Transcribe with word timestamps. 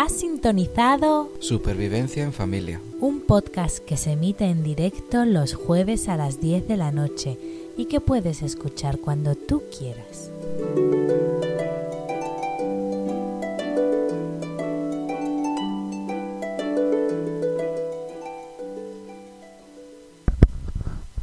Has 0.00 0.12
sintonizado 0.12 1.28
Supervivencia 1.40 2.22
en 2.22 2.32
familia. 2.32 2.80
un 3.00 3.20
podcast 3.20 3.78
que 3.80 3.96
se 3.96 4.12
emite 4.12 4.44
en 4.44 4.62
directo 4.62 5.24
los 5.24 5.54
jueves 5.54 6.08
a 6.08 6.16
las 6.16 6.40
10 6.40 6.68
de 6.68 6.76
la 6.76 6.92
noche 6.92 7.36
y 7.76 7.86
que 7.86 8.00
puedes 8.00 8.42
escuchar 8.42 8.98
cuando 8.98 9.34
tú 9.34 9.60
quieras. 9.76 10.30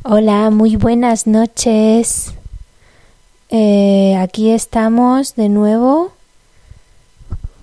Hola, 0.03 0.49
muy 0.49 0.75
buenas 0.75 1.27
noches. 1.27 2.33
Eh, 3.47 4.17
aquí 4.17 4.51
estamos 4.51 5.35
de 5.35 5.47
nuevo. 5.47 6.11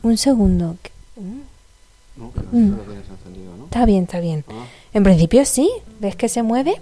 Un 0.03 0.17
segundo. 0.17 0.79
Mm. 2.53 2.75
Está 3.65 3.87
bien, 3.87 4.05
está 4.05 4.21
bien. 4.21 4.45
En 4.93 5.03
principio 5.03 5.45
sí, 5.47 5.71
¿ves 6.01 6.15
que 6.17 6.29
se 6.29 6.43
mueve? 6.43 6.75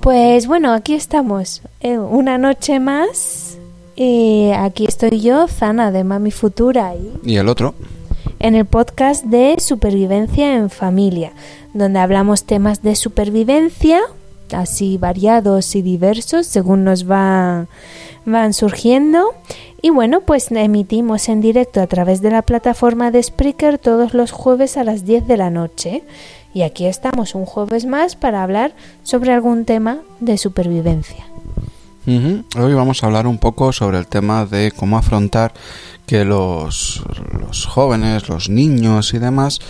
Pues 0.00 0.46
bueno, 0.46 0.72
aquí 0.72 0.94
estamos. 0.94 1.62
eh, 1.80 1.98
una 1.98 2.38
noche 2.38 2.78
más. 2.80 3.58
Y 3.96 4.50
aquí 4.56 4.86
estoy 4.86 5.20
yo, 5.20 5.46
Zana, 5.48 5.90
de 5.92 6.04
Mami 6.04 6.30
Futura. 6.30 6.94
Y 6.94 7.32
Y 7.32 7.36
el 7.36 7.48
otro, 7.48 7.74
en 8.40 8.54
el 8.56 8.66
podcast 8.66 9.24
de 9.24 9.56
Supervivencia 9.60 10.56
en 10.56 10.68
Familia, 10.68 11.32
donde 11.72 12.00
hablamos 12.00 12.44
temas 12.44 12.82
de 12.82 12.96
supervivencia, 12.96 14.00
así 14.52 14.98
variados 14.98 15.74
y 15.74 15.82
diversos, 15.82 16.46
según 16.46 16.84
nos 16.84 17.10
va, 17.10 17.66
van 18.24 18.52
surgiendo. 18.52 19.34
Y 19.82 19.90
bueno, 19.90 20.22
pues 20.22 20.50
emitimos 20.50 21.28
en 21.28 21.40
directo 21.40 21.80
a 21.80 21.86
través 21.86 22.22
de 22.22 22.30
la 22.30 22.42
plataforma 22.42 23.10
de 23.10 23.22
Spreaker 23.22 23.78
todos 23.78 24.14
los 24.14 24.30
jueves 24.30 24.76
a 24.76 24.84
las 24.84 25.04
10 25.04 25.26
de 25.26 25.36
la 25.36 25.50
noche. 25.50 26.04
Y 26.54 26.62
aquí 26.62 26.86
estamos 26.86 27.34
un 27.34 27.44
jueves 27.44 27.84
más 27.84 28.16
para 28.16 28.42
hablar 28.42 28.72
sobre 29.02 29.32
algún 29.32 29.64
tema 29.64 29.98
de 30.20 30.38
supervivencia. 30.38 31.26
Hoy 32.06 32.74
vamos 32.74 33.02
a 33.02 33.06
hablar 33.06 33.26
un 33.26 33.38
poco 33.38 33.72
sobre 33.72 33.98
el 33.98 34.06
tema 34.06 34.44
de 34.44 34.72
cómo 34.72 34.98
afrontar 34.98 35.54
que 36.06 36.24
los, 36.24 37.02
jóvenes, 37.66 38.28
los 38.28 38.48
niños 38.48 39.14
y 39.14 39.18
demás 39.18 39.60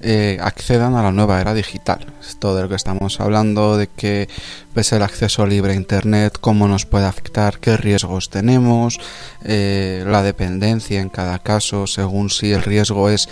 eh, 0.00 0.38
accedan 0.40 0.94
a 0.94 1.02
la 1.02 1.12
nueva 1.12 1.40
era 1.40 1.52
digital. 1.52 2.06
Esto 2.20 2.54
de 2.54 2.62
lo 2.62 2.68
que 2.68 2.76
estamos 2.76 3.20
hablando, 3.20 3.76
de 3.76 3.88
que 3.88 4.28
ves 4.74 4.92
el 4.92 5.02
acceso 5.02 5.46
libre 5.46 5.72
a 5.72 5.76
Internet, 5.76 6.38
cómo 6.40 6.68
nos 6.68 6.86
puede 6.86 7.06
afectar, 7.06 7.58
qué 7.58 7.76
riesgos 7.76 8.30
tenemos, 8.30 9.00
eh, 9.44 10.04
la 10.06 10.22
dependencia 10.22 11.00
en 11.00 11.08
cada 11.08 11.38
caso, 11.40 11.86
según 11.86 12.30
si 12.30 12.52
el 12.52 12.62
riesgo 12.62 13.10
es 13.10 13.28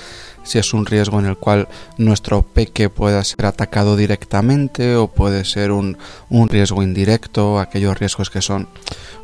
si 0.48 0.58
es 0.58 0.72
un 0.72 0.86
riesgo 0.86 1.18
en 1.18 1.27
el 1.27 1.36
cual 1.36 1.68
nuestro 1.98 2.42
peque 2.42 2.88
pueda 2.88 3.22
ser 3.22 3.44
atacado 3.44 3.96
directamente 3.96 4.96
o 4.96 5.08
puede 5.08 5.44
ser 5.44 5.72
un, 5.72 5.98
un 6.30 6.48
riesgo 6.48 6.82
indirecto, 6.82 7.58
aquellos 7.58 7.98
riesgos 7.98 8.30
que 8.30 8.41
son 8.41 8.66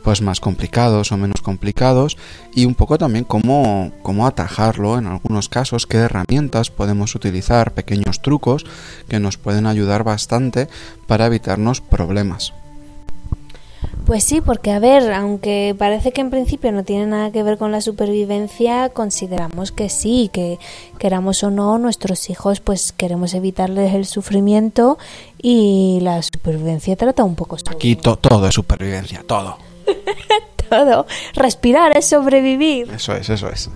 pues 0.03 0.21
más 0.21 0.39
complicados 0.39 1.13
o 1.13 1.17
menos 1.17 1.41
complicados 1.41 2.19
y 2.55 2.67
un 2.67 2.75
poco 2.75 2.99
también 2.99 3.25
cómo, 3.25 3.91
cómo 4.03 4.27
atajarlo 4.27 4.99
en 4.99 5.07
algunos 5.07 5.49
casos, 5.49 5.87
qué 5.87 5.97
herramientas 5.97 6.71
podemos 6.71 7.15
utilizar, 7.15 7.73
pequeños 7.73 8.21
trucos 8.21 8.67
que 9.09 9.19
nos 9.19 9.39
pueden 9.39 9.67
ayudar 9.67 10.05
bastante 10.05 10.69
para 11.07 11.27
evitarnos 11.27 11.81
problemas. 11.81 12.53
Pues 14.07 14.23
sí, 14.25 14.43
porque 14.43 14.71
a 14.71 14.79
ver, 14.79 15.13
aunque 15.13 15.75
parece 15.79 16.13
que 16.13 16.21
en 16.21 16.29
principio 16.29 16.71
no 16.73 16.85
tiene 16.85 17.07
nada 17.07 17.31
que 17.31 17.43
ver 17.43 17.57
con 17.57 17.73
la 17.73 17.81
supervivencia, 17.81 18.91
consideramos 18.91 19.73
que 19.73 19.89
sí, 19.89 20.29
que 20.31 20.59
queramos 20.99 21.43
o 21.43 21.51
no, 21.51 21.79
nuestros 21.79 22.29
hijos 22.29 22.61
pues 22.61 22.93
queremos 22.93 23.33
evitarles 23.33 23.95
el 23.95 24.05
sufrimiento 24.05 24.99
y 25.41 26.01
la 26.03 26.21
supervivencia 26.23 26.97
trata 26.97 27.25
un 27.25 27.35
poco 27.35 27.57
sobre 27.59 27.77
Aquí 27.77 27.97
to- 27.97 28.17
todo 28.17 28.47
es 28.47 28.55
supervivencia, 28.55 29.23
todo. 29.27 29.57
todo. 30.69 31.07
Respirar 31.35 31.97
es 31.97 32.07
sobrevivir. 32.07 32.91
Eso 32.93 33.15
es, 33.15 33.31
eso 33.31 33.49
es. 33.49 33.71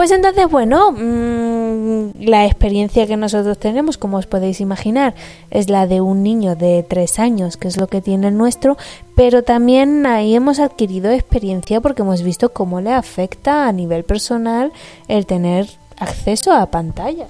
Pues 0.00 0.12
entonces, 0.12 0.50
bueno, 0.50 0.92
mm, 0.92 2.22
la 2.22 2.46
experiencia 2.46 3.06
que 3.06 3.18
nosotros 3.18 3.58
tenemos, 3.58 3.98
como 3.98 4.16
os 4.16 4.26
podéis 4.26 4.62
imaginar, 4.62 5.14
es 5.50 5.68
la 5.68 5.86
de 5.86 6.00
un 6.00 6.22
niño 6.22 6.56
de 6.56 6.82
tres 6.82 7.18
años, 7.18 7.58
que 7.58 7.68
es 7.68 7.76
lo 7.76 7.86
que 7.86 8.00
tiene 8.00 8.28
el 8.28 8.38
nuestro, 8.38 8.78
pero 9.14 9.42
también 9.42 10.06
ahí 10.06 10.34
hemos 10.34 10.58
adquirido 10.58 11.10
experiencia 11.10 11.82
porque 11.82 12.00
hemos 12.00 12.22
visto 12.22 12.54
cómo 12.54 12.80
le 12.80 12.94
afecta 12.94 13.68
a 13.68 13.72
nivel 13.72 14.04
personal 14.04 14.72
el 15.06 15.26
tener 15.26 15.68
acceso 15.98 16.50
a 16.50 16.70
pantalla. 16.70 17.26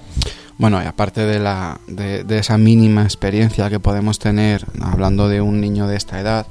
Bueno, 0.61 0.79
y 0.79 0.85
aparte 0.85 1.25
de, 1.25 1.39
la, 1.39 1.79
de, 1.87 2.23
de 2.23 2.37
esa 2.37 2.55
mínima 2.55 3.01
experiencia 3.01 3.67
que 3.71 3.79
podemos 3.79 4.19
tener 4.19 4.63
hablando 4.79 5.27
de 5.27 5.41
un 5.41 5.59
niño 5.59 5.87
de 5.87 5.97
esta 5.97 6.19
edad, 6.19 6.45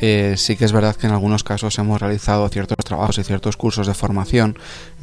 eh, 0.00 0.34
sí 0.36 0.56
que 0.56 0.64
es 0.64 0.70
verdad 0.70 0.94
que 0.94 1.08
en 1.08 1.12
algunos 1.12 1.42
casos 1.42 1.76
hemos 1.78 2.00
realizado 2.00 2.48
ciertos 2.48 2.76
trabajos 2.84 3.18
y 3.18 3.24
ciertos 3.24 3.56
cursos 3.56 3.88
de 3.88 3.94
formación, 3.94 4.56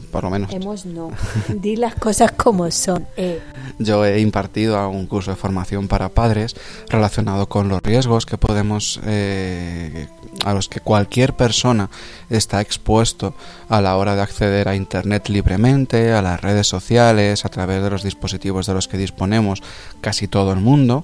por 0.10 0.24
lo 0.24 0.30
menos 0.30 0.54
Hemos 0.54 0.86
no. 0.86 1.12
Di 1.50 1.76
las 1.76 1.96
cosas 1.96 2.32
como 2.32 2.72
son. 2.72 3.06
Eh, 3.18 3.42
yo 3.78 4.06
he 4.06 4.22
impartido 4.22 4.80
algún 4.80 5.06
curso 5.06 5.32
de 5.32 5.38
formación 5.38 5.90
para 5.90 6.08
padres 6.08 6.56
relacionado 6.88 7.50
con 7.50 7.68
los 7.68 7.84
riesgos 7.84 8.26
que 8.26 8.38
podemos, 8.38 9.02
eh, 9.06 10.08
a 10.46 10.54
los 10.54 10.70
que 10.70 10.80
cualquier 10.80 11.34
persona 11.34 11.90
está 12.30 12.62
expuesto 12.62 13.34
a 13.68 13.82
la 13.82 13.98
hora 13.98 14.16
de 14.16 14.22
acceder 14.22 14.70
a 14.70 14.76
Internet 14.76 15.28
libremente, 15.28 16.14
a 16.14 16.22
las 16.22 16.40
redes 16.40 16.68
sociales, 16.68 17.44
a 17.44 17.50
través 17.50 17.84
de 17.84 17.90
los 17.90 18.04
dispositivos 18.04 18.45
de 18.46 18.74
los 18.74 18.88
que 18.88 18.98
disponemos 18.98 19.62
casi 20.02 20.28
todo 20.28 20.54
el 20.54 20.60
mundo. 20.60 21.04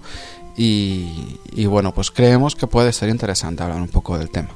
Y, 0.57 1.65
bueno, 1.65 1.93
pues 1.93 2.11
creemos 2.11 2.55
que 2.55 2.67
puede 2.67 2.93
ser 2.93 3.09
interesante 3.09 3.63
hablar 3.63 3.81
un 3.81 3.87
poco 3.87 4.17
del 4.17 4.29
tema. 4.29 4.49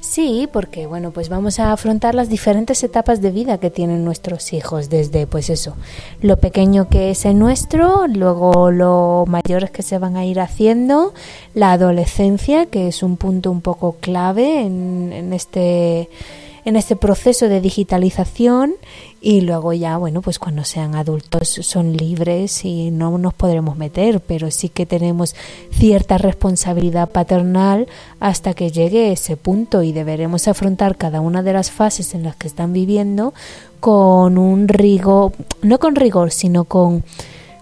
Sí, 0.00 0.46
porque 0.52 0.86
bueno, 0.86 1.12
pues 1.12 1.30
vamos 1.30 1.58
a 1.58 1.72
afrontar 1.72 2.14
las 2.14 2.28
diferentes 2.28 2.84
etapas 2.84 3.22
de 3.22 3.30
vida 3.30 3.56
que 3.56 3.70
tienen 3.70 4.04
nuestros 4.04 4.52
hijos, 4.52 4.90
desde 4.90 5.26
pues 5.26 5.48
eso, 5.48 5.76
lo 6.20 6.36
pequeño 6.36 6.90
que 6.90 7.10
es 7.10 7.24
el 7.24 7.38
nuestro, 7.38 8.06
luego 8.06 8.70
lo 8.70 9.24
mayores 9.26 9.70
que 9.70 9.80
se 9.82 9.96
van 9.96 10.18
a 10.18 10.26
ir 10.26 10.40
haciendo, 10.40 11.14
la 11.54 11.72
adolescencia, 11.72 12.66
que 12.66 12.88
es 12.88 13.02
un 13.02 13.16
punto 13.16 13.50
un 13.50 13.62
poco 13.62 13.96
clave 13.98 14.60
en, 14.60 15.10
en 15.10 15.32
este 15.32 16.10
en 16.64 16.76
este 16.76 16.96
proceso 16.96 17.48
de 17.48 17.60
digitalización 17.60 18.74
y 19.24 19.40
luego 19.40 19.72
ya, 19.72 19.96
bueno, 19.96 20.20
pues 20.20 20.38
cuando 20.38 20.64
sean 20.64 20.94
adultos 20.94 21.48
son 21.48 21.96
libres 21.96 22.62
y 22.62 22.90
no 22.90 23.16
nos 23.16 23.32
podremos 23.32 23.74
meter, 23.78 24.20
pero 24.20 24.50
sí 24.50 24.68
que 24.68 24.84
tenemos 24.84 25.34
cierta 25.70 26.18
responsabilidad 26.18 27.08
paternal 27.08 27.88
hasta 28.20 28.52
que 28.52 28.70
llegue 28.70 29.12
ese 29.12 29.38
punto 29.38 29.82
y 29.82 29.92
deberemos 29.92 30.46
afrontar 30.46 30.98
cada 30.98 31.22
una 31.22 31.42
de 31.42 31.54
las 31.54 31.70
fases 31.70 32.14
en 32.14 32.22
las 32.22 32.36
que 32.36 32.48
están 32.48 32.74
viviendo 32.74 33.32
con 33.80 34.36
un 34.36 34.68
rigor, 34.68 35.32
no 35.62 35.78
con 35.78 35.94
rigor, 35.94 36.30
sino 36.30 36.64
con 36.64 37.02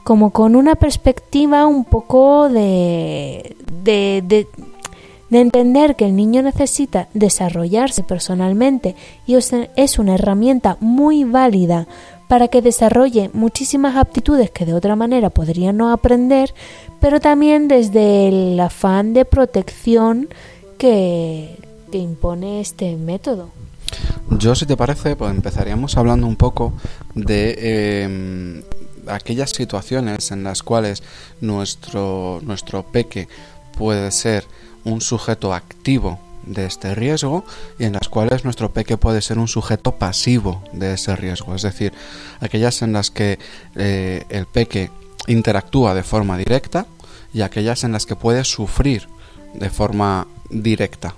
como 0.03 0.33
con 0.33 0.57
una 0.57 0.75
perspectiva 0.75 1.67
un 1.67 1.85
poco 1.85 2.49
de, 2.49 3.55
de, 3.85 4.25
de 4.27 4.49
de 5.33 5.41
entender 5.41 5.97
que 5.97 6.05
el 6.05 6.15
niño 6.15 6.43
necesita 6.43 7.09
desarrollarse 7.15 8.03
personalmente 8.03 8.95
y 9.27 9.35
es- 9.37 9.99
una 9.99 10.15
herramienta 10.15 10.77
muy 10.81 11.25
válida 11.25 11.87
para 12.29 12.49
que 12.49 12.61
desarrolle 12.61 13.31
muchísimas 13.33 13.97
aptitudes 13.97 14.51
que 14.51 14.67
de 14.67 14.75
otra 14.75 14.95
manera 14.95 15.31
podría 15.31 15.73
no 15.73 15.91
aprender, 15.91 16.53
pero 17.01 17.19
también 17.19 17.67
desde 17.67 18.29
el 18.29 18.61
afán 18.61 19.15
de 19.15 19.25
protección 19.25 20.29
que, 20.77 21.57
que 21.91 21.97
impone 21.99 22.61
este 22.61 22.95
método. 22.97 23.49
Yo, 24.39 24.55
si 24.55 24.67
te 24.67 24.77
parece, 24.77 25.17
pues 25.17 25.31
empezaríamos 25.31 25.97
hablando 25.97 26.27
un 26.27 26.37
poco 26.37 26.75
de 27.15 27.55
eh, 27.59 28.63
aquellas 29.07 29.49
situaciones 29.51 30.31
en 30.31 30.45
las 30.45 30.63
cuales 30.63 31.03
nuestro, 31.41 32.41
nuestro 32.43 32.83
peque 32.83 33.29
puede 33.79 34.11
ser 34.11 34.45
un 34.85 35.01
sujeto 35.01 35.55
activo 35.55 36.19
de 36.47 36.67
este 36.67 36.95
riesgo 36.95 37.45
y 37.79 37.85
en 37.85 37.93
las 37.93 38.09
cuales 38.09 38.45
nuestro 38.45 38.73
peque 38.73 38.97
puede 38.97 39.23
ser 39.23 39.39
un 39.39 39.49
sujeto 39.49 39.93
pasivo 39.93 40.63
de 40.73 40.95
ese 40.95 41.15
riesgo. 41.17 41.55
Es 41.55 41.63
decir, 41.63 41.93
aquellas 42.41 42.83
en 42.83 42.93
las 42.93 43.11
que 43.11 43.39
eh, 43.77 44.25
el 44.29 44.47
peque 44.47 44.91
interactúa 45.27 45.95
de 45.95 46.03
forma 46.03 46.37
directa 46.37 46.87
y 47.33 47.43
aquellas 47.43 47.85
en 47.85 47.93
las 47.93 48.07
que 48.07 48.17
puede 48.17 48.45
sufrir 48.45 49.09
de 49.55 49.71
forma 49.71 50.27
directa. 50.51 51.15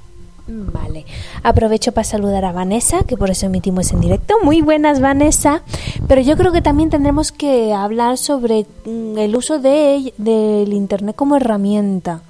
Vale, 0.46 1.06
aprovecho 1.43 1.93
para 1.93 2.05
saludar 2.05 2.44
a 2.44 2.52
Vanessa, 2.52 3.02
que 3.05 3.16
por 3.16 3.31
eso 3.31 3.46
emitimos 3.46 3.93
en 3.93 4.00
directo. 4.00 4.34
Muy 4.43 4.61
buenas, 4.61 5.00
Vanessa. 5.00 5.62
Pero 6.06 6.20
yo 6.20 6.37
creo 6.37 6.52
que 6.52 6.61
también 6.61 6.90
tendremos 6.90 7.32
que 7.32 7.72
hablar 7.72 8.19
sobre 8.19 8.66
mm, 8.84 9.16
el 9.16 9.37
uso 9.37 9.58
de, 9.58 10.12
del 10.19 10.75
Internet 10.75 11.16
como 11.16 11.37
herramienta, 11.37 12.20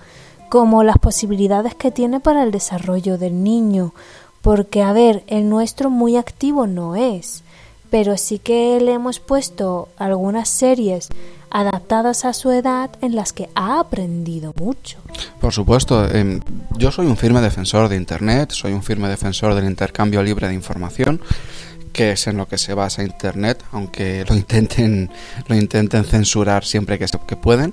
como 0.55 0.85
las 0.85 0.99
posibilidades 0.99 1.75
que 1.75 1.91
tiene 1.91 2.21
para 2.21 2.45
el 2.45 2.53
desarrollo 2.53 3.19
del 3.19 3.43
niño. 3.43 3.93
Porque, 4.41 4.85
a 4.85 4.93
ver, 4.93 5.25
el 5.27 5.49
nuestro 5.49 5.91
muy 5.91 6.17
activo 6.17 6.69
no 6.69 6.95
es, 6.95 7.43
pero 7.91 8.17
sí 8.17 8.39
que 8.39 8.79
le 8.81 8.93
hemos 8.93 9.19
puesto 9.19 9.89
algunas 9.97 10.49
series 10.49 11.09
adaptadas 11.51 12.25
a 12.25 12.33
su 12.33 12.53
edad 12.53 12.89
en 13.01 13.17
las 13.17 13.33
que 13.33 13.49
ha 13.57 13.81
aprendido 13.81 14.55
mucho. 14.57 14.99
Por 15.41 15.53
supuesto, 15.53 16.09
em, 16.09 16.39
yo 16.79 16.93
soy 16.93 17.07
un 17.07 17.17
firme 17.17 17.41
defensor 17.41 17.89
de 17.89 17.97
Internet, 17.97 18.53
soy 18.53 18.75
un 18.75 18.85
firme 18.85 19.09
defensor 19.09 19.57
del 19.57 19.65
intercambio 19.65 20.23
libre 20.23 20.47
de 20.47 20.55
información 20.55 21.21
que 21.95 22.11
es 22.13 22.27
en 22.27 22.37
lo 22.37 22.49
que 22.49 22.59
se 22.59 22.75
basa 22.75 23.05
Internet, 23.05 23.65
aunque 23.71 24.27
lo 24.29 24.35
intenten, 24.35 25.09
lo 25.47 25.55
intenten 25.55 26.05
censurar 26.05 26.65
siempre 26.65 26.99
que, 26.99 27.07
que 27.27 27.37
pueden, 27.37 27.73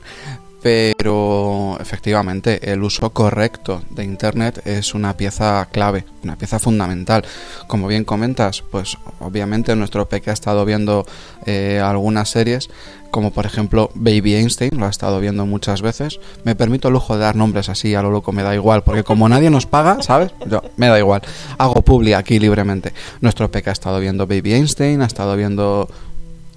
pero 0.61 1.77
efectivamente 1.79 2.71
el 2.71 2.83
uso 2.83 3.09
correcto 3.09 3.81
de 3.89 4.03
Internet 4.03 4.61
es 4.65 4.93
una 4.93 5.17
pieza 5.17 5.67
clave, 5.71 6.05
una 6.23 6.37
pieza 6.37 6.59
fundamental. 6.59 7.25
Como 7.67 7.87
bien 7.87 8.03
comentas, 8.03 8.63
pues 8.69 8.97
obviamente 9.19 9.75
nuestro 9.75 10.07
peque 10.07 10.29
ha 10.29 10.33
estado 10.33 10.63
viendo 10.65 11.05
eh, 11.45 11.81
algunas 11.83 12.29
series, 12.29 12.69
como 13.09 13.31
por 13.31 13.45
ejemplo 13.45 13.89
Baby 13.95 14.35
Einstein, 14.35 14.71
lo 14.77 14.85
ha 14.85 14.89
estado 14.89 15.19
viendo 15.19 15.45
muchas 15.45 15.81
veces. 15.81 16.19
Me 16.43 16.55
permito 16.55 16.87
el 16.87 16.93
lujo 16.93 17.15
de 17.15 17.21
dar 17.21 17.35
nombres 17.35 17.67
así 17.69 17.95
a 17.95 18.01
lo 18.01 18.11
loco, 18.11 18.31
me 18.31 18.43
da 18.43 18.55
igual, 18.55 18.83
porque 18.83 19.03
como 19.03 19.27
nadie 19.27 19.49
nos 19.49 19.65
paga, 19.65 20.01
¿sabes? 20.01 20.31
Yo, 20.47 20.61
me 20.77 20.87
da 20.87 20.99
igual. 20.99 21.21
Hago 21.57 21.81
publi 21.81 22.13
aquí 22.13 22.39
libremente. 22.39 22.93
Nuestro 23.19 23.51
peque 23.51 23.69
ha 23.69 23.73
estado 23.73 23.99
viendo 23.99 24.27
Baby 24.27 24.53
Einstein, 24.53 25.01
ha 25.01 25.05
estado 25.05 25.35
viendo 25.35 25.89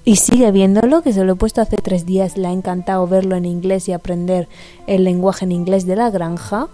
y 0.05 0.17
sigue 0.17 0.51
viéndolo, 0.53 1.03
que 1.03 1.13
se 1.13 1.25
lo 1.25 1.33
he 1.33 1.37
puesto 1.37 1.61
hace 1.61 1.77
tres 1.77 2.05
días, 2.05 2.37
le 2.37 2.49
ha 2.49 2.53
encantado 2.53 3.07
verlo 3.07 3.37
en 3.37 3.47
inglés 3.47 3.89
y 3.89 3.93
aprender 3.93 4.49
el 4.87 5.05
lenguaje 5.05 5.45
en 5.45 5.53
inglés 5.53 5.87
de 5.87 5.97
la 5.97 6.11
granja. 6.11 6.69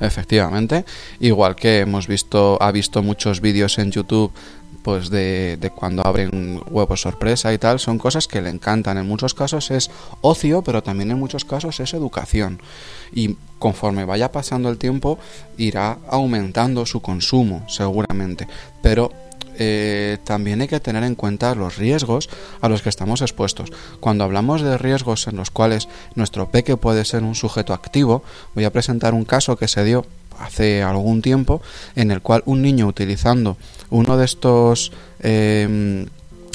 Efectivamente, 0.00 0.84
igual 1.20 1.56
que 1.56 1.80
hemos 1.80 2.06
visto, 2.06 2.58
ha 2.60 2.70
visto 2.70 3.02
muchos 3.02 3.40
vídeos 3.40 3.78
en 3.78 3.90
YouTube 3.90 4.32
pues 4.86 5.10
de, 5.10 5.56
de, 5.60 5.70
cuando 5.70 6.06
abren 6.06 6.62
huevos 6.70 7.00
sorpresa 7.00 7.52
y 7.52 7.58
tal, 7.58 7.80
son 7.80 7.98
cosas 7.98 8.28
que 8.28 8.40
le 8.40 8.50
encantan. 8.50 8.96
En 8.98 9.08
muchos 9.08 9.34
casos 9.34 9.72
es 9.72 9.90
ocio, 10.20 10.62
pero 10.62 10.80
también 10.80 11.10
en 11.10 11.18
muchos 11.18 11.44
casos 11.44 11.80
es 11.80 11.92
educación. 11.92 12.60
Y 13.12 13.36
conforme 13.58 14.04
vaya 14.04 14.30
pasando 14.30 14.68
el 14.68 14.78
tiempo, 14.78 15.18
irá 15.56 15.98
aumentando 16.08 16.86
su 16.86 17.02
consumo, 17.02 17.64
seguramente. 17.68 18.46
Pero 18.80 19.10
eh, 19.58 20.18
también 20.24 20.60
hay 20.60 20.68
que 20.68 20.80
tener 20.80 21.02
en 21.04 21.14
cuenta 21.14 21.54
los 21.54 21.76
riesgos 21.76 22.28
a 22.60 22.68
los 22.68 22.82
que 22.82 22.88
estamos 22.88 23.22
expuestos. 23.22 23.72
Cuando 24.00 24.24
hablamos 24.24 24.62
de 24.62 24.78
riesgos 24.78 25.26
en 25.26 25.36
los 25.36 25.50
cuales 25.50 25.88
nuestro 26.14 26.50
peque 26.50 26.76
puede 26.76 27.04
ser 27.04 27.22
un 27.22 27.34
sujeto 27.34 27.72
activo, 27.74 28.22
voy 28.54 28.64
a 28.64 28.72
presentar 28.72 29.14
un 29.14 29.24
caso 29.24 29.56
que 29.56 29.68
se 29.68 29.84
dio 29.84 30.06
hace 30.38 30.82
algún 30.82 31.22
tiempo 31.22 31.62
en 31.94 32.10
el 32.10 32.20
cual 32.20 32.42
un 32.46 32.60
niño 32.62 32.86
utilizando 32.86 33.56
uno 33.88 34.16
de 34.18 34.26
estos 34.26 34.92
eh, 35.20 36.06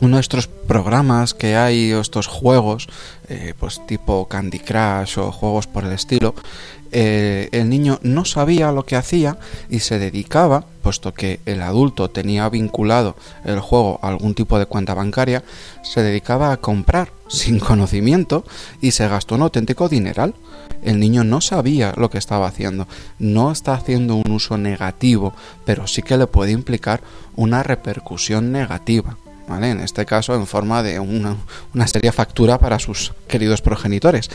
uno 0.02 0.16
de 0.18 0.22
estos 0.22 0.48
programas 0.48 1.34
que 1.36 1.56
hay, 1.56 1.92
estos 1.92 2.26
juegos, 2.26 2.88
eh, 3.30 3.54
pues 3.60 3.86
tipo 3.86 4.28
Candy 4.28 4.60
Crush 4.60 5.20
o 5.20 5.32
juegos 5.32 5.68
por 5.68 5.86
el 5.86 5.92
estilo, 5.92 6.34
eh, 6.92 7.50
el 7.52 7.70
niño 7.70 8.00
no 8.04 8.26
sabía 8.26 8.72
lo 8.72 8.86
que 8.86 8.96
hacía 8.96 9.38
y 9.70 9.80
se 9.80 9.98
dedicaba, 10.00 10.66
puesto 10.82 11.14
que 11.14 11.40
el 11.46 11.62
adulto 11.62 12.10
tenía 12.10 12.50
vinculado 12.50 13.16
el 13.46 13.60
juego 13.60 14.00
a 14.02 14.10
algún 14.10 14.36
tipo 14.36 14.60
de 14.60 14.66
cuenta 14.66 14.94
bancaria, 14.94 15.44
se 15.84 16.04
dedicaba 16.04 16.52
a 16.52 16.58
comprar 16.58 17.12
sin 17.28 17.60
conocimiento 17.72 18.44
y 18.82 18.92
se 18.92 19.08
gastó 19.08 19.36
un 19.36 19.44
auténtico 19.44 19.90
dineral. 19.90 20.34
El 20.84 21.00
niño 21.00 21.24
no 21.24 21.42
sabía 21.42 21.94
lo 21.96 22.10
que 22.10 22.18
estaba 22.18 22.48
haciendo, 22.48 22.88
no 23.20 23.52
está 23.52 23.74
haciendo 23.74 24.16
un 24.16 24.32
uso 24.32 24.58
negativo, 24.58 25.34
pero 25.64 25.86
sí 25.86 26.02
que 26.02 26.18
le 26.18 26.26
puede 26.26 26.52
implicar 26.52 27.02
una 27.36 27.62
repercusión 27.62 28.52
negativa. 28.52 29.16
En 29.50 29.82
este 29.82 30.06
caso 30.06 30.34
en 30.34 30.48
forma 30.48 30.82
de 30.82 31.00
una, 31.00 31.36
seria 31.88 32.14
factura 32.14 32.58
para 32.58 32.80
sus 32.80 33.14
queridos 33.28 33.62
progenitores. 33.62 34.30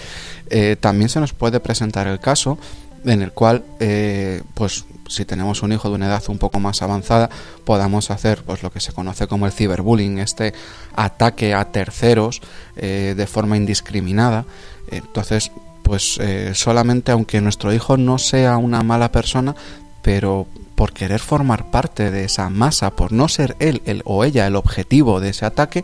Eh, 0.50 0.76
también 0.78 1.08
se 1.08 1.20
nos 1.20 1.32
puede 1.32 1.58
presentar 1.58 2.06
el 2.06 2.20
caso 2.20 2.58
en 3.04 3.22
el 3.22 3.32
cual, 3.32 3.64
eh, 3.80 4.42
pues 4.54 4.84
si 5.08 5.24
tenemos 5.24 5.62
un 5.62 5.72
hijo 5.72 5.88
de 5.88 5.94
una 5.94 6.06
edad 6.06 6.22
un 6.28 6.38
poco 6.38 6.60
más 6.60 6.82
avanzada, 6.82 7.30
podamos 7.64 8.10
hacer 8.10 8.42
pues 8.42 8.62
lo 8.62 8.70
que 8.70 8.80
se 8.80 8.92
conoce 8.92 9.26
como 9.26 9.46
el 9.46 9.52
ciberbullying, 9.52 10.18
este 10.18 10.52
ataque 10.94 11.54
a 11.54 11.64
terceros 11.66 12.42
eh, 12.76 13.14
de 13.16 13.26
forma 13.26 13.56
indiscriminada. 13.56 14.44
Entonces, 14.90 15.50
pues 15.82 16.18
solamente 16.54 17.12
aunque 17.12 17.40
nuestro 17.40 17.72
hijo 17.72 17.96
no 17.96 18.18
sea 18.18 18.56
una 18.56 18.82
mala 18.82 19.12
persona, 19.12 19.54
pero 20.06 20.46
por 20.76 20.92
querer 20.92 21.18
formar 21.18 21.72
parte 21.72 22.12
de 22.12 22.22
esa 22.22 22.48
masa, 22.48 22.94
por 22.94 23.10
no 23.10 23.26
ser 23.26 23.56
él 23.58 24.02
o 24.04 24.22
ella 24.22 24.46
el 24.46 24.54
objetivo 24.54 25.18
de 25.18 25.30
ese 25.30 25.44
ataque, 25.44 25.82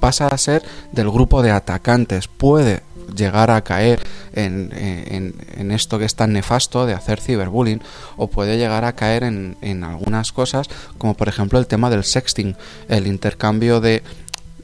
pasa 0.00 0.28
a 0.28 0.38
ser 0.38 0.62
del 0.92 1.10
grupo 1.10 1.42
de 1.42 1.50
atacantes. 1.50 2.26
Puede 2.26 2.80
llegar 3.14 3.50
a 3.50 3.60
caer 3.60 4.00
en, 4.32 4.70
en, 4.72 5.70
esto 5.72 5.98
que 5.98 6.06
es 6.06 6.14
tan 6.14 6.32
nefasto 6.32 6.86
de 6.86 6.94
hacer 6.94 7.20
ciberbullying 7.20 7.82
o 8.16 8.28
puede 8.28 8.56
llegar 8.56 8.86
a 8.86 8.94
caer 8.94 9.24
en, 9.24 9.58
en 9.60 9.84
algunas 9.84 10.32
cosas 10.32 10.70
como 10.96 11.12
por 11.12 11.28
ejemplo 11.28 11.58
el 11.58 11.66
tema 11.66 11.90
del 11.90 12.04
sexting, 12.04 12.56
el 12.88 13.06
intercambio 13.08 13.80
de 13.80 14.02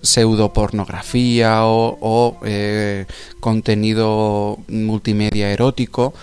pseudopornografía 0.00 1.66
o, 1.66 1.98
o 2.00 2.38
eh, 2.44 3.04
contenido 3.40 4.58
multimedia 4.68 5.50
erótico 5.50 6.14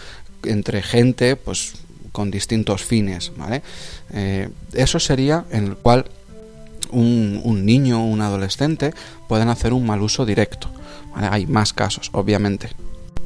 entre 0.44 0.82
gente 0.82 1.36
pues 1.36 1.74
con 2.14 2.32
distintos 2.32 2.86
fines, 2.86 3.34
¿vale? 3.36 3.62
Eh, 4.14 4.48
eso 4.74 5.00
sería 5.00 5.44
en 5.52 5.66
el 5.66 5.76
cual 5.76 6.06
un, 6.92 7.42
un 7.44 7.66
niño 7.66 8.02
o 8.02 8.06
un 8.06 8.22
adolescente 8.22 8.94
pueden 9.28 9.50
hacer 9.50 9.74
un 9.74 9.86
mal 9.86 10.02
uso 10.02 10.26
directo. 10.26 10.70
Hay 11.16 11.46
más 11.46 11.74
casos, 11.74 12.10
obviamente. 12.14 12.70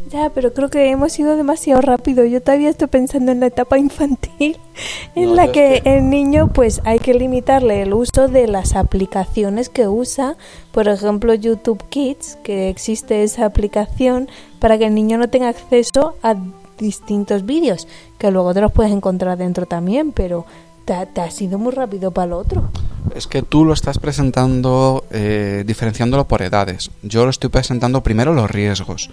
Ya, 0.09 0.29
pero 0.29 0.53
creo 0.53 0.69
que 0.69 0.89
hemos 0.89 1.19
ido 1.19 1.35
demasiado 1.35 1.81
rápido. 1.81 2.23
Yo 2.23 2.41
todavía 2.41 2.69
estoy 2.69 2.87
pensando 2.87 3.33
en 3.33 3.41
la 3.41 3.47
etapa 3.47 3.77
infantil, 3.77 4.57
en 5.15 5.35
la 5.35 5.51
que 5.51 5.81
el 5.83 6.09
niño, 6.09 6.49
pues 6.53 6.81
hay 6.85 6.99
que 6.99 7.13
limitarle 7.13 7.81
el 7.81 7.93
uso 7.93 8.29
de 8.29 8.47
las 8.47 8.75
aplicaciones 8.75 9.67
que 9.67 9.89
usa. 9.89 10.37
Por 10.71 10.87
ejemplo, 10.87 11.33
YouTube 11.33 11.83
Kids, 11.89 12.37
que 12.43 12.69
existe 12.69 13.23
esa 13.23 13.45
aplicación 13.45 14.29
para 14.59 14.77
que 14.77 14.85
el 14.85 14.95
niño 14.95 15.17
no 15.17 15.29
tenga 15.29 15.49
acceso 15.49 16.15
a 16.21 16.35
distintos 16.77 17.45
vídeos, 17.45 17.87
que 18.17 18.31
luego 18.31 18.53
te 18.53 18.61
los 18.61 18.71
puedes 18.71 18.91
encontrar 18.91 19.37
dentro 19.37 19.65
también, 19.65 20.11
pero 20.11 20.45
te, 20.85 21.21
ha 21.21 21.31
sido 21.31 21.57
muy 21.57 21.71
rápido 21.71 22.11
para 22.11 22.27
el 22.27 22.33
otro. 22.33 22.69
Es 23.13 23.27
que 23.27 23.41
tú 23.41 23.65
lo 23.65 23.73
estás 23.73 23.99
presentando 23.99 25.05
eh, 25.11 25.63
diferenciándolo 25.65 26.27
por 26.27 26.41
edades. 26.41 26.91
Yo 27.03 27.23
lo 27.25 27.29
estoy 27.29 27.49
presentando 27.49 28.03
primero 28.03 28.33
los 28.33 28.49
riesgos, 28.49 29.09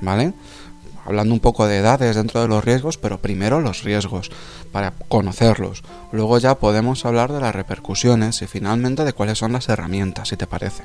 ¿vale? 0.00 0.34
Hablando 1.06 1.34
un 1.34 1.40
poco 1.40 1.66
de 1.66 1.78
edades 1.78 2.16
dentro 2.16 2.40
de 2.40 2.48
los 2.48 2.64
riesgos, 2.64 2.96
pero 2.96 3.18
primero 3.18 3.60
los 3.60 3.84
riesgos, 3.84 4.30
para 4.72 4.92
conocerlos. 5.08 5.82
Luego 6.12 6.38
ya 6.38 6.54
podemos 6.54 7.04
hablar 7.04 7.32
de 7.32 7.40
las 7.40 7.54
repercusiones 7.54 8.40
y 8.42 8.46
finalmente 8.46 9.04
de 9.04 9.12
cuáles 9.12 9.38
son 9.38 9.52
las 9.52 9.68
herramientas, 9.68 10.28
si 10.28 10.36
te 10.36 10.46
parece. 10.46 10.84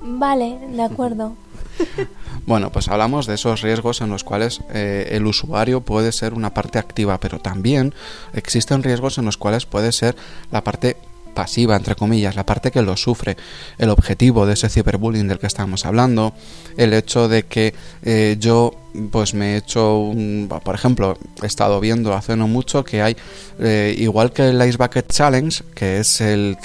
Vale, 0.00 0.58
de 0.70 0.82
acuerdo. 0.82 1.34
Bueno, 2.46 2.70
pues 2.70 2.86
hablamos 2.86 3.26
de 3.26 3.34
esos 3.34 3.62
riesgos 3.62 4.00
en 4.00 4.08
los 4.08 4.22
cuales 4.22 4.60
eh, 4.70 5.08
el 5.10 5.26
usuario 5.26 5.80
puede 5.80 6.12
ser 6.12 6.32
una 6.32 6.54
parte 6.54 6.78
activa, 6.78 7.18
pero 7.18 7.40
también 7.40 7.92
existen 8.34 8.84
riesgos 8.84 9.18
en 9.18 9.24
los 9.24 9.36
cuales 9.36 9.66
puede 9.66 9.90
ser 9.90 10.14
la 10.52 10.62
parte 10.62 10.96
pasiva, 11.36 11.76
entre 11.76 11.94
comillas, 11.94 12.34
la 12.34 12.44
parte 12.44 12.72
que 12.72 12.82
lo 12.82 12.96
sufre, 12.96 13.36
el 13.78 13.90
objetivo 13.90 14.46
de 14.46 14.54
ese 14.54 14.68
ciberbullying 14.68 15.28
del 15.28 15.38
que 15.38 15.46
estamos 15.46 15.86
hablando, 15.86 16.32
el 16.76 16.92
hecho 16.92 17.28
de 17.28 17.44
que 17.44 17.74
eh, 18.02 18.36
yo 18.40 18.74
pues 19.12 19.34
me 19.34 19.54
he 19.54 19.56
hecho 19.58 19.98
un, 19.98 20.48
por 20.64 20.74
ejemplo, 20.74 21.18
he 21.42 21.46
estado 21.46 21.78
viendo 21.80 22.14
hace 22.14 22.34
no 22.34 22.48
mucho 22.48 22.82
que 22.82 23.02
hay, 23.02 23.16
eh, 23.60 23.94
igual 23.98 24.32
que 24.32 24.48
el 24.48 24.66
Ice 24.66 24.78
Bucket 24.78 25.12
Challenge, 25.12 25.62
que 25.74 26.00
es 26.00 26.20
el 26.20 26.56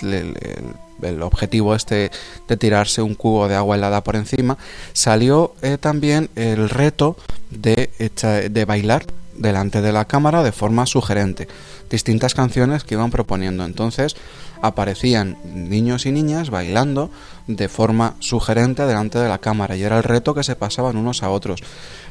el 1.01 1.22
objetivo 1.24 1.75
este 1.75 2.12
de 2.48 2.58
tirarse 2.58 3.01
un 3.01 3.16
cubo 3.16 3.48
de 3.48 3.56
agua 3.56 3.75
helada 3.75 4.04
por 4.04 4.16
encima, 4.16 4.58
salió 4.94 5.56
eh, 5.62 5.78
también 5.80 6.30
el 6.36 6.70
reto 6.70 7.18
de, 7.50 7.90
de 8.50 8.66
bailar 8.66 9.06
delante 9.36 9.82
de 9.82 9.92
la 9.92 10.06
cámara 10.06 10.44
de 10.44 10.51
forma 10.51 10.86
sugerente. 10.86 11.48
Distintas 11.90 12.34
canciones 12.34 12.84
que 12.84 12.96
iban 12.96 13.12
proponiendo. 13.12 13.66
Entonces 13.66 14.16
aparecían 14.62 15.38
niños 15.53 16.06
y 16.06 16.12
niñas 16.12 16.50
bailando 16.50 17.10
de 17.48 17.68
forma 17.68 18.15
sugerente 18.20 18.86
delante 18.86 19.20
de 19.20 19.30
la 19.30 19.39
cámara 19.39 19.75
y 19.75 19.84
era 19.84 19.98
el 19.98 20.03
reto 20.03 20.34
que 20.34 20.44
se 20.44 20.56
pasaban 20.56 20.98
unos 20.98 21.24
a 21.24 21.30
otros. 21.30 21.62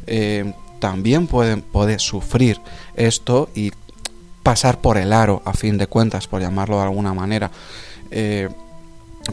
Eh, 0.06 0.52
también 0.78 1.26
puede 1.26 1.98
sufrir 1.98 2.60
esto 2.96 3.50
y 3.54 3.70
pasar 4.42 4.80
por 4.80 4.96
el 4.96 5.12
aro, 5.12 5.42
a 5.44 5.52
fin 5.52 5.78
de 5.78 5.86
cuentas, 5.86 6.26
por 6.26 6.40
llamarlo 6.40 6.76
de 6.78 6.84
alguna 6.84 7.14
manera. 7.14 7.50
Eh, 8.10 8.48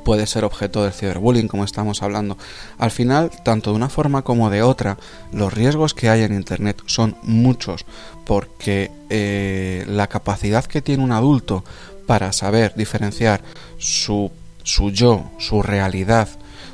puede 0.04 0.28
ser 0.28 0.44
objeto 0.44 0.84
del 0.84 0.94
ciberbullying, 0.94 1.48
como 1.48 1.64
estamos 1.64 2.04
hablando. 2.04 2.38
Al 2.78 2.92
final, 2.92 3.32
tanto 3.44 3.72
de 3.72 3.78
una 3.78 3.90
forma 3.90 4.22
como 4.22 4.50
de 4.50 4.62
otra, 4.62 4.98
los 5.32 5.54
riesgos 5.54 5.94
que 5.94 6.10
hay 6.10 6.24
en 6.24 6.34
Internet 6.34 6.82
son 6.86 7.16
muchos, 7.24 7.86
porque 8.26 8.92
eh, 9.10 9.86
la 9.88 10.08
capacidad 10.08 10.66
que 10.66 10.82
tiene 10.82 11.04
un 11.04 11.12
adulto 11.12 11.64
para 12.08 12.34
saber 12.34 12.74
diferenciar 12.76 13.42
su, 13.78 14.32
su 14.64 14.90
yo, 14.90 15.30
su 15.38 15.62
realidad, 15.62 16.30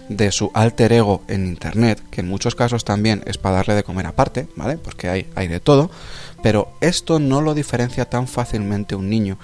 de 0.09 0.31
su 0.31 0.51
alter 0.53 0.93
ego 0.93 1.23
en 1.27 1.45
Internet, 1.45 2.01
que 2.11 2.21
en 2.21 2.29
muchos 2.29 2.55
casos 2.55 2.85
también 2.85 3.23
es 3.25 3.37
para 3.37 3.57
darle 3.57 3.75
de 3.75 3.83
comer 3.83 4.05
aparte, 4.05 4.47
¿vale? 4.55 4.77
Porque 4.77 5.09
hay, 5.09 5.27
hay 5.35 5.47
de 5.47 5.59
todo, 5.59 5.89
pero 6.41 6.73
esto 6.81 7.19
no 7.19 7.41
lo 7.41 7.53
diferencia 7.53 8.05
tan 8.05 8.27
fácilmente 8.27 8.95
un 8.95 9.09
niño. 9.09 9.37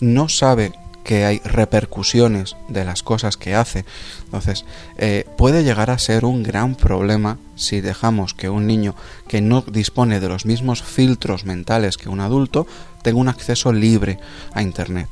No 0.00 0.28
sabe 0.28 0.72
que 1.06 1.24
hay 1.24 1.40
repercusiones 1.44 2.56
de 2.68 2.84
las 2.84 3.04
cosas 3.04 3.36
que 3.36 3.54
hace. 3.54 3.84
Entonces, 4.24 4.64
eh, 4.98 5.24
puede 5.36 5.62
llegar 5.62 5.90
a 5.90 5.98
ser 5.98 6.24
un 6.24 6.42
gran 6.42 6.74
problema 6.74 7.38
si 7.54 7.80
dejamos 7.80 8.34
que 8.34 8.50
un 8.50 8.66
niño 8.66 8.96
que 9.28 9.40
no 9.40 9.62
dispone 9.62 10.18
de 10.18 10.28
los 10.28 10.46
mismos 10.46 10.82
filtros 10.82 11.44
mentales 11.44 11.96
que 11.96 12.08
un 12.08 12.18
adulto 12.18 12.66
tenga 13.02 13.20
un 13.20 13.28
acceso 13.28 13.72
libre 13.72 14.18
a 14.52 14.62
Internet. 14.62 15.08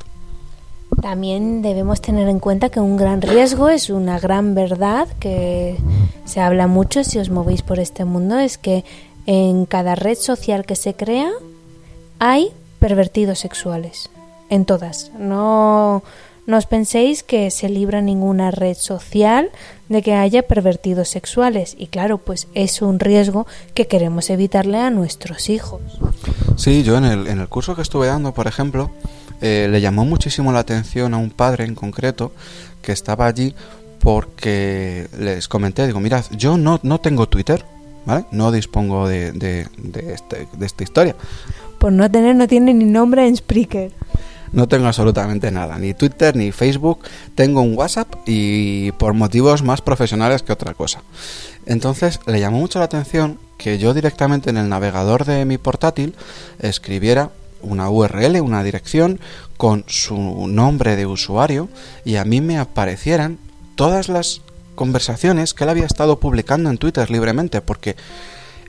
También 1.01 1.63
debemos 1.63 2.01
tener 2.01 2.29
en 2.29 2.41
cuenta 2.41 2.71
que 2.71 2.81
un 2.81 2.97
gran 2.97 3.23
riesgo 3.23 3.69
es 3.69 3.91
una 3.91 4.19
gran 4.19 4.55
verdad 4.55 5.09
que 5.19 5.77
se 6.25 6.41
habla 6.41 6.67
mucho 6.67 7.05
si 7.05 7.19
os 7.19 7.31
movéis 7.31 7.63
por 7.63 7.79
este 7.79 8.05
mundo, 8.05 8.39
es 8.39 8.59
que 8.59 8.85
en 9.27 9.67
cada 9.67 9.95
red 9.95 10.17
social 10.17 10.65
que 10.65 10.77
se 10.77 10.95
crea 10.95 11.31
hay 12.19 12.49
pervertidos 12.79 13.39
sexuales. 13.39 14.11
En 14.51 14.67
todas. 14.67 15.11
No, 15.19 16.03
no 16.47 16.59
os 16.59 16.67
penséis 16.67 17.23
que 17.23 17.51
se 17.51 17.69
libra 17.69 18.03
ninguna 18.03 18.51
red 18.51 18.77
social 18.77 19.51
de 19.89 20.03
que 20.03 20.15
haya 20.15 20.43
pervertidos 20.43 21.09
sexuales. 21.09 21.75
Y 21.79 21.87
claro, 21.87 22.19
pues 22.19 22.47
es 22.55 22.83
un 22.83 23.01
riesgo 23.01 23.47
que 23.73 23.87
queremos 23.87 24.29
evitarle 24.29 24.79
a 24.79 24.91
nuestros 24.91 25.49
hijos. 25.49 25.81
Sí, 26.57 26.83
yo 26.83 26.99
en 26.99 27.05
el, 27.05 27.27
en 27.27 27.41
el 27.41 27.49
curso 27.49 27.75
que 27.75 27.83
estuve 27.83 28.07
dando, 28.07 28.33
por 28.33 28.47
ejemplo, 28.47 28.91
eh, 29.47 29.69
le 29.69 29.83
llamó 29.83 30.07
muchísimo 30.07 30.53
la 30.53 30.61
atención 30.61 31.13
a 31.13 31.19
un 31.19 31.29
padre 31.29 31.67
en 31.67 31.75
concreto 31.75 32.33
que 32.81 32.93
estaba 32.93 33.27
allí 33.27 33.55
porque 34.01 35.07
les 35.19 35.49
comenté, 35.49 35.87
digo, 35.87 36.01
mirad, 36.01 36.25
yo 36.31 36.57
no, 36.57 36.81
no 36.83 36.99
tengo 36.99 37.29
Twitter, 37.29 37.63
¿vale? 38.07 38.25
No 38.31 38.51
dispongo 38.53 39.07
de, 39.07 39.33
de, 39.33 39.67
este, 40.15 40.49
de 40.51 40.65
esta 40.65 40.83
historia. 40.83 41.15
Por 41.79 41.93
no 41.93 42.11
tener, 42.11 42.35
no 42.37 42.49
tiene 42.49 42.73
ni 42.73 42.87
nombre 42.87 43.29
en 43.29 43.37
Spreaker. 43.37 43.93
No 44.53 44.67
tengo 44.67 44.87
absolutamente 44.87 45.51
nada, 45.51 45.79
ni 45.79 45.93
Twitter 45.93 46.35
ni 46.35 46.51
Facebook, 46.51 47.01
tengo 47.35 47.61
un 47.61 47.77
WhatsApp 47.77 48.15
y 48.25 48.93
por 48.93 49.13
motivos 49.13 49.63
más 49.63 49.83
profesionales 49.83 50.43
que 50.43 50.55
otra 50.55 50.73
cosa. 50.73 51.03
Entonces 51.67 52.19
le 52.27 52.41
llamó 52.41 52.61
mucho 52.61 52.79
la 52.79 52.87
atención 52.87 53.39
que 53.59 53.77
yo 53.77 53.93
directamente 53.93 54.49
en 54.49 54.57
el 54.57 54.71
navegador 54.71 55.27
de 55.27 55.45
mi 55.45 55.59
portátil 55.59 56.15
escribiera 56.61 57.31
una 57.63 57.91
URL, 57.91 58.41
una 58.41 58.63
dirección 58.63 59.21
con 59.57 59.85
su 59.87 60.17
nombre 60.49 60.97
de 60.97 61.07
usuario 61.07 61.69
y 62.05 62.17
a 62.17 62.25
mí 62.25 62.41
me 62.41 62.59
aparecieran 62.59 63.39
todas 63.77 64.09
las 64.09 64.43
conversaciones 64.75 65.55
que 65.55 65.65
él 65.65 65.71
había 65.71 65.87
estado 65.87 66.19
publicando 66.19 66.71
en 66.71 66.79
Twitter 66.79 67.11
libremente, 67.11 67.61
porque 67.61 67.97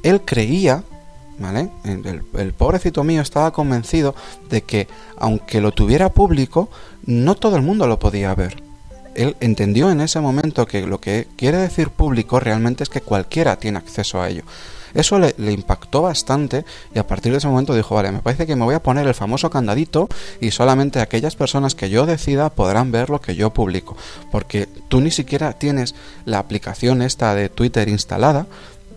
él 0.03 0.21
creía, 0.21 0.83
¿vale? 1.39 1.69
El, 1.83 2.23
el, 2.37 2.53
pobrecito 2.53 3.03
mío 3.03 3.21
estaba 3.21 3.51
convencido 3.51 4.15
de 4.49 4.61
que 4.61 4.87
aunque 5.17 5.61
lo 5.61 5.71
tuviera 5.71 6.09
público, 6.09 6.69
no 7.05 7.35
todo 7.35 7.55
el 7.55 7.61
mundo 7.61 7.87
lo 7.87 7.99
podía 7.99 8.33
ver. 8.35 8.61
Él 9.15 9.35
entendió 9.39 9.89
en 9.91 10.01
ese 10.01 10.19
momento 10.19 10.67
que 10.67 10.85
lo 10.85 10.99
que 10.99 11.27
quiere 11.37 11.57
decir 11.57 11.89
público 11.89 12.39
realmente 12.39 12.83
es 12.83 12.89
que 12.89 13.01
cualquiera 13.01 13.55
tiene 13.55 13.77
acceso 13.77 14.21
a 14.21 14.29
ello. 14.29 14.43
Eso 14.95 15.19
le, 15.19 15.35
impactó 15.51 16.01
bastante 16.01 16.65
y 16.93 16.99
a 16.99 17.05
partir 17.05 17.31
de 17.31 17.37
ese 17.37 17.47
momento 17.47 17.75
dijo, 17.75 17.93
vale, 17.93 18.11
me 18.11 18.19
parece 18.19 18.47
que 18.47 18.55
me 18.55 18.63
voy 18.63 18.73
a 18.73 18.81
poner 18.81 19.05
el 19.05 19.13
famoso 19.13 19.49
candadito 19.49 20.09
y 20.41 20.51
solamente 20.51 20.99
aquellas 20.99 21.35
personas 21.35 21.75
que 21.75 21.89
yo 21.89 22.05
decida 22.05 22.49
podrán 22.49 22.91
ver 22.91 23.09
lo 23.09 23.21
que 23.21 23.35
yo 23.35 23.51
publico. 23.51 23.95
Porque 24.31 24.67
tú 24.87 25.01
ni 25.01 25.11
siquiera 25.11 25.53
tienes 25.53 25.93
la 26.25 26.39
aplicación 26.39 27.01
esta 27.01 27.35
de 27.35 27.49
Twitter 27.49 27.89
instalada, 27.89 28.47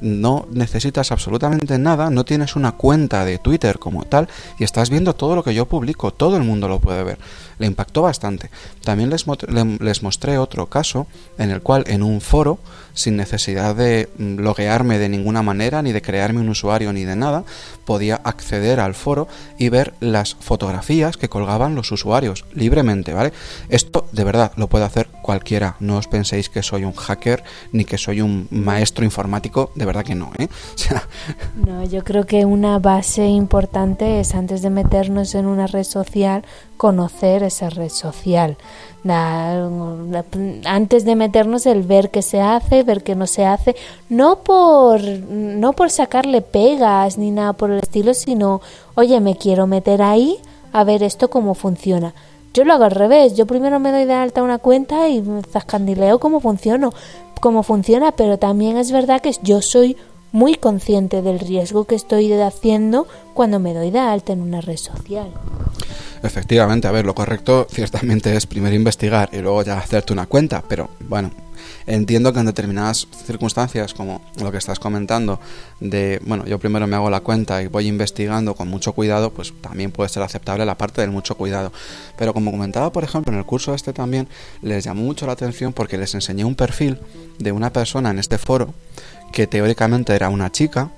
no 0.00 0.46
necesitas 0.50 1.10
absolutamente 1.12 1.78
nada, 1.78 2.10
no 2.10 2.24
tienes 2.24 2.56
una 2.56 2.72
cuenta 2.72 3.24
de 3.24 3.38
Twitter 3.38 3.78
como 3.78 4.04
tal 4.04 4.28
y 4.58 4.64
estás 4.64 4.90
viendo 4.90 5.14
todo 5.14 5.34
lo 5.34 5.42
que 5.42 5.54
yo 5.54 5.66
publico, 5.66 6.12
todo 6.12 6.36
el 6.36 6.44
mundo 6.44 6.68
lo 6.68 6.78
puede 6.78 7.02
ver. 7.02 7.18
Le 7.58 7.66
impactó 7.66 8.02
bastante. 8.02 8.50
También 8.84 9.10
les, 9.10 9.26
les 9.80 10.02
mostré 10.02 10.38
otro 10.38 10.66
caso 10.66 11.06
en 11.38 11.50
el 11.50 11.62
cual 11.62 11.84
en 11.86 12.02
un 12.02 12.20
foro 12.20 12.58
sin 12.98 13.16
necesidad 13.16 13.76
de 13.76 14.08
mm, 14.18 14.40
loguearme 14.40 14.98
de 14.98 15.08
ninguna 15.08 15.42
manera, 15.42 15.82
ni 15.82 15.92
de 15.92 16.02
crearme 16.02 16.40
un 16.40 16.48
usuario, 16.48 16.92
ni 16.92 17.04
de 17.04 17.14
nada, 17.14 17.44
podía 17.84 18.16
acceder 18.16 18.80
al 18.80 18.94
foro 18.94 19.28
y 19.56 19.68
ver 19.68 19.94
las 20.00 20.34
fotografías 20.34 21.16
que 21.16 21.28
colgaban 21.28 21.76
los 21.76 21.92
usuarios 21.92 22.44
libremente, 22.54 23.14
¿vale? 23.14 23.32
Esto 23.68 24.08
de 24.12 24.24
verdad 24.24 24.52
lo 24.56 24.68
puede 24.68 24.84
hacer 24.84 25.08
cualquiera, 25.22 25.76
no 25.78 25.96
os 25.96 26.08
penséis 26.08 26.48
que 26.48 26.62
soy 26.62 26.84
un 26.84 26.92
hacker 26.92 27.44
ni 27.72 27.84
que 27.84 27.98
soy 27.98 28.20
un 28.20 28.48
maestro 28.50 29.04
informático, 29.04 29.70
de 29.76 29.84
verdad 29.84 30.04
que 30.04 30.16
no, 30.16 30.32
¿eh? 30.38 30.48
No, 31.66 31.84
yo 31.84 32.02
creo 32.02 32.26
que 32.26 32.44
una 32.44 32.78
base 32.78 33.26
importante 33.26 34.20
es 34.20 34.34
antes 34.34 34.60
de 34.62 34.70
meternos 34.70 35.34
en 35.34 35.46
una 35.46 35.66
red 35.66 35.84
social, 35.84 36.44
conocer 36.76 37.42
esa 37.48 37.68
red 37.70 37.90
social 37.90 38.56
antes 40.64 41.04
de 41.04 41.16
meternos 41.16 41.66
el 41.66 41.82
ver 41.82 42.10
qué 42.10 42.22
se 42.22 42.40
hace, 42.40 42.82
ver 42.82 43.02
qué 43.02 43.14
no 43.14 43.26
se 43.26 43.46
hace, 43.46 43.76
no 44.08 44.42
por 44.42 45.00
no 45.02 45.72
por 45.72 45.90
sacarle 45.90 46.42
pegas 46.42 47.16
ni 47.16 47.30
nada 47.30 47.52
por 47.52 47.70
el 47.70 47.78
estilo, 47.78 48.14
sino, 48.14 48.60
oye, 48.94 49.20
me 49.20 49.36
quiero 49.36 49.66
meter 49.66 50.02
ahí 50.02 50.38
a 50.72 50.84
ver 50.84 51.02
esto 51.02 51.30
cómo 51.30 51.54
funciona. 51.54 52.14
Yo 52.54 52.64
lo 52.64 52.72
hago 52.72 52.84
al 52.84 52.90
revés, 52.90 53.36
yo 53.36 53.46
primero 53.46 53.78
me 53.78 53.92
doy 53.92 54.04
de 54.04 54.14
alta 54.14 54.42
una 54.42 54.58
cuenta 54.58 55.08
y 55.08 55.22
zascandileo 55.50 56.18
cómo 56.18 56.40
funciona, 56.40 56.90
cómo 57.40 57.62
funciona, 57.62 58.12
pero 58.12 58.38
también 58.38 58.76
es 58.76 58.90
verdad 58.90 59.20
que 59.20 59.34
yo 59.42 59.62
soy 59.62 59.96
muy 60.32 60.56
consciente 60.56 61.22
del 61.22 61.38
riesgo 61.38 61.84
que 61.84 61.94
estoy 61.94 62.32
haciendo 62.32 63.06
cuando 63.32 63.60
me 63.60 63.74
doy 63.74 63.90
de 63.90 64.00
alta 64.00 64.32
en 64.32 64.42
una 64.42 64.60
red 64.60 64.76
social. 64.76 65.32
Efectivamente, 66.22 66.88
a 66.88 66.92
ver, 66.92 67.06
lo 67.06 67.14
correcto 67.14 67.66
ciertamente 67.70 68.36
es 68.36 68.46
primero 68.46 68.74
investigar 68.74 69.30
y 69.32 69.38
luego 69.38 69.62
ya 69.62 69.78
hacerte 69.78 70.12
una 70.12 70.26
cuenta, 70.26 70.62
pero 70.68 70.90
bueno, 71.00 71.30
entiendo 71.86 72.32
que 72.32 72.40
en 72.40 72.46
determinadas 72.46 73.06
circunstancias, 73.26 73.94
como 73.94 74.20
lo 74.40 74.50
que 74.50 74.58
estás 74.58 74.78
comentando, 74.78 75.40
de, 75.80 76.20
bueno, 76.24 76.44
yo 76.46 76.58
primero 76.58 76.86
me 76.86 76.96
hago 76.96 77.10
la 77.10 77.20
cuenta 77.20 77.62
y 77.62 77.68
voy 77.68 77.86
investigando 77.86 78.54
con 78.54 78.68
mucho 78.68 78.92
cuidado, 78.92 79.32
pues 79.32 79.52
también 79.60 79.92
puede 79.92 80.08
ser 80.08 80.22
aceptable 80.22 80.66
la 80.66 80.76
parte 80.76 81.00
del 81.00 81.10
mucho 81.10 81.36
cuidado. 81.36 81.72
Pero 82.16 82.34
como 82.34 82.50
comentaba, 82.50 82.92
por 82.92 83.04
ejemplo, 83.04 83.32
en 83.32 83.38
el 83.38 83.44
curso 83.44 83.74
este 83.74 83.92
también, 83.92 84.28
les 84.62 84.84
llamó 84.84 85.02
mucho 85.02 85.26
la 85.26 85.32
atención 85.32 85.72
porque 85.72 85.98
les 85.98 86.14
enseñé 86.14 86.44
un 86.44 86.54
perfil 86.54 86.98
de 87.38 87.52
una 87.52 87.72
persona 87.72 88.10
en 88.10 88.18
este 88.18 88.38
foro 88.38 88.74
que 89.32 89.46
teóricamente 89.46 90.14
era 90.14 90.30
una 90.30 90.50
chica, 90.50 90.90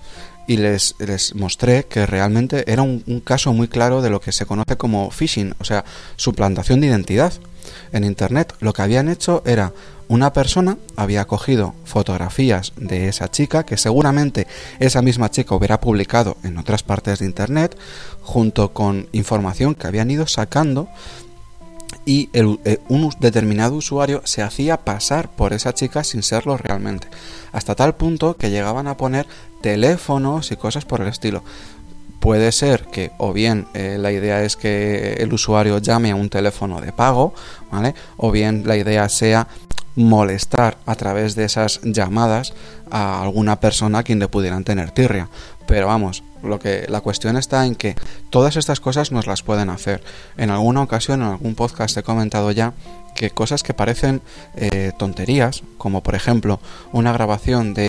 y 0.51 0.57
les, 0.57 0.97
les 0.99 1.37
mostré 1.37 1.85
que 1.85 2.07
realmente 2.07 2.65
era 2.67 2.83
un, 2.83 3.23
caso 3.25 3.53
muy 3.53 3.69
claro 3.69 4.03
de 4.03 4.11
lo 4.11 4.21
que 4.21 4.33
se 4.33 4.47
conoce 4.47 4.77
como 4.77 5.13
phishing, 5.13 5.55
o 5.61 5.65
sea, 5.65 5.85
suplantación 6.17 6.81
de 6.81 6.89
identidad. 6.89 7.33
En 7.93 8.03
Internet 8.03 8.55
lo 8.59 8.73
que 8.73 8.83
habían 8.83 9.09
hecho 9.09 9.45
era 9.47 9.73
una 10.09 10.33
persona 10.33 10.77
había 10.97 11.25
cogido 11.27 11.77
fotografías 11.85 12.73
de 12.77 13.07
esa 13.07 13.31
chica 13.31 13.63
que 13.63 13.77
seguramente 13.77 14.49
esa 14.81 15.03
misma 15.03 15.31
chica 15.31 15.55
hubiera 15.55 15.81
publicado 15.81 16.37
en 16.43 16.59
otras 16.59 16.83
partes 16.83 17.21
de 17.21 17.27
Internet 17.27 17.79
junto 18.21 18.73
con 18.73 19.09
información 19.13 19.77
que 19.77 19.87
habían 19.87 20.11
ido 20.11 20.27
sacando 20.27 20.89
y 22.05 22.31
eh, 22.33 22.79
un 22.89 23.13
determinado 23.21 23.75
usuario 23.75 24.23
se 24.25 24.43
hacía 24.43 24.79
pasar 24.79 25.31
por 25.31 25.53
esa 25.53 25.75
chica 25.75 26.05
sin 26.05 26.23
serlo 26.23 26.57
realmente, 26.57 27.09
hasta 27.53 27.75
tal 27.75 27.95
punto 27.95 28.37
que 28.37 28.51
llegaban 28.51 28.87
a 28.87 28.97
poner 28.97 29.27
teléfonos 29.61 30.51
y 30.51 30.57
cosas 30.57 30.85
por 30.85 31.01
el 31.01 31.09
estilo. 31.09 31.43
Puede 32.19 32.53
ser 32.53 32.85
que 32.87 33.13
o 33.17 33.33
bien 33.33 33.67
eh, 33.73 33.97
la 33.99 34.13
idea 34.13 34.43
es 34.43 34.57
que 34.57 35.15
el 35.15 35.33
usuario 35.33 35.79
llame 35.79 36.11
a 36.11 36.17
un 36.17 36.29
teléfono 36.29 36.81
de 36.81 36.93
pago, 36.93 37.33
¿vale? 37.71 37.95
O 38.19 38.31
bien 38.31 38.65
la 38.67 38.77
idea 38.77 39.09
sea 39.09 39.49
molestar 39.97 40.79
a 40.87 40.95
través 40.95 41.35
de 41.35 41.45
esas 41.45 41.81
llamadas 41.83 42.53
a 42.91 43.23
alguna 43.23 43.59
persona 43.61 44.01
a 44.01 44.03
quien 44.03 44.19
le 44.19 44.29
pudieran 44.29 44.65
tener 44.65 44.91
tirria. 44.91 45.29
Pero 45.67 45.87
vamos, 45.87 46.23
lo 46.43 46.59
que 46.59 46.87
la 46.89 47.01
cuestión 47.01 47.37
está 47.37 47.67
en 47.67 47.75
que 47.75 47.97
todas 48.31 48.57
estas 48.57 48.81
cosas 48.81 49.13
nos 49.13 49.27
las 49.27 49.43
pueden 49.43 49.71
hacer. 49.71 50.03
En 50.37 50.51
alguna 50.51 50.83
ocasión, 50.83 51.23
en 51.23 51.29
algún 51.29 51.55
podcast 51.55 51.97
he 51.97 52.03
comentado 52.03 52.51
ya 52.51 52.75
que 53.15 53.31
cosas 53.31 53.63
que 53.63 53.75
parecen 53.75 54.23
eh, 54.57 54.93
tonterías, 54.99 55.63
como 55.77 56.03
por 56.03 56.15
ejemplo 56.15 56.61
una 56.93 57.13
grabación 57.13 57.75
de 57.75 57.89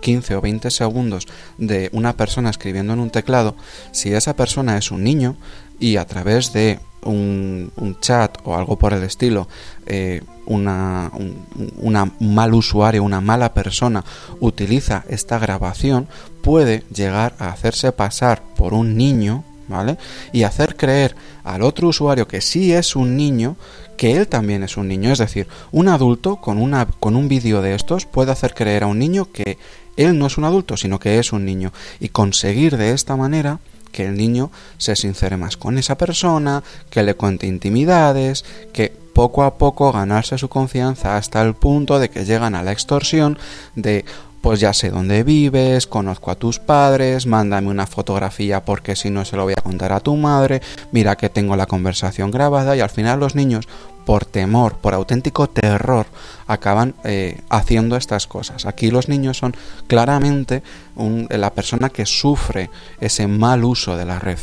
15 0.00 0.34
mm, 0.34 0.38
o 0.38 0.40
20 0.40 0.70
segundos 0.70 1.26
de 1.58 1.90
una 1.92 2.16
persona 2.16 2.50
escribiendo 2.50 2.92
en 2.92 3.00
un 3.00 3.10
teclado, 3.10 3.56
si 3.90 4.12
esa 4.12 4.36
persona 4.36 4.78
es 4.78 4.90
un 4.90 5.02
niño 5.02 5.36
y 5.80 5.96
a 5.96 6.06
través 6.06 6.52
de 6.52 6.78
un, 7.04 7.96
chat 8.00 8.38
o 8.44 8.56
algo 8.56 8.76
por 8.78 8.92
el 8.92 9.02
estilo, 9.02 9.48
eh, 9.86 10.22
una, 10.46 11.10
una 11.76 12.10
mal 12.20 12.54
usuario, 12.54 13.02
una 13.04 13.20
mala 13.20 13.54
persona 13.54 14.04
utiliza 14.40 15.04
esta 15.08 15.38
grabación, 15.38 16.08
puede 16.42 16.84
llegar 16.92 17.34
a 17.38 17.48
hacerse 17.48 17.92
pasar 17.92 18.42
por 18.56 18.74
un 18.74 18.96
niño 18.96 19.44
¿vale? 19.68 19.98
Y 20.32 20.42
hacer 20.44 20.76
creer 20.76 21.16
al 21.44 21.62
otro 21.62 21.88
usuario 21.88 22.28
que 22.28 22.40
sí 22.40 22.72
es 22.72 22.94
un 22.94 23.16
niño, 23.16 23.56
que 23.96 24.16
él 24.16 24.28
también 24.28 24.62
es 24.62 24.76
un 24.76 24.88
niño. 24.88 25.12
Es 25.12 25.18
decir, 25.18 25.48
un 25.72 25.88
adulto 25.88 26.36
con, 26.36 26.58
una, 26.58 26.86
con 26.86 27.16
un 27.16 27.28
vídeo 27.28 27.62
de 27.62 27.74
estos 27.74 28.06
puede 28.06 28.32
hacer 28.32 28.54
creer 28.54 28.84
a 28.84 28.86
un 28.86 28.98
niño 28.98 29.28
que 29.32 29.58
él 29.96 30.18
no 30.18 30.26
es 30.26 30.38
un 30.38 30.44
adulto, 30.44 30.76
sino 30.76 30.98
que 30.98 31.18
es 31.18 31.32
un 31.32 31.44
niño. 31.44 31.72
Y 32.00 32.08
conseguir 32.08 32.76
de 32.76 32.92
esta 32.92 33.16
manera 33.16 33.58
que 33.92 34.06
el 34.06 34.16
niño 34.16 34.50
se 34.78 34.96
sincere 34.96 35.36
más 35.36 35.56
con 35.56 35.78
esa 35.78 35.96
persona, 35.96 36.62
que 36.90 37.02
le 37.02 37.14
cuente 37.14 37.46
intimidades, 37.46 38.44
que 38.72 38.92
poco 39.12 39.44
a 39.44 39.58
poco 39.58 39.92
ganarse 39.92 40.38
su 40.38 40.48
confianza 40.48 41.16
hasta 41.16 41.42
el 41.42 41.54
punto 41.54 41.98
de 41.98 42.10
que 42.10 42.24
llegan 42.24 42.54
a 42.54 42.62
la 42.62 42.72
extorsión 42.72 43.38
de 43.76 44.04
pues 44.42 44.58
ya 44.58 44.72
sé 44.72 44.90
dónde 44.90 45.22
vives, 45.22 45.86
conozco 45.86 46.32
a 46.32 46.34
tus 46.34 46.58
padres, 46.58 47.26
mándame 47.26 47.68
una 47.68 47.86
fotografía 47.86 48.64
porque 48.64 48.96
si 48.96 49.08
no 49.08 49.24
se 49.24 49.36
lo 49.36 49.44
voy 49.44 49.54
a 49.56 49.62
contar 49.62 49.92
a 49.92 50.00
tu 50.00 50.16
madre, 50.16 50.60
mira 50.90 51.16
que 51.16 51.30
tengo 51.30 51.54
la 51.54 51.66
conversación 51.66 52.32
grabada 52.32 52.76
y 52.76 52.80
al 52.80 52.90
final 52.90 53.20
los 53.20 53.36
niños 53.36 53.68
por 54.04 54.24
temor, 54.24 54.74
por 54.74 54.94
auténtico 54.94 55.48
terror, 55.48 56.06
acaban 56.46 56.94
eh, 57.04 57.40
haciendo 57.48 57.96
estas 57.96 58.26
cosas. 58.26 58.66
Aquí 58.66 58.90
los 58.90 59.08
niños 59.08 59.38
son 59.38 59.54
claramente 59.86 60.62
la 61.30 61.50
persona 61.50 61.90
que 61.90 62.06
sufre 62.06 62.70
ese 63.00 63.26
mal 63.26 63.64
uso 63.64 63.96
de 63.96 64.04
la 64.04 64.18
red. 64.18 64.38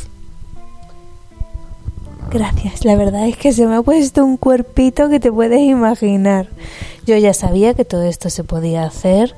Gracias, 2.30 2.84
la 2.84 2.94
verdad 2.94 3.26
es 3.26 3.36
que 3.36 3.52
se 3.52 3.66
me 3.66 3.74
ha 3.74 3.82
puesto 3.82 4.24
un 4.24 4.36
cuerpito 4.36 5.08
que 5.08 5.18
te 5.18 5.32
puedes 5.32 5.60
imaginar. 5.60 6.48
Yo 7.04 7.16
ya 7.16 7.34
sabía 7.34 7.74
que 7.74 7.84
todo 7.84 8.04
esto 8.04 8.30
se 8.30 8.44
podía 8.44 8.84
hacer. 8.84 9.34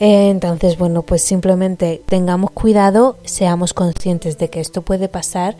Eh, 0.00 0.28
entonces, 0.28 0.76
bueno, 0.76 1.00
pues 1.00 1.22
simplemente 1.22 2.02
tengamos 2.04 2.50
cuidado, 2.50 3.16
seamos 3.24 3.72
conscientes 3.72 4.36
de 4.36 4.50
que 4.50 4.60
esto 4.60 4.82
puede 4.82 5.08
pasar, 5.08 5.56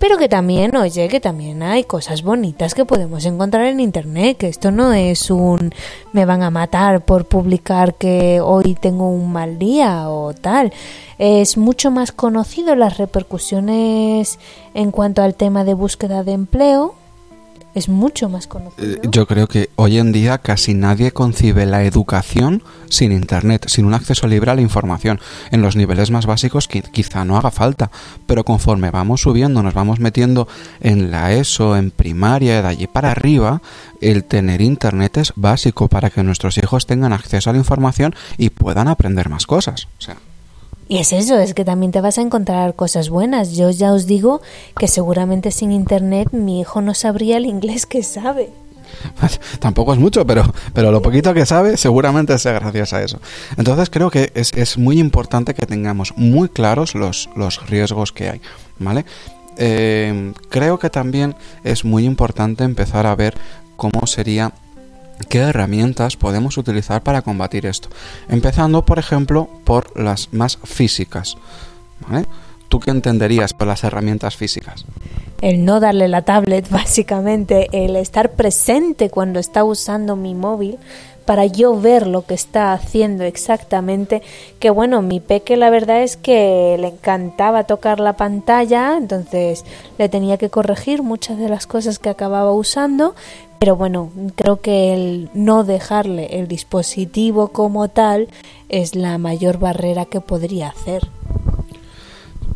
pero 0.00 0.16
que 0.16 0.30
también, 0.30 0.74
oye, 0.76 1.08
que 1.08 1.20
también 1.20 1.62
hay 1.62 1.84
cosas 1.84 2.22
bonitas 2.22 2.74
que 2.74 2.86
podemos 2.86 3.26
encontrar 3.26 3.66
en 3.66 3.80
Internet, 3.80 4.38
que 4.38 4.48
esto 4.48 4.70
no 4.70 4.94
es 4.94 5.30
un 5.30 5.74
me 6.12 6.24
van 6.24 6.42
a 6.42 6.50
matar 6.50 7.04
por 7.04 7.26
publicar 7.26 7.94
que 7.94 8.40
hoy 8.40 8.74
tengo 8.80 9.10
un 9.10 9.30
mal 9.30 9.58
día 9.58 10.08
o 10.08 10.32
tal. 10.32 10.72
Es 11.18 11.58
mucho 11.58 11.90
más 11.90 12.12
conocido 12.12 12.74
las 12.76 12.96
repercusiones 12.96 14.38
en 14.72 14.90
cuanto 14.90 15.22
al 15.22 15.34
tema 15.34 15.64
de 15.64 15.74
búsqueda 15.74 16.24
de 16.24 16.32
empleo, 16.32 16.94
es 17.74 17.88
mucho 17.88 18.28
más 18.28 18.46
conocido. 18.46 18.94
Eh, 18.94 19.00
yo 19.10 19.26
creo 19.26 19.46
que 19.46 19.70
hoy 19.76 19.98
en 19.98 20.12
día 20.12 20.38
casi 20.38 20.74
nadie 20.74 21.12
concibe 21.12 21.66
la 21.66 21.84
educación 21.84 22.62
sin 22.88 23.12
Internet, 23.12 23.66
sin 23.68 23.84
un 23.84 23.94
acceso 23.94 24.26
libre 24.26 24.50
a 24.50 24.54
la 24.54 24.60
información. 24.60 25.20
En 25.50 25.62
los 25.62 25.76
niveles 25.76 26.10
más 26.10 26.26
básicos 26.26 26.68
quizá 26.68 27.24
no 27.24 27.36
haga 27.36 27.50
falta, 27.50 27.90
pero 28.26 28.44
conforme 28.44 28.90
vamos 28.90 29.22
subiendo, 29.22 29.62
nos 29.62 29.74
vamos 29.74 30.00
metiendo 30.00 30.48
en 30.80 31.10
la 31.10 31.32
ESO, 31.32 31.76
en 31.76 31.90
primaria, 31.90 32.62
de 32.62 32.68
allí 32.68 32.86
para 32.86 33.12
arriba, 33.12 33.62
el 34.00 34.24
tener 34.24 34.60
Internet 34.60 35.18
es 35.18 35.32
básico 35.36 35.88
para 35.88 36.10
que 36.10 36.22
nuestros 36.22 36.58
hijos 36.58 36.86
tengan 36.86 37.12
acceso 37.12 37.50
a 37.50 37.52
la 37.52 37.58
información 37.58 38.14
y 38.38 38.50
puedan 38.50 38.88
aprender 38.88 39.28
más 39.28 39.46
cosas. 39.46 39.88
O 39.98 40.02
sea, 40.02 40.16
y 40.90 40.98
es 40.98 41.12
eso, 41.12 41.38
es 41.38 41.54
que 41.54 41.64
también 41.64 41.92
te 41.92 42.00
vas 42.00 42.18
a 42.18 42.22
encontrar 42.22 42.74
cosas 42.74 43.10
buenas. 43.10 43.52
Yo 43.52 43.70
ya 43.70 43.92
os 43.92 44.08
digo 44.08 44.40
que 44.76 44.88
seguramente 44.88 45.52
sin 45.52 45.70
internet 45.70 46.30
mi 46.32 46.58
hijo 46.58 46.80
no 46.80 46.94
sabría 46.94 47.36
el 47.36 47.46
inglés 47.46 47.86
que 47.86 48.02
sabe. 48.02 48.50
Tampoco 49.60 49.92
es 49.92 50.00
mucho, 50.00 50.26
pero, 50.26 50.52
pero 50.74 50.90
lo 50.90 51.00
poquito 51.00 51.32
que 51.32 51.46
sabe 51.46 51.76
seguramente 51.76 52.36
sea 52.40 52.54
gracias 52.54 52.92
a 52.92 53.04
eso. 53.04 53.20
Entonces 53.56 53.88
creo 53.88 54.10
que 54.10 54.32
es, 54.34 54.52
es 54.54 54.78
muy 54.78 54.98
importante 54.98 55.54
que 55.54 55.64
tengamos 55.64 56.12
muy 56.16 56.48
claros 56.48 56.96
los, 56.96 57.30
los 57.36 57.64
riesgos 57.68 58.10
que 58.10 58.28
hay. 58.28 58.40
¿Vale? 58.80 59.04
Eh, 59.58 60.32
creo 60.48 60.80
que 60.80 60.90
también 60.90 61.36
es 61.62 61.84
muy 61.84 62.04
importante 62.04 62.64
empezar 62.64 63.06
a 63.06 63.14
ver 63.14 63.38
cómo 63.76 64.08
sería 64.08 64.54
qué 65.28 65.38
herramientas 65.38 66.16
podemos 66.16 66.56
utilizar 66.58 67.02
para 67.02 67.22
combatir 67.22 67.66
esto. 67.66 67.88
Empezando, 68.28 68.84
por 68.84 68.98
ejemplo, 68.98 69.48
por 69.64 69.98
las 69.98 70.32
más 70.32 70.58
físicas. 70.64 71.36
¿Tú 72.68 72.78
qué 72.78 72.90
entenderías 72.90 73.52
por 73.52 73.66
las 73.66 73.82
herramientas 73.84 74.36
físicas? 74.36 74.84
El 75.42 75.64
no 75.64 75.80
darle 75.80 76.06
la 76.08 76.22
tablet, 76.22 76.68
básicamente, 76.70 77.68
el 77.72 77.96
estar 77.96 78.32
presente 78.32 79.10
cuando 79.10 79.40
está 79.40 79.64
usando 79.64 80.16
mi 80.16 80.34
móvil 80.34 80.78
para 81.30 81.46
yo 81.46 81.78
ver 81.78 82.06
lo 82.06 82.26
que 82.26 82.34
está 82.34 82.72
haciendo 82.72 83.24
exactamente. 83.24 84.22
Que 84.58 84.70
bueno, 84.70 85.00
mi 85.02 85.20
peque 85.20 85.56
la 85.56 85.70
verdad 85.70 86.02
es 86.02 86.16
que 86.16 86.76
le 86.78 86.88
encantaba 86.88 87.64
tocar 87.64 88.00
la 88.00 88.14
pantalla, 88.14 88.96
entonces 88.96 89.64
le 89.98 90.08
tenía 90.08 90.38
que 90.38 90.50
corregir 90.50 91.02
muchas 91.02 91.38
de 91.38 91.48
las 91.48 91.66
cosas 91.66 91.98
que 91.98 92.08
acababa 92.08 92.52
usando, 92.52 93.14
pero 93.60 93.76
bueno, 93.76 94.10
creo 94.36 94.62
que 94.62 94.94
el 94.94 95.30
no 95.34 95.64
dejarle 95.64 96.38
el 96.40 96.48
dispositivo 96.48 97.48
como 97.48 97.88
tal 97.88 98.28
es 98.70 98.94
la 98.94 99.18
mayor 99.18 99.58
barrera 99.58 100.06
que 100.06 100.22
podría 100.22 100.68
hacer. 100.68 101.06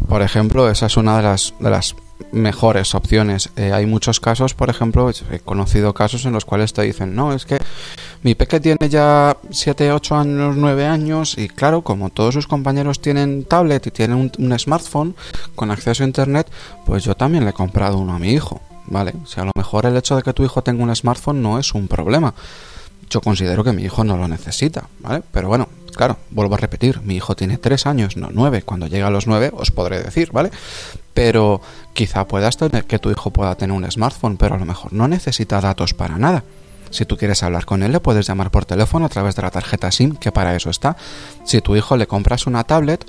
Por 0.09 0.23
ejemplo, 0.23 0.71
esa 0.71 0.87
es 0.87 0.97
una 0.97 1.19
de 1.19 1.23
las, 1.23 1.53
de 1.61 1.69
las 1.69 1.95
mejores 2.33 2.95
opciones. 2.95 3.51
Eh, 3.57 3.71
hay 3.75 3.85
muchos 3.85 4.19
casos, 4.19 4.55
por 4.55 4.71
ejemplo, 4.71 5.11
he 5.31 5.41
conocido 5.41 5.93
casos 5.93 6.25
en 6.25 6.33
los 6.33 6.47
cuales 6.47 6.73
te 6.73 6.81
dicen, 6.81 7.15
no, 7.15 7.35
es 7.35 7.45
que 7.45 7.59
mi 8.23 8.35
peque 8.35 8.59
tiene 8.59 8.89
ya 8.89 9.37
7, 9.51 9.93
8 9.93 10.17
años, 10.17 10.57
9 10.57 10.87
años 10.87 11.37
y 11.37 11.49
claro, 11.49 11.83
como 11.83 12.09
todos 12.09 12.33
sus 12.33 12.47
compañeros 12.47 13.03
tienen 13.03 13.45
tablet 13.45 13.87
y 13.89 13.91
tienen 13.91 14.33
un 14.39 14.59
smartphone 14.59 15.15
con 15.55 15.71
acceso 15.71 16.03
a 16.03 16.07
Internet, 16.07 16.51
pues 16.87 17.05
yo 17.05 17.15
también 17.15 17.45
le 17.45 17.51
he 17.51 17.55
comprado 17.55 17.99
uno 17.99 18.15
a 18.15 18.19
mi 18.19 18.31
hijo. 18.31 18.63
¿Vale? 18.87 19.15
O 19.23 19.27
sea, 19.27 19.43
a 19.43 19.47
lo 19.47 19.53
mejor 19.57 19.87
el 19.87 19.97
hecho 19.97 20.17
de 20.17 20.23
que 20.23 20.33
tu 20.33 20.45
hijo 20.45 20.63
tenga 20.63 20.83
un 20.83 20.95
smartphone 20.95 21.43
no 21.43 21.59
es 21.59 21.75
un 21.75 21.89
problema. 21.89 22.35
Yo 23.11 23.21
considero 23.21 23.65
que 23.65 23.73
mi 23.73 23.83
hijo 23.83 24.05
no 24.05 24.17
lo 24.17 24.29
necesita, 24.29 24.89
¿vale? 25.01 25.23
Pero 25.31 25.49
bueno, 25.49 25.69
claro, 25.95 26.17
vuelvo 26.31 26.55
a 26.55 26.59
repetir, 26.59 27.01
mi 27.03 27.17
hijo 27.17 27.37
tiene 27.37 27.59
tres 27.59 27.87
años, 27.87 28.17
no 28.17 28.29
nueve. 28.33 28.63
Cuando 28.63 28.87
llegue 28.87 29.03
a 29.03 29.11
los 29.11 29.27
nueve 29.27 29.53
os 29.55 29.71
podré 29.71 30.03
decir, 30.03 30.31
¿vale? 30.33 30.51
Pero 31.13 31.61
quizá 31.93 32.27
puedas 32.27 32.57
tener 32.57 32.85
que 32.85 32.99
tu 32.99 33.11
hijo 33.11 33.31
pueda 33.31 33.55
tener 33.57 33.77
un 33.77 33.91
smartphone, 33.91 34.37
pero 34.37 34.55
a 34.55 34.59
lo 34.59 34.65
mejor 34.65 34.93
no 34.93 35.07
necesita 35.07 35.61
datos 35.61 35.95
para 35.95 36.19
nada. 36.19 36.45
Si 36.91 37.05
tú 37.05 37.17
quieres 37.17 37.43
hablar 37.43 37.65
con 37.65 37.83
él, 37.83 37.93
le 37.93 38.01
puedes 38.01 38.27
llamar 38.27 38.51
por 38.51 38.67
teléfono 38.67 39.07
a 39.07 39.09
través 39.09 39.35
de 39.35 39.43
la 39.43 39.51
tarjeta 39.51 39.91
SIM, 39.91 40.17
que 40.17 40.31
para 40.31 40.55
eso 40.55 40.71
está. 40.71 40.97
Si 41.45 41.61
tu 41.61 41.75
hijo 41.75 41.97
le 41.97 42.07
compras 42.07 42.47
una 42.47 42.65
tablet, 42.65 43.05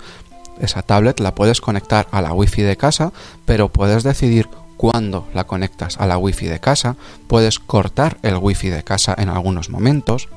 esa 0.59 0.81
tablet 0.81 1.19
la 1.19 1.35
puedes 1.35 1.61
conectar 1.61 2.07
a 2.11 2.21
la 2.21 2.33
wifi 2.33 2.63
de 2.63 2.77
casa, 2.77 3.11
pero 3.45 3.69
puedes 3.69 4.03
decidir 4.03 4.49
cuando 4.77 5.27
la 5.33 5.45
conectas 5.45 5.97
a 5.99 6.05
la 6.05 6.17
wifi 6.17 6.47
de 6.47 6.59
casa, 6.59 6.95
puedes 7.27 7.59
cortar 7.59 8.17
el 8.21 8.37
wifi 8.37 8.69
de 8.69 8.83
casa 8.83 9.15
en 9.17 9.29
algunos 9.29 9.69
momentos. 9.69 10.27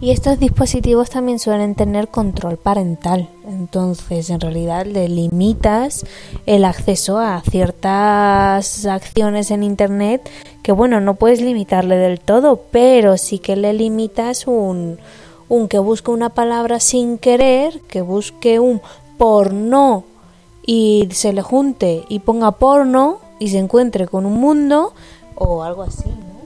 Y 0.00 0.10
estos 0.10 0.38
dispositivos 0.38 1.10
también 1.10 1.38
suelen 1.38 1.74
tener 1.74 2.08
control 2.08 2.56
parental, 2.56 3.28
entonces 3.46 4.30
en 4.30 4.40
realidad 4.40 4.86
le 4.86 5.08
limitas 5.08 6.06
el 6.46 6.64
acceso 6.64 7.18
a 7.18 7.42
ciertas 7.42 8.86
acciones 8.86 9.50
en 9.50 9.62
Internet 9.62 10.30
que 10.62 10.72
bueno, 10.72 11.00
no 11.00 11.14
puedes 11.14 11.42
limitarle 11.42 11.96
del 11.96 12.20
todo, 12.20 12.62
pero 12.70 13.18
sí 13.18 13.38
que 13.38 13.54
le 13.54 13.72
limitas 13.74 14.46
un, 14.46 14.98
un 15.48 15.68
que 15.68 15.78
busque 15.78 16.10
una 16.10 16.30
palabra 16.30 16.80
sin 16.80 17.18
querer, 17.18 17.80
que 17.82 18.00
busque 18.00 18.58
un 18.58 18.80
porno 19.18 20.04
y 20.64 21.08
se 21.12 21.32
le 21.32 21.42
junte 21.42 22.04
y 22.08 22.18
ponga 22.20 22.52
porno 22.52 23.18
y 23.38 23.48
se 23.48 23.58
encuentre 23.58 24.06
con 24.06 24.26
un 24.26 24.40
mundo 24.40 24.94
o 25.34 25.62
algo 25.62 25.82
así, 25.82 26.08
¿no? 26.08 26.36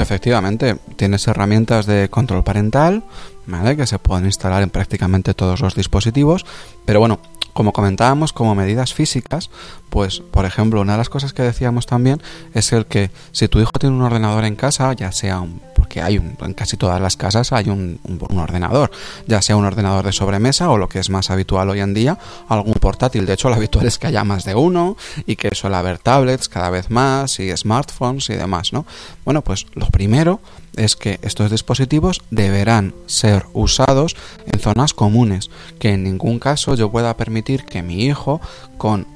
Efectivamente, 0.00 0.76
tienes 0.96 1.26
herramientas 1.26 1.86
de 1.86 2.10
control 2.10 2.44
parental, 2.44 3.02
¿vale? 3.46 3.76
Que 3.76 3.86
se 3.86 3.98
pueden 3.98 4.26
instalar 4.26 4.62
en 4.62 4.68
prácticamente 4.68 5.32
todos 5.32 5.60
los 5.60 5.74
dispositivos, 5.74 6.44
pero 6.84 7.00
bueno, 7.00 7.18
como 7.54 7.72
comentábamos, 7.72 8.34
como 8.34 8.54
medidas 8.54 8.92
físicas, 8.92 9.48
pues, 9.88 10.20
por 10.20 10.44
ejemplo, 10.44 10.82
una 10.82 10.92
de 10.92 10.98
las 10.98 11.08
cosas 11.08 11.32
que 11.32 11.42
decíamos 11.42 11.86
también 11.86 12.20
es 12.52 12.70
el 12.72 12.84
que 12.84 13.10
si 13.32 13.48
tu 13.48 13.58
hijo 13.58 13.72
tiene 13.80 13.96
un 13.96 14.02
ordenador 14.02 14.44
en 14.44 14.56
casa, 14.56 14.92
ya 14.92 15.10
sea 15.10 15.40
un 15.40 15.62
porque 15.96 16.02
hay 16.02 16.16
en 16.16 16.54
casi 16.54 16.76
todas 16.76 17.00
las 17.00 17.16
casas 17.16 17.52
hay 17.52 17.70
un, 17.70 17.98
ordenador, 18.36 18.90
ya 19.26 19.40
sea 19.40 19.56
un 19.56 19.64
ordenador 19.64 20.04
de 20.04 20.12
sobremesa 20.12 20.68
o 20.70 20.76
lo 20.76 20.88
que 20.88 20.98
es 20.98 21.08
más 21.08 21.30
habitual 21.30 21.70
hoy 21.70 21.80
en 21.80 21.94
día, 21.94 22.18
algún 22.48 22.74
portátil. 22.74 23.24
De 23.24 23.32
hecho, 23.32 23.48
lo 23.48 23.54
habitual 23.54 23.86
es 23.86 23.96
que 23.98 24.08
haya 24.08 24.22
más 24.22 24.44
de 24.44 24.54
uno 24.54 24.96
y 25.26 25.36
que 25.36 25.54
suele 25.54 25.76
haber 25.76 25.98
tablets 25.98 26.48
cada 26.50 26.68
vez 26.68 26.90
más 26.90 27.40
y 27.40 27.56
smartphones 27.56 28.28
y 28.28 28.34
demás, 28.34 28.74
¿no? 28.74 28.84
Bueno, 29.24 29.42
pues 29.42 29.66
lo 29.74 29.86
primero 29.86 30.40
es 30.76 30.96
que 30.96 31.18
estos 31.22 31.50
dispositivos 31.50 32.22
deberán 32.30 32.94
ser 33.06 33.46
usados 33.52 34.16
en 34.46 34.60
zonas 34.60 34.94
comunes, 34.94 35.50
que 35.78 35.90
en 35.90 36.04
ningún 36.04 36.38
caso 36.38 36.74
yo 36.74 36.90
pueda 36.90 37.16
permitir 37.16 37.64
que 37.64 37.82
mi 37.82 38.04
hijo 38.04 38.40
con 38.78 39.06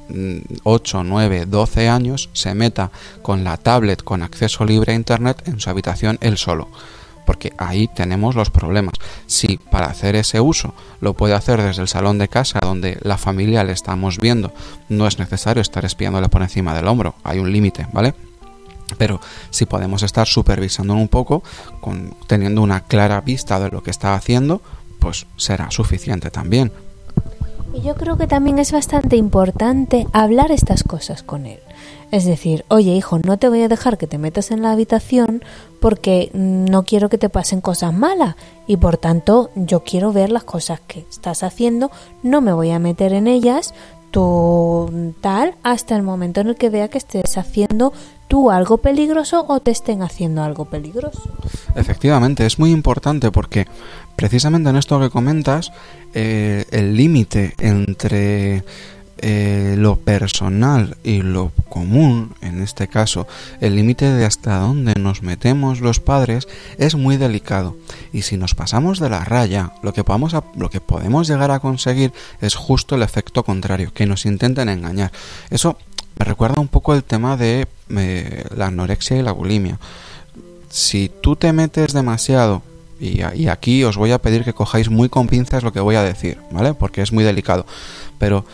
8, 0.65 1.05
9, 1.05 1.47
12 1.47 1.89
años 1.89 2.31
se 2.33 2.55
meta 2.55 2.91
con 3.23 3.45
la 3.45 3.57
tablet 3.57 4.03
con 4.03 4.23
acceso 4.23 4.65
libre 4.65 4.93
a 4.93 4.97
Internet 4.97 5.43
en 5.47 5.61
su 5.61 5.71
habitación 5.71 6.19
él 6.21 6.37
solo. 6.39 6.69
porque 7.27 7.53
ahí 7.59 7.87
tenemos 7.87 8.35
los 8.35 8.51
problemas. 8.51 8.95
Si 9.27 9.57
para 9.57 9.87
hacer 9.87 10.17
ese 10.17 10.41
uso 10.41 10.75
lo 11.01 11.15
puede 11.15 11.35
hacer 11.35 11.63
desde 11.63 11.83
el 11.83 11.87
salón 11.87 12.19
de 12.19 12.27
casa 12.27 12.59
donde 12.61 12.99
la 13.03 13.19
familia 13.19 13.63
le 13.63 13.71
estamos 13.73 14.19
viendo, 14.19 14.53
no 14.89 15.07
es 15.07 15.21
necesario 15.21 15.61
estar 15.61 15.85
espiándole 15.85 16.29
por 16.29 16.43
encima 16.43 16.75
del 16.75 16.89
hombro, 16.89 17.15
hay 17.23 17.39
un 17.39 17.53
límite, 17.53 17.87
¿vale? 17.93 18.15
Pero 18.97 19.21
si 19.51 19.67
podemos 19.67 20.03
estar 20.03 20.27
supervisando 20.27 20.95
un 20.95 21.09
poco, 21.09 21.43
teniendo 22.27 22.63
una 22.63 22.81
clara 22.81 23.21
vista 23.21 23.61
de 23.61 23.71
lo 23.71 23.83
que 23.83 23.91
está 23.91 24.15
haciendo, 24.15 24.61
pues 24.99 25.27
será 25.37 25.71
suficiente 25.71 26.31
también. 26.31 26.73
Y 27.73 27.83
yo 27.83 27.95
creo 27.95 28.17
que 28.17 28.27
también 28.27 28.59
es 28.59 28.73
bastante 28.73 29.17
importante 29.17 30.07
hablar 30.13 30.51
estas 30.51 30.83
cosas 30.83 31.23
con 31.23 31.47
él. 31.47 31.61
Es 32.11 32.25
decir, 32.25 32.65
oye 32.69 32.93
hijo, 32.97 33.21
no 33.21 33.39
te 33.39 33.49
voy 33.49 33.63
a 33.63 33.69
dejar 33.69 33.97
que 33.97 34.09
te 34.09 34.19
metas 34.19 34.51
en 34.51 34.63
la 34.63 34.73
habitación 34.73 35.45
porque 35.79 36.31
no 36.35 36.83
quiero 36.83 37.09
que 37.09 37.19
te 37.19 37.29
pasen 37.29 37.61
cosas 37.61 37.95
malas 37.95 38.35
y 38.67 38.77
por 38.77 38.97
tanto 38.97 39.51
yo 39.55 39.85
quiero 39.85 40.13
ver 40.13 40.31
las 40.31 40.43
cosas 40.43 40.81
que 40.81 41.07
estás 41.09 41.45
haciendo, 41.45 41.91
no 42.25 42.41
me 42.41 42.53
voy 42.53 42.71
a 42.71 42.81
meter 42.81 43.13
en 43.13 43.29
ellas, 43.29 43.75
tú 44.11 45.15
tal, 45.21 45.55
hasta 45.63 45.95
el 45.95 46.03
momento 46.03 46.41
en 46.41 46.49
el 46.49 46.57
que 46.57 46.71
vea 46.71 46.89
que 46.89 46.99
estés 46.99 47.39
haciendo 47.39 47.93
tú 48.31 48.49
algo 48.53 48.79
peligroso 48.79 49.45
o 49.49 49.59
te 49.59 49.73
estén 49.73 50.03
haciendo 50.03 50.45
algo 50.45 50.65
peligroso. 50.65 51.29
Efectivamente, 51.75 52.47
es 52.47 52.61
muy 52.61 52.71
importante 52.71 53.33
porque 53.33 53.67
precisamente 54.15 54.71
en 54.71 54.77
esto 54.77 55.01
que 55.01 55.11
comentas, 55.11 55.73
eh, 56.15 56.65
el 56.71 56.97
límite 56.97 57.55
entre 57.59 58.63
eh, 59.23 59.75
lo 59.77 59.97
personal 59.97 60.97
y 61.05 61.21
lo 61.21 61.53
común, 61.69 62.35
en 62.41 62.63
este 62.63 62.89
caso, 62.89 63.27
el 63.61 63.77
límite 63.77 64.11
de 64.11 64.25
hasta 64.25 64.59
dónde 64.59 64.95
nos 64.95 65.23
metemos 65.23 65.81
los 65.81 66.01
padres 66.01 66.49
es 66.79 66.95
muy 66.95 67.19
delicado. 67.19 67.77
Y 68.13 68.23
si 68.23 68.37
nos 68.37 68.55
pasamos 68.55 68.99
de 68.99 69.11
la 69.11 69.25
raya, 69.25 69.73
lo 69.83 69.93
que, 69.93 70.05
podamos 70.05 70.35
lo 70.57 70.71
que 70.71 70.81
podemos 70.81 71.29
llegar 71.29 71.51
a 71.51 71.61
conseguir 71.61 72.13
es 72.41 72.55
justo 72.55 72.95
el 72.95 73.03
efecto 73.03 73.45
contrario, 73.45 73.93
que 73.93 74.07
nos 74.07 74.25
intenten 74.25 74.71
engañar. 74.71 75.13
Eso 75.51 75.77
me 76.19 76.25
recuerda 76.25 76.61
un 76.61 76.69
poco 76.69 76.95
el 76.95 77.05
tema 77.05 77.37
de 77.37 77.67
eh, 77.91 78.45
la 78.57 78.69
anorexia 78.69 79.19
y 79.19 79.23
la 79.23 79.33
bulimia. 79.33 79.79
Si 80.71 81.11
tú 81.21 81.37
te 81.37 81.53
metes 81.53 81.93
demasiado 81.93 82.63
y, 83.01 83.49
aquí 83.49 83.83
os 83.85 83.97
voy 83.97 84.13
a 84.13 84.21
pedir 84.21 84.45
que 84.45 84.53
cojáis 84.53 84.91
muy 84.91 85.09
con 85.09 85.27
pinzas 85.27 85.63
lo 85.63 85.73
que 85.73 85.81
voy 85.81 85.97
a 85.97 86.03
decir, 86.03 86.39
¿vale? 86.51 86.75
Porque 86.75 87.01
es 87.01 87.13
muy 87.13 87.25
delicado. 87.25 87.65
Pero 88.19 88.45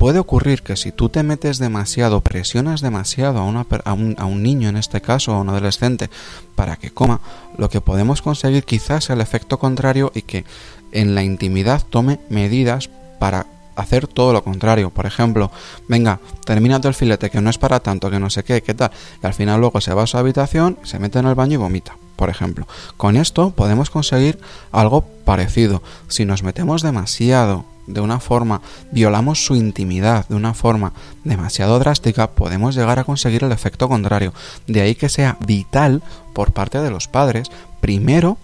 puede 0.00 0.18
ocurrir 0.18 0.62
que 0.62 0.76
si 0.76 0.92
tú 0.92 1.10
te 1.10 1.22
metes 1.22 1.58
demasiado, 1.58 2.22
presionas 2.22 2.80
demasiado 2.80 3.38
a, 3.38 3.92
un, 3.92 4.42
niño 4.42 4.70
en 4.70 4.78
este 4.78 5.02
caso, 5.02 5.34
a 5.34 5.40
un 5.40 5.50
adolescente, 5.50 6.08
para 6.54 6.76
que 6.76 6.90
coma, 6.90 7.20
lo 7.58 7.68
que 7.68 7.82
podemos 7.82 8.22
conseguir 8.22 8.64
quizás 8.64 9.04
es 9.04 9.10
el 9.10 9.20
efecto 9.20 9.58
contrario 9.58 10.10
y 10.14 10.22
que 10.22 10.46
en 10.92 11.14
la 11.14 11.22
intimidad 11.22 11.82
tome 11.90 12.18
medidas 12.30 12.88
para 13.18 13.46
hacer 13.76 14.06
todo 14.06 14.32
lo 14.32 14.42
contrario. 14.42 14.88
Por 14.88 15.04
ejemplo, 15.04 15.50
venga, 15.86 16.18
termina 16.46 16.80
el 16.82 16.94
filete, 16.94 17.28
que 17.28 17.42
no 17.42 17.50
es 17.50 17.58
para 17.58 17.80
tanto, 17.80 18.10
que 18.10 18.18
no 18.18 18.30
sé 18.30 18.42
qué, 18.42 18.62
qué 18.62 18.72
tal. 18.72 18.92
Y 19.22 19.26
al 19.26 19.34
final 19.34 19.60
luego 19.60 19.82
se 19.82 19.92
va 19.92 20.04
a 20.04 20.06
su 20.06 20.16
habitación, 20.16 20.78
se 20.82 20.98
mete 20.98 21.18
en 21.18 21.26
el 21.26 21.34
baño 21.34 21.54
y 21.54 21.58
vomita, 21.58 21.98
por 22.16 22.30
ejemplo. 22.30 22.66
Con 22.96 23.18
esto 23.18 23.50
podemos 23.50 23.90
conseguir 23.90 24.38
algo 24.72 25.02
parecido. 25.26 25.82
Si 26.08 26.24
nos 26.24 26.42
metemos 26.42 26.80
demasiado 26.80 27.66
de 27.92 28.00
una 28.00 28.20
forma, 28.20 28.60
violamos 28.90 29.44
su 29.44 29.54
intimidad 29.54 30.26
de 30.28 30.34
una 30.34 30.54
forma 30.54 30.92
demasiado 31.24 31.78
drástica, 31.78 32.30
podemos 32.30 32.74
llegar 32.74 32.98
a 32.98 33.04
conseguir 33.04 33.44
el 33.44 33.52
efecto 33.52 33.88
contrario. 33.88 34.32
De 34.66 34.80
ahí 34.80 34.94
que 34.94 35.08
sea 35.08 35.36
vital 35.46 36.02
por 36.32 36.52
parte 36.52 36.80
de 36.80 36.90
los 36.90 37.08
padres, 37.08 37.50
primero, 37.80 38.38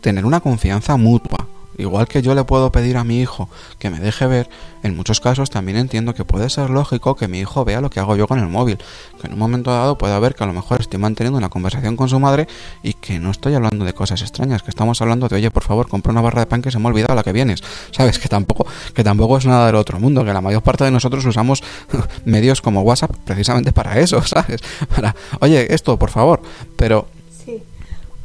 tener 0.00 0.26
una 0.26 0.40
confianza 0.40 0.96
mutua. 0.96 1.46
Igual 1.78 2.06
que 2.06 2.22
yo 2.22 2.34
le 2.34 2.44
puedo 2.44 2.70
pedir 2.70 2.96
a 2.96 3.04
mi 3.04 3.20
hijo 3.20 3.48
que 3.78 3.90
me 3.90 3.98
deje 3.98 4.26
ver, 4.26 4.48
en 4.82 4.96
muchos 4.96 5.20
casos 5.20 5.50
también 5.50 5.78
entiendo 5.78 6.14
que 6.14 6.24
puede 6.24 6.50
ser 6.50 6.70
lógico 6.70 7.14
que 7.14 7.28
mi 7.28 7.38
hijo 7.38 7.64
vea 7.64 7.80
lo 7.80 7.88
que 7.88 8.00
hago 8.00 8.16
yo 8.16 8.26
con 8.26 8.38
el 8.38 8.48
móvil. 8.48 8.78
Que 9.20 9.28
en 9.28 9.34
un 9.34 9.38
momento 9.38 9.70
dado 9.70 9.96
pueda 9.96 10.18
ver 10.18 10.34
que 10.34 10.44
a 10.44 10.46
lo 10.46 10.52
mejor 10.52 10.80
estoy 10.80 10.98
manteniendo 10.98 11.38
una 11.38 11.48
conversación 11.48 11.96
con 11.96 12.08
su 12.08 12.18
madre 12.18 12.48
y 12.82 12.94
que 12.94 13.18
no 13.18 13.30
estoy 13.30 13.54
hablando 13.54 13.84
de 13.84 13.94
cosas 13.94 14.22
extrañas, 14.22 14.62
que 14.62 14.70
estamos 14.70 15.00
hablando 15.00 15.28
de, 15.28 15.36
oye, 15.36 15.50
por 15.50 15.62
favor, 15.62 15.88
compra 15.88 16.12
una 16.12 16.20
barra 16.20 16.40
de 16.40 16.46
pan 16.46 16.62
que 16.62 16.70
se 16.70 16.78
me 16.78 16.86
ha 16.86 16.88
olvidado 16.88 17.14
la 17.14 17.22
que 17.22 17.32
vienes. 17.32 17.62
Sabes 17.92 18.18
que 18.18 18.28
tampoco, 18.28 18.66
que 18.94 19.04
tampoco 19.04 19.38
es 19.38 19.46
nada 19.46 19.66
del 19.66 19.76
otro 19.76 20.00
mundo, 20.00 20.24
que 20.24 20.32
la 20.32 20.40
mayor 20.40 20.62
parte 20.62 20.84
de 20.84 20.90
nosotros 20.90 21.24
usamos 21.24 21.62
medios 22.24 22.60
como 22.60 22.82
WhatsApp 22.82 23.12
precisamente 23.24 23.72
para 23.72 23.98
eso, 23.98 24.22
¿sabes? 24.26 24.60
Para, 24.94 25.14
oye, 25.40 25.72
esto, 25.72 25.98
por 25.98 26.10
favor. 26.10 26.42
Pero... 26.76 27.06
Sí. 27.44 27.62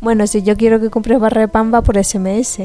Bueno, 0.01 0.27
si 0.27 0.43
yo 0.43 0.57
quiero 0.57 0.79
que 0.79 0.89
compres 0.89 1.19
barra 1.19 1.41
de 1.41 1.47
pan 1.47 1.73
va 1.73 1.81
por 1.81 2.03
SMS. 2.03 2.60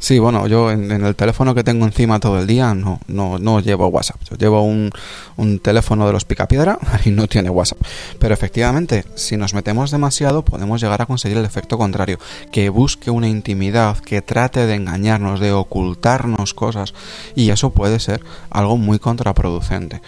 Sí, 0.00 0.20
bueno, 0.20 0.46
yo 0.46 0.70
en, 0.70 0.90
el 0.90 1.16
teléfono 1.16 1.54
que 1.56 1.64
tengo 1.64 1.84
encima 1.84 2.20
todo 2.20 2.38
el 2.38 2.46
día 2.46 2.72
no, 2.72 3.00
no, 3.08 3.38
no 3.38 3.58
llevo 3.58 3.88
WhatsApp. 3.88 4.20
Yo 4.30 4.36
llevo 4.36 4.62
un, 4.62 4.90
un 5.36 5.58
teléfono 5.58 6.06
de 6.06 6.12
los 6.12 6.24
picapiedra 6.24 6.78
y 7.04 7.10
no 7.10 7.26
tiene 7.26 7.50
WhatsApp. 7.50 7.78
Pero 8.20 8.32
efectivamente, 8.32 9.04
si 9.16 9.36
nos 9.36 9.54
metemos 9.54 9.90
demasiado, 9.90 10.44
podemos 10.44 10.80
llegar 10.80 11.02
a 11.02 11.06
conseguir 11.06 11.38
el 11.38 11.44
efecto 11.44 11.78
contrario. 11.78 12.18
Que 12.52 12.68
busque 12.68 13.10
una 13.10 13.28
intimidad, 13.28 13.98
que 13.98 14.22
trate 14.22 14.66
de 14.66 14.76
engañarnos, 14.76 15.40
de 15.40 15.52
ocultarnos 15.52 16.54
cosas. 16.54 16.94
Y 17.34 17.50
eso 17.50 17.70
puede 17.70 17.98
ser 17.98 18.20
algo 18.50 18.76
muy 18.76 19.00
contraproducente. 19.00 20.00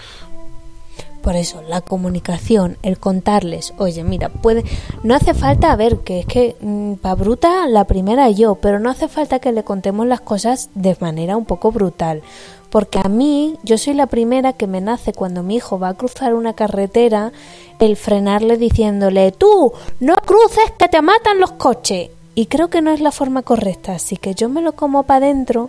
Por 1.22 1.36
eso, 1.36 1.62
la 1.68 1.82
comunicación, 1.82 2.78
el 2.82 2.98
contarles, 2.98 3.74
oye, 3.76 4.04
mira, 4.04 4.30
puede, 4.30 4.64
no 5.02 5.14
hace 5.14 5.34
falta, 5.34 5.70
a 5.70 5.76
ver, 5.76 5.98
que 5.98 6.20
es 6.20 6.26
que 6.26 6.56
pa 7.02 7.14
bruta 7.14 7.66
la 7.68 7.84
primera 7.84 8.30
yo, 8.30 8.54
pero 8.54 8.80
no 8.80 8.88
hace 8.88 9.06
falta 9.06 9.38
que 9.38 9.52
le 9.52 9.62
contemos 9.62 10.06
las 10.06 10.20
cosas 10.20 10.70
de 10.74 10.96
manera 11.00 11.36
un 11.36 11.44
poco 11.44 11.72
brutal. 11.72 12.22
Porque 12.70 13.00
a 13.02 13.08
mí, 13.08 13.56
yo 13.64 13.76
soy 13.76 13.94
la 13.94 14.06
primera 14.06 14.52
que 14.52 14.66
me 14.66 14.80
nace 14.80 15.12
cuando 15.12 15.42
mi 15.42 15.56
hijo 15.56 15.78
va 15.78 15.88
a 15.88 15.94
cruzar 15.94 16.34
una 16.34 16.54
carretera, 16.54 17.32
el 17.80 17.96
frenarle 17.96 18.56
diciéndole, 18.56 19.32
tú, 19.32 19.72
no 19.98 20.14
cruces 20.14 20.70
que 20.78 20.88
te 20.88 21.02
matan 21.02 21.40
los 21.40 21.52
coches. 21.52 22.10
Y 22.34 22.46
creo 22.46 22.70
que 22.70 22.80
no 22.80 22.92
es 22.92 23.00
la 23.00 23.10
forma 23.10 23.42
correcta, 23.42 23.92
así 23.92 24.16
que 24.16 24.34
yo 24.34 24.48
me 24.48 24.62
lo 24.62 24.72
como 24.72 25.02
para 25.02 25.26
adentro 25.26 25.68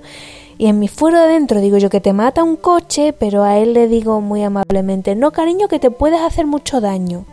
y 0.62 0.67
en 0.67 0.78
mi 0.78 0.88
fuero 0.88 1.17
de 1.17 1.24
adentro 1.24 1.60
digo 1.60 1.80
yo 1.80 1.89
que 1.89 2.02
te 2.02 2.13
mata 2.13 2.43
un 2.43 2.56
coche, 2.56 3.13
pero 3.13 3.41
a 3.41 3.58
él 3.58 3.74
le 3.74 3.88
digo 3.88 4.21
muy 4.21 4.43
amablemente, 4.43 5.15
no 5.15 5.32
cariño, 5.32 5.67
que 5.67 5.80
te 5.80 5.89
puedes 5.89 6.21
hacer 6.21 6.45
mucho 6.45 6.80
daño. 6.80 7.26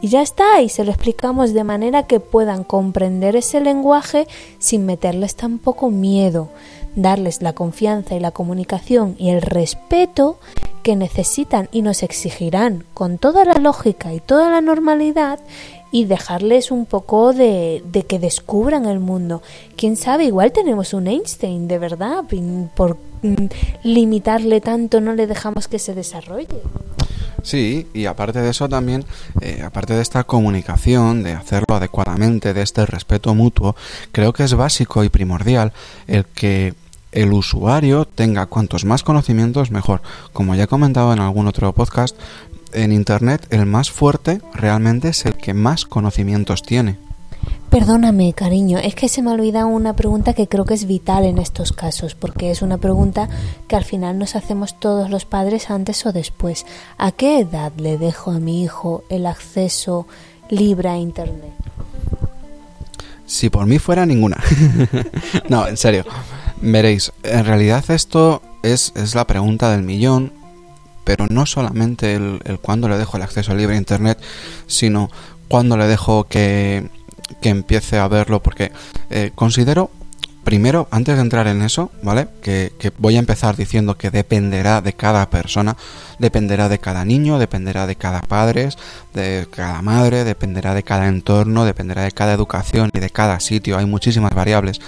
Y 0.00 0.08
ya 0.08 0.22
está, 0.22 0.62
y 0.62 0.70
se 0.70 0.82
lo 0.82 0.90
explicamos 0.90 1.52
de 1.52 1.64
manera 1.64 2.04
que 2.04 2.18
puedan 2.18 2.64
comprender 2.64 3.36
ese 3.36 3.60
lenguaje 3.60 4.26
sin 4.58 4.86
meterles 4.86 5.36
tampoco 5.36 5.90
miedo, 5.90 6.48
darles 6.94 7.42
la 7.42 7.52
confianza 7.52 8.14
y 8.14 8.20
la 8.20 8.30
comunicación 8.30 9.16
y 9.18 9.28
el 9.28 9.42
respeto 9.42 10.38
que 10.82 10.96
necesitan 10.96 11.68
y 11.72 11.82
nos 11.82 12.02
exigirán 12.02 12.84
con 12.94 13.18
toda 13.18 13.44
la 13.44 13.60
lógica 13.60 14.14
y 14.14 14.20
toda 14.20 14.48
la 14.48 14.62
normalidad 14.62 15.40
y 15.96 16.04
dejarles 16.04 16.70
un 16.70 16.84
poco 16.84 17.32
de, 17.32 17.82
de, 17.90 18.02
que 18.02 18.18
descubran 18.18 18.84
el 18.84 19.00
mundo. 19.00 19.42
Quién 19.76 19.96
sabe, 19.96 20.26
igual 20.26 20.52
tenemos 20.52 20.92
un 20.92 21.06
Einstein, 21.06 21.68
de 21.68 21.78
verdad, 21.78 22.22
por 22.74 22.98
mm, 23.22 23.46
limitarle 23.82 24.60
tanto 24.60 25.00
no 25.00 25.14
le 25.14 25.26
dejamos 25.26 25.68
que 25.68 25.78
se 25.78 25.94
desarrolle. 25.94 26.60
Sí, 27.42 27.86
y 27.94 28.04
aparte 28.04 28.42
de 28.42 28.50
eso 28.50 28.68
también, 28.68 29.06
eh, 29.40 29.62
aparte 29.64 29.94
de 29.94 30.02
esta 30.02 30.24
comunicación, 30.24 31.22
de 31.22 31.32
hacerlo 31.32 31.76
adecuadamente, 31.76 32.52
de 32.52 32.60
este 32.60 32.84
respeto 32.84 33.34
mutuo, 33.34 33.74
creo 34.12 34.34
que 34.34 34.44
es 34.44 34.52
básico 34.52 35.02
y 35.02 35.08
primordial 35.08 35.72
el 36.08 36.26
que 36.26 36.74
el 37.12 37.32
usuario 37.32 38.04
tenga 38.04 38.44
cuantos 38.44 38.84
más 38.84 39.02
conocimientos 39.02 39.70
mejor. 39.70 40.02
Como 40.34 40.54
ya 40.56 40.64
he 40.64 40.66
comentado 40.66 41.14
en 41.14 41.20
algún 41.20 41.46
otro 41.46 41.72
podcast, 41.72 42.14
en 42.72 42.92
Internet 42.92 43.46
el 43.50 43.66
más 43.66 43.90
fuerte 43.90 44.40
realmente 44.54 45.08
es 45.08 45.24
el 45.26 45.34
que 45.34 45.54
más 45.54 45.84
conocimientos 45.84 46.62
tiene. 46.62 46.98
Perdóname, 47.70 48.32
cariño, 48.32 48.78
es 48.78 48.94
que 48.94 49.08
se 49.08 49.22
me 49.22 49.30
ha 49.30 49.34
olvidado 49.34 49.66
una 49.66 49.96
pregunta 49.96 50.34
que 50.34 50.46
creo 50.46 50.64
que 50.64 50.74
es 50.74 50.86
vital 50.86 51.24
en 51.24 51.38
estos 51.38 51.72
casos, 51.72 52.14
porque 52.14 52.50
es 52.50 52.62
una 52.62 52.78
pregunta 52.78 53.28
que 53.66 53.74
al 53.74 53.84
final 53.84 54.18
nos 54.18 54.36
hacemos 54.36 54.78
todos 54.78 55.10
los 55.10 55.24
padres 55.24 55.68
antes 55.68 56.06
o 56.06 56.12
después. 56.12 56.64
¿A 56.96 57.10
qué 57.10 57.40
edad 57.40 57.72
le 57.76 57.98
dejo 57.98 58.30
a 58.30 58.38
mi 58.38 58.62
hijo 58.62 59.02
el 59.10 59.26
acceso 59.26 60.06
libre 60.48 60.88
a 60.88 60.96
Internet? 60.96 61.52
Si 63.26 63.50
por 63.50 63.66
mí 63.66 63.80
fuera 63.80 64.06
ninguna. 64.06 64.42
no, 65.48 65.66
en 65.66 65.76
serio. 65.76 66.04
Veréis, 66.60 67.12
en 67.24 67.44
realidad 67.44 67.84
esto 67.90 68.40
es, 68.62 68.92
es 68.94 69.14
la 69.16 69.26
pregunta 69.26 69.70
del 69.72 69.82
millón 69.82 70.32
pero 71.06 71.28
no 71.30 71.46
solamente 71.46 72.16
el, 72.16 72.40
el 72.44 72.58
cuándo 72.58 72.88
le 72.88 72.98
dejo 72.98 73.16
el 73.16 73.22
acceso 73.22 73.54
libre 73.54 73.76
a 73.76 73.78
Internet, 73.78 74.18
sino 74.66 75.08
cuándo 75.46 75.76
le 75.76 75.86
dejo 75.86 76.24
que, 76.24 76.90
que 77.40 77.48
empiece 77.48 77.96
a 77.96 78.08
verlo, 78.08 78.42
porque 78.42 78.72
eh, 79.10 79.30
considero 79.36 79.88
primero, 80.42 80.88
antes 80.90 81.16
de 81.16 81.22
entrar 81.22 81.46
en 81.46 81.62
eso, 81.62 81.90
¿vale? 82.02 82.28
Que, 82.42 82.72
que, 82.78 82.92
voy 82.98 83.16
a 83.16 83.20
empezar 83.20 83.56
diciendo 83.56 83.96
que 83.96 84.10
dependerá 84.10 84.80
de 84.80 84.92
cada 84.92 85.28
persona, 85.30 85.76
dependerá 86.18 86.68
de 86.68 86.78
cada 86.78 87.04
niño, 87.04 87.38
dependerá 87.38 87.86
de 87.86 87.96
cada 87.96 88.20
padre, 88.20 88.68
de 89.14 89.46
cada 89.50 89.82
madre, 89.82 90.24
dependerá 90.24 90.74
de 90.74 90.82
cada 90.82 91.08
entorno, 91.08 91.64
dependerá 91.64 92.02
de 92.02 92.12
cada 92.12 92.32
educación 92.32 92.90
y 92.92 93.00
de 93.00 93.10
cada 93.10 93.38
sitio. 93.40 93.78
Hay 93.78 93.86
muchísimas 93.86 94.34
variables. 94.34 94.80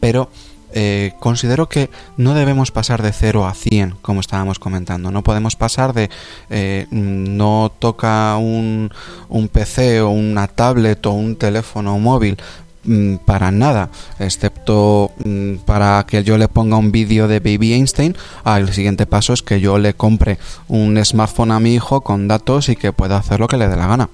Pero 0.00 0.30
eh, 0.72 1.12
considero 1.18 1.68
que 1.68 1.90
no 2.16 2.34
debemos 2.34 2.70
pasar 2.70 3.02
de 3.02 3.12
0 3.12 3.46
a 3.46 3.54
100, 3.54 3.96
como 4.02 4.20
estábamos 4.20 4.58
comentando. 4.58 5.10
No 5.10 5.22
podemos 5.22 5.56
pasar 5.56 5.92
de 5.92 6.10
eh, 6.48 6.86
no 6.90 7.72
toca 7.78 8.36
un, 8.36 8.90
un 9.28 9.48
PC 9.48 10.00
o 10.00 10.10
una 10.10 10.46
tablet 10.48 11.04
o 11.06 11.12
un 11.12 11.36
teléfono 11.36 11.98
móvil 11.98 12.36
mm, 12.84 13.16
para 13.26 13.50
nada, 13.50 13.90
excepto 14.18 15.12
mm, 15.24 15.56
para 15.66 16.04
que 16.06 16.22
yo 16.22 16.38
le 16.38 16.48
ponga 16.48 16.76
un 16.76 16.92
vídeo 16.92 17.26
de 17.26 17.40
Baby 17.40 17.74
Einstein. 17.74 18.16
Ah, 18.44 18.58
el 18.58 18.72
siguiente 18.72 19.06
paso 19.06 19.32
es 19.32 19.42
que 19.42 19.60
yo 19.60 19.78
le 19.78 19.94
compre 19.94 20.38
un 20.68 21.02
smartphone 21.04 21.52
a 21.52 21.60
mi 21.60 21.74
hijo 21.74 22.02
con 22.02 22.28
datos 22.28 22.68
y 22.68 22.76
que 22.76 22.92
pueda 22.92 23.16
hacer 23.16 23.40
lo 23.40 23.48
que 23.48 23.56
le 23.56 23.68
dé 23.68 23.76
la 23.76 23.86
gana. 23.86 24.08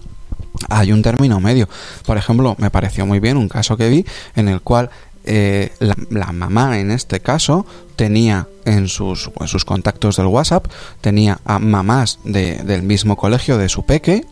Hay 0.70 0.92
un 0.92 1.02
término 1.02 1.38
medio. 1.38 1.68
Por 2.06 2.16
ejemplo, 2.16 2.56
me 2.58 2.70
pareció 2.70 3.04
muy 3.04 3.20
bien 3.20 3.36
un 3.36 3.48
caso 3.48 3.76
que 3.76 3.90
vi 3.90 4.06
en 4.34 4.48
el 4.48 4.62
cual 4.62 4.90
eh, 5.26 5.72
la, 5.80 6.32
mamá 6.32 6.78
en 6.78 6.90
este 6.90 7.20
caso 7.20 7.66
tenía 7.96 8.48
en 8.64 8.88
sus, 8.88 9.30
sus 9.46 9.64
contactos 9.64 10.16
del 10.16 10.26
WhatsApp, 10.26 10.66
tenía 11.00 11.40
a 11.44 11.58
mamás 11.58 12.18
del 12.24 12.82
mismo 12.82 13.16
colegio 13.16 13.58
de 13.58 13.68
su 13.68 13.84
peque, 13.84 14.24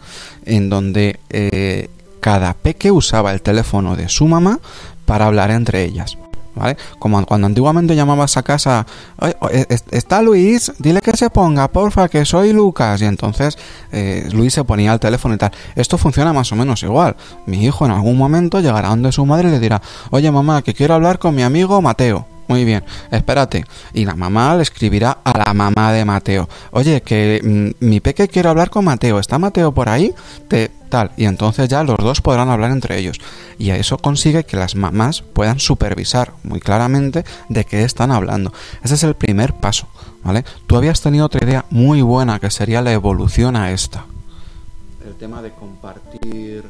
en 0.45 0.69
donde 0.69 1.19
eh, 1.31 1.89
cada 2.21 2.55
peque 2.55 2.91
usaba 2.91 3.33
el 3.33 3.43
teléfono 3.43 3.97
de 3.97 4.09
su 4.09 4.27
mamá 4.27 4.61
para 5.05 5.27
hablar 5.27 5.51
entre 5.51 5.85
ellas. 5.85 6.17
¿Vale? 6.55 6.77
Como 6.99 7.25
cuando 7.27 7.47
antiguamente 7.47 7.97
llamabas 7.97 8.37
a 8.37 8.43
casa, 8.43 8.87
está 9.91 10.23
Luis, 10.23 10.73
dile 10.79 11.01
que 11.01 11.17
se 11.17 11.31
ponga, 11.31 11.69
porfa, 11.69 12.09
que 12.09 12.25
soy 12.25 12.53
Lucas. 12.53 13.03
Y 13.03 13.07
entonces 13.07 13.59
eh, 13.93 14.29
Luis 14.33 14.55
se 14.55 14.65
ponía 14.65 14.93
al 14.93 15.01
teléfono 15.01 15.35
y 15.35 15.39
tal. 15.39 15.53
Esto 15.75 15.99
funciona 15.99 16.33
más 16.33 16.53
o 16.53 16.57
menos 16.57 16.83
igual. 16.83 17.17
Mi 17.47 17.65
hijo 17.65 17.87
en 17.87 17.93
algún 17.93 18.17
momento 18.17 18.61
llegará 18.61 18.89
donde 18.89 19.11
su 19.13 19.27
madre 19.27 19.49
y 19.49 19.53
le 19.53 19.61
dirá, 19.61 19.83
oye 20.11 20.31
mamá, 20.31 20.63
que 20.63 20.75
quiero 20.75 20.95
hablar 20.95 21.19
con 21.19 21.35
mi 21.35 21.43
amigo 21.43 21.81
Mateo. 21.83 22.27
Muy 22.47 22.65
bien, 22.65 22.85
espérate. 23.11 23.65
Y 23.95 24.05
la 24.05 24.15
mamá 24.15 24.55
le 24.57 24.63
escribirá 24.63 25.19
a 25.25 25.39
la 25.47 25.55
mamá 25.55 25.93
de 25.93 26.05
Mateo. 26.05 26.49
Oye, 26.73 27.01
que 27.01 27.41
mm, 27.43 27.87
mi 27.87 28.01
peque 28.01 28.29
quiere 28.29 28.49
hablar 28.49 28.71
con 28.71 28.85
Mateo. 28.85 29.19
¿Está 29.19 29.39
Mateo 29.39 29.73
por 29.73 29.89
ahí? 29.89 30.15
Te, 30.49 30.71
Y 31.17 31.25
entonces 31.25 31.69
ya 31.69 31.83
los 31.83 31.97
dos 31.99 32.21
podrán 32.21 32.49
hablar 32.49 32.71
entre 32.71 32.99
ellos. 32.99 33.21
Y 33.59 33.71
a 33.71 33.77
eso 33.77 33.99
consigue 33.99 34.45
que 34.45 34.57
las 34.57 34.75
mamás 34.77 35.23
puedan 35.23 35.59
supervisar 35.61 36.33
muy 36.43 36.61
claramente 36.61 37.25
de 37.49 37.65
qué 37.65 37.83
están 37.83 38.13
hablando. 38.13 38.53
Ese 38.83 38.95
es 38.95 39.03
el 39.03 39.15
primer 39.15 39.55
paso, 39.55 39.89
¿vale? 40.23 40.45
Tú 40.67 40.77
habías 40.77 41.01
tenido 41.01 41.27
otra 41.27 41.45
idea 41.45 41.65
muy 41.71 42.03
buena 42.03 42.39
que 42.39 42.51
sería 42.51 42.83
la 42.83 42.93
evolución 42.93 43.57
a 43.57 43.73
esta. 43.73 44.05
El 45.05 45.15
tema 45.15 45.43
de 45.43 45.51
compartir 45.51 46.65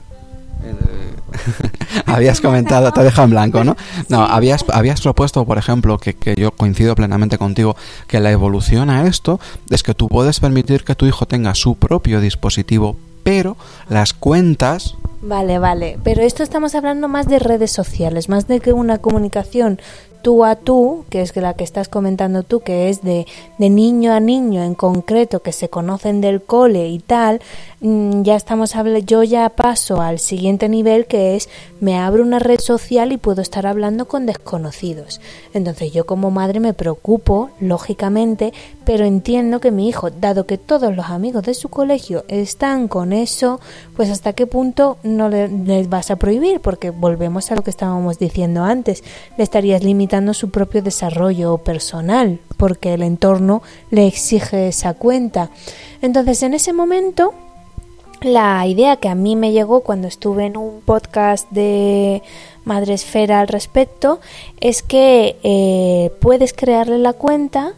habías 2.07 2.41
comentado, 2.41 2.93
te 2.93 3.03
deja 3.03 3.25
en 3.25 3.31
blanco, 3.31 3.65
¿no? 3.65 3.77
No, 4.09 4.25
habías, 4.25 4.65
habías 4.73 5.01
propuesto, 5.01 5.45
por 5.45 5.59
ejemplo, 5.59 5.99
que, 5.99 6.15
que, 6.15 6.35
yo 6.37 6.51
coincido 6.51 6.95
plenamente 6.95 7.39
contigo, 7.39 7.77
que 8.07 8.21
la 8.21 8.31
evolución 8.31 8.91
a 8.91 9.07
esto 9.07 9.41
es 9.71 9.83
que 9.83 9.95
tú 9.95 10.09
puedes 10.09 10.41
permitir 10.41 10.85
que 10.85 10.95
tu 10.95 11.07
hijo 11.07 11.27
tenga 11.27 11.55
su 11.55 11.77
propio 11.77 12.21
dispositivo, 12.21 12.97
pero 13.23 13.57
las 13.89 14.13
cuentas... 14.13 14.97
Vale, 15.27 15.59
vale, 15.59 15.99
pero 16.05 16.21
esto 16.21 16.43
estamos 16.43 16.75
hablando 16.75 17.09
más 17.09 17.27
de 17.27 17.39
redes 17.39 17.71
sociales, 17.71 18.29
más 18.29 18.47
de 18.47 18.61
que 18.61 18.75
una 18.75 18.99
comunicación 18.99 19.81
tú 20.25 20.43
a 20.43 20.57
tú, 20.57 21.05
que 21.11 21.21
es 21.21 21.37
la 21.37 21.53
que 21.53 21.65
estás 21.65 21.89
comentando 21.89 22.43
tú, 22.43 22.61
que 22.61 22.89
es 22.89 23.03
de, 23.03 23.27
de 23.59 23.69
niño 23.69 24.15
a 24.15 24.21
niño 24.21 24.63
en 24.63 24.75
concreto, 24.75 25.43
que 25.43 25.53
se 25.53 25.69
conocen 25.69 26.23
del 26.23 26.43
cole 26.43 26.89
y 26.89 26.99
tal, 26.99 27.43
mm, 27.83 28.23
ya 28.23 28.35
estamos 28.35 28.75
hablando, 28.75 29.01
yo 29.01 29.23
ya 29.23 29.51
paso 29.51 30.01
al 30.01 30.19
siguiente 30.19 30.71
nivel 30.71 31.05
que 31.05 31.37
es 31.37 31.51
me 31.79 31.99
abro 31.99 32.23
una 32.23 32.39
red 32.39 32.59
social 32.59 33.13
y 33.13 33.19
puedo 33.19 33.43
estar 33.43 33.67
hablando 33.67 34.09
con 34.09 34.25
desconocidos. 34.25 35.21
Entonces 35.53 35.93
yo 35.93 36.07
como 36.07 36.31
madre 36.31 36.59
me 36.59 36.73
preocupo, 36.73 37.51
lógicamente, 37.61 38.55
pero 38.87 39.05
entiendo 39.05 39.61
que 39.61 39.71
mi 39.71 39.91
hijo, 39.91 40.11
dado 40.11 40.47
que 40.47 40.57
todos 40.57 40.97
los 40.97 41.11
amigos 41.11 41.43
de 41.43 41.53
su 41.53 41.69
colegio 41.69 42.25
están 42.29 42.89
con 42.89 43.13
eso, 43.13 43.61
pues 43.95 44.09
hasta 44.09 44.33
qué 44.33 44.47
punto 44.47 44.97
no 45.17 45.29
le, 45.29 45.49
les 45.49 45.89
vas 45.89 46.11
a 46.11 46.17
prohibir, 46.17 46.61
porque 46.61 46.91
volvemos 46.91 47.51
a 47.51 47.55
lo 47.55 47.63
que 47.63 47.71
estábamos 47.71 48.19
diciendo 48.19 48.65
antes, 48.65 49.03
le 49.37 49.45
estarías 49.45 49.83
limitando 49.83 50.35
su 50.35 50.51
propio 50.51 50.83
desarrollo 50.83 51.59
personal, 51.59 52.41
porque 52.57 52.95
el 52.95 53.03
entorno 53.03 53.63
le 53.91 54.07
exige 54.07 54.69
esa 54.69 54.95
cuenta. 54.95 55.51
Entonces, 56.03 56.43
en 56.43 56.55
ese 56.55 56.73
momento, 56.73 57.35
la 58.25 58.67
idea 58.67 58.97
que 58.97 59.09
a 59.09 59.15
mí 59.15 59.37
me 59.37 59.53
llegó 59.53 59.81
cuando 59.81 60.09
estuve 60.09 60.47
en 60.47 60.57
un 60.57 60.81
podcast 60.81 61.51
de 61.51 62.23
Madre 62.65 62.95
Esfera 62.95 63.41
al 63.41 63.49
respecto 63.49 64.21
es 64.61 64.83
que 64.83 65.37
eh, 65.43 66.11
puedes 66.21 66.55
crearle 66.55 66.99
la 66.99 67.13
cuenta 67.13 67.75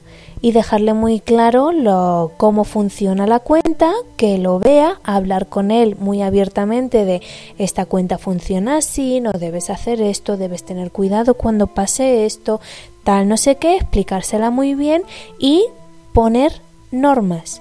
y 0.46 0.52
dejarle 0.52 0.94
muy 0.94 1.18
claro 1.18 1.72
lo, 1.72 2.30
cómo 2.36 2.62
funciona 2.62 3.26
la 3.26 3.40
cuenta, 3.40 3.92
que 4.16 4.38
lo 4.38 4.60
vea, 4.60 5.00
hablar 5.02 5.48
con 5.48 5.72
él 5.72 5.96
muy 5.98 6.22
abiertamente 6.22 7.04
de 7.04 7.20
esta 7.58 7.84
cuenta 7.84 8.16
funciona 8.16 8.76
así, 8.76 9.18
no 9.20 9.32
debes 9.32 9.70
hacer 9.70 10.00
esto, 10.00 10.36
debes 10.36 10.62
tener 10.62 10.92
cuidado 10.92 11.34
cuando 11.34 11.66
pase 11.66 12.26
esto, 12.26 12.60
tal 13.02 13.26
no 13.26 13.36
sé 13.36 13.56
qué, 13.56 13.74
explicársela 13.74 14.50
muy 14.50 14.76
bien 14.76 15.02
y 15.40 15.64
poner 16.12 16.60
normas. 16.92 17.60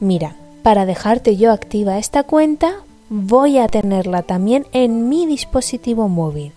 Mira, 0.00 0.34
para 0.62 0.86
dejarte 0.86 1.36
yo 1.36 1.52
activa 1.52 1.98
esta 1.98 2.22
cuenta, 2.22 2.76
voy 3.10 3.58
a 3.58 3.68
tenerla 3.68 4.22
también 4.22 4.66
en 4.72 5.10
mi 5.10 5.26
dispositivo 5.26 6.08
móvil 6.08 6.52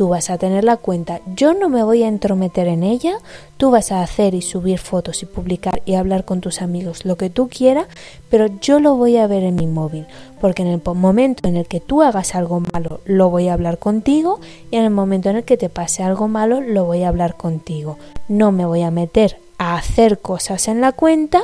tú 0.00 0.08
vas 0.08 0.30
a 0.30 0.38
tener 0.38 0.64
la 0.64 0.78
cuenta, 0.78 1.20
yo 1.36 1.52
no 1.52 1.68
me 1.68 1.82
voy 1.82 2.04
a 2.04 2.08
entrometer 2.08 2.68
en 2.68 2.84
ella, 2.84 3.18
tú 3.58 3.70
vas 3.70 3.92
a 3.92 4.02
hacer 4.02 4.32
y 4.32 4.40
subir 4.40 4.78
fotos 4.78 5.22
y 5.22 5.26
publicar 5.26 5.82
y 5.84 5.96
hablar 5.96 6.24
con 6.24 6.40
tus 6.40 6.62
amigos 6.62 7.04
lo 7.04 7.18
que 7.18 7.28
tú 7.28 7.50
quieras, 7.50 7.86
pero 8.30 8.46
yo 8.62 8.80
lo 8.80 8.94
voy 8.94 9.18
a 9.18 9.26
ver 9.26 9.42
en 9.42 9.56
mi 9.56 9.66
móvil, 9.66 10.06
porque 10.40 10.62
en 10.62 10.68
el 10.68 10.80
momento 10.82 11.46
en 11.46 11.58
el 11.58 11.66
que 11.66 11.80
tú 11.80 12.00
hagas 12.00 12.34
algo 12.34 12.62
malo, 12.72 13.02
lo 13.04 13.28
voy 13.28 13.48
a 13.48 13.52
hablar 13.52 13.76
contigo 13.76 14.40
y 14.70 14.76
en 14.76 14.84
el 14.84 14.90
momento 14.90 15.28
en 15.28 15.36
el 15.36 15.44
que 15.44 15.58
te 15.58 15.68
pase 15.68 16.02
algo 16.02 16.28
malo, 16.28 16.62
lo 16.62 16.86
voy 16.86 17.02
a 17.02 17.08
hablar 17.08 17.36
contigo. 17.36 17.98
No 18.26 18.52
me 18.52 18.64
voy 18.64 18.80
a 18.80 18.90
meter 18.90 19.36
a 19.58 19.76
hacer 19.76 20.18
cosas 20.18 20.66
en 20.68 20.80
la 20.80 20.92
cuenta, 20.92 21.42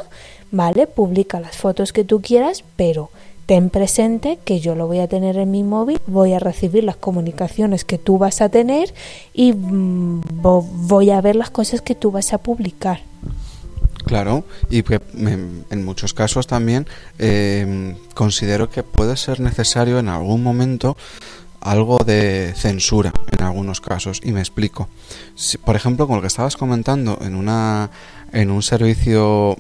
¿vale? 0.51 0.87
Publica 0.87 1.40
las 1.40 1.59
fotos 1.59 1.92
que 1.92 2.05
tú 2.05 2.23
quieras, 2.23 2.64
pero 2.77 3.11
ten 3.46 3.70
presente 3.70 4.38
que 4.44 4.61
yo 4.61 4.74
lo 4.74 4.87
voy 4.87 4.98
a 4.98 5.09
tener 5.09 5.38
en 5.38 5.50
mi 5.50 5.62
móvil, 5.62 6.00
voy 6.06 6.32
a 6.32 6.38
recibir 6.38 6.85
las 6.85 6.96
comunicaciones 6.96 7.85
que 7.85 7.96
tú 7.96 8.18
vas 8.18 8.40
a 8.40 8.48
tener 8.48 8.92
y 9.32 9.52
mm, 9.52 10.20
voy 10.42 11.11
a 11.11 11.20
ver 11.20 11.37
las 11.37 11.50
cosas 11.50 11.80
que 11.80 11.94
tú 11.94 12.11
vas 12.11 12.32
a 12.32 12.38
publicar. 12.38 13.00
Claro, 14.04 14.44
y 14.70 14.85
que 14.85 15.00
en 15.16 15.85
muchos 15.85 16.14
casos 16.14 16.46
también 16.46 16.87
em, 17.18 17.96
considero 18.14 18.70
que 18.70 18.85
puede 18.85 19.16
ser 19.16 19.40
necesario 19.40 19.98
en 19.98 20.09
algún 20.09 20.44
momento 20.44 20.96
algo 21.61 21.98
de 21.98 22.54
censura 22.56 23.12
en 23.37 23.42
algunos 23.42 23.80
casos 23.80 24.20
y 24.22 24.30
me 24.30 24.38
explico. 24.38 24.88
por 25.64 25.74
ejemplo, 25.74 26.06
con 26.06 26.16
lo 26.16 26.22
que 26.22 26.28
estabas 26.28 26.56
comentando 26.56 27.18
en 27.20 27.35
una 27.35 27.90
en 28.32 28.50
un 28.52 28.62
servicio 28.62 29.56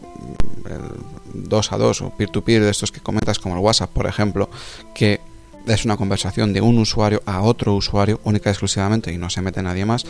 dos 1.44 1.72
a 1.72 1.78
dos 1.78 2.02
o 2.02 2.10
peer-to-peer 2.10 2.62
de 2.62 2.70
estos 2.70 2.92
que 2.92 3.00
comentas 3.00 3.38
como 3.38 3.54
el 3.56 3.60
WhatsApp, 3.60 3.90
por 3.90 4.06
ejemplo, 4.06 4.48
que 4.94 5.20
es 5.66 5.84
una 5.84 5.96
conversación 5.96 6.52
de 6.52 6.60
un 6.60 6.78
usuario 6.78 7.22
a 7.26 7.42
otro 7.42 7.74
usuario 7.74 8.20
única 8.24 8.50
y 8.50 8.52
exclusivamente 8.52 9.12
y 9.12 9.18
no 9.18 9.30
se 9.30 9.42
mete 9.42 9.62
nadie 9.62 9.84
más, 9.84 10.04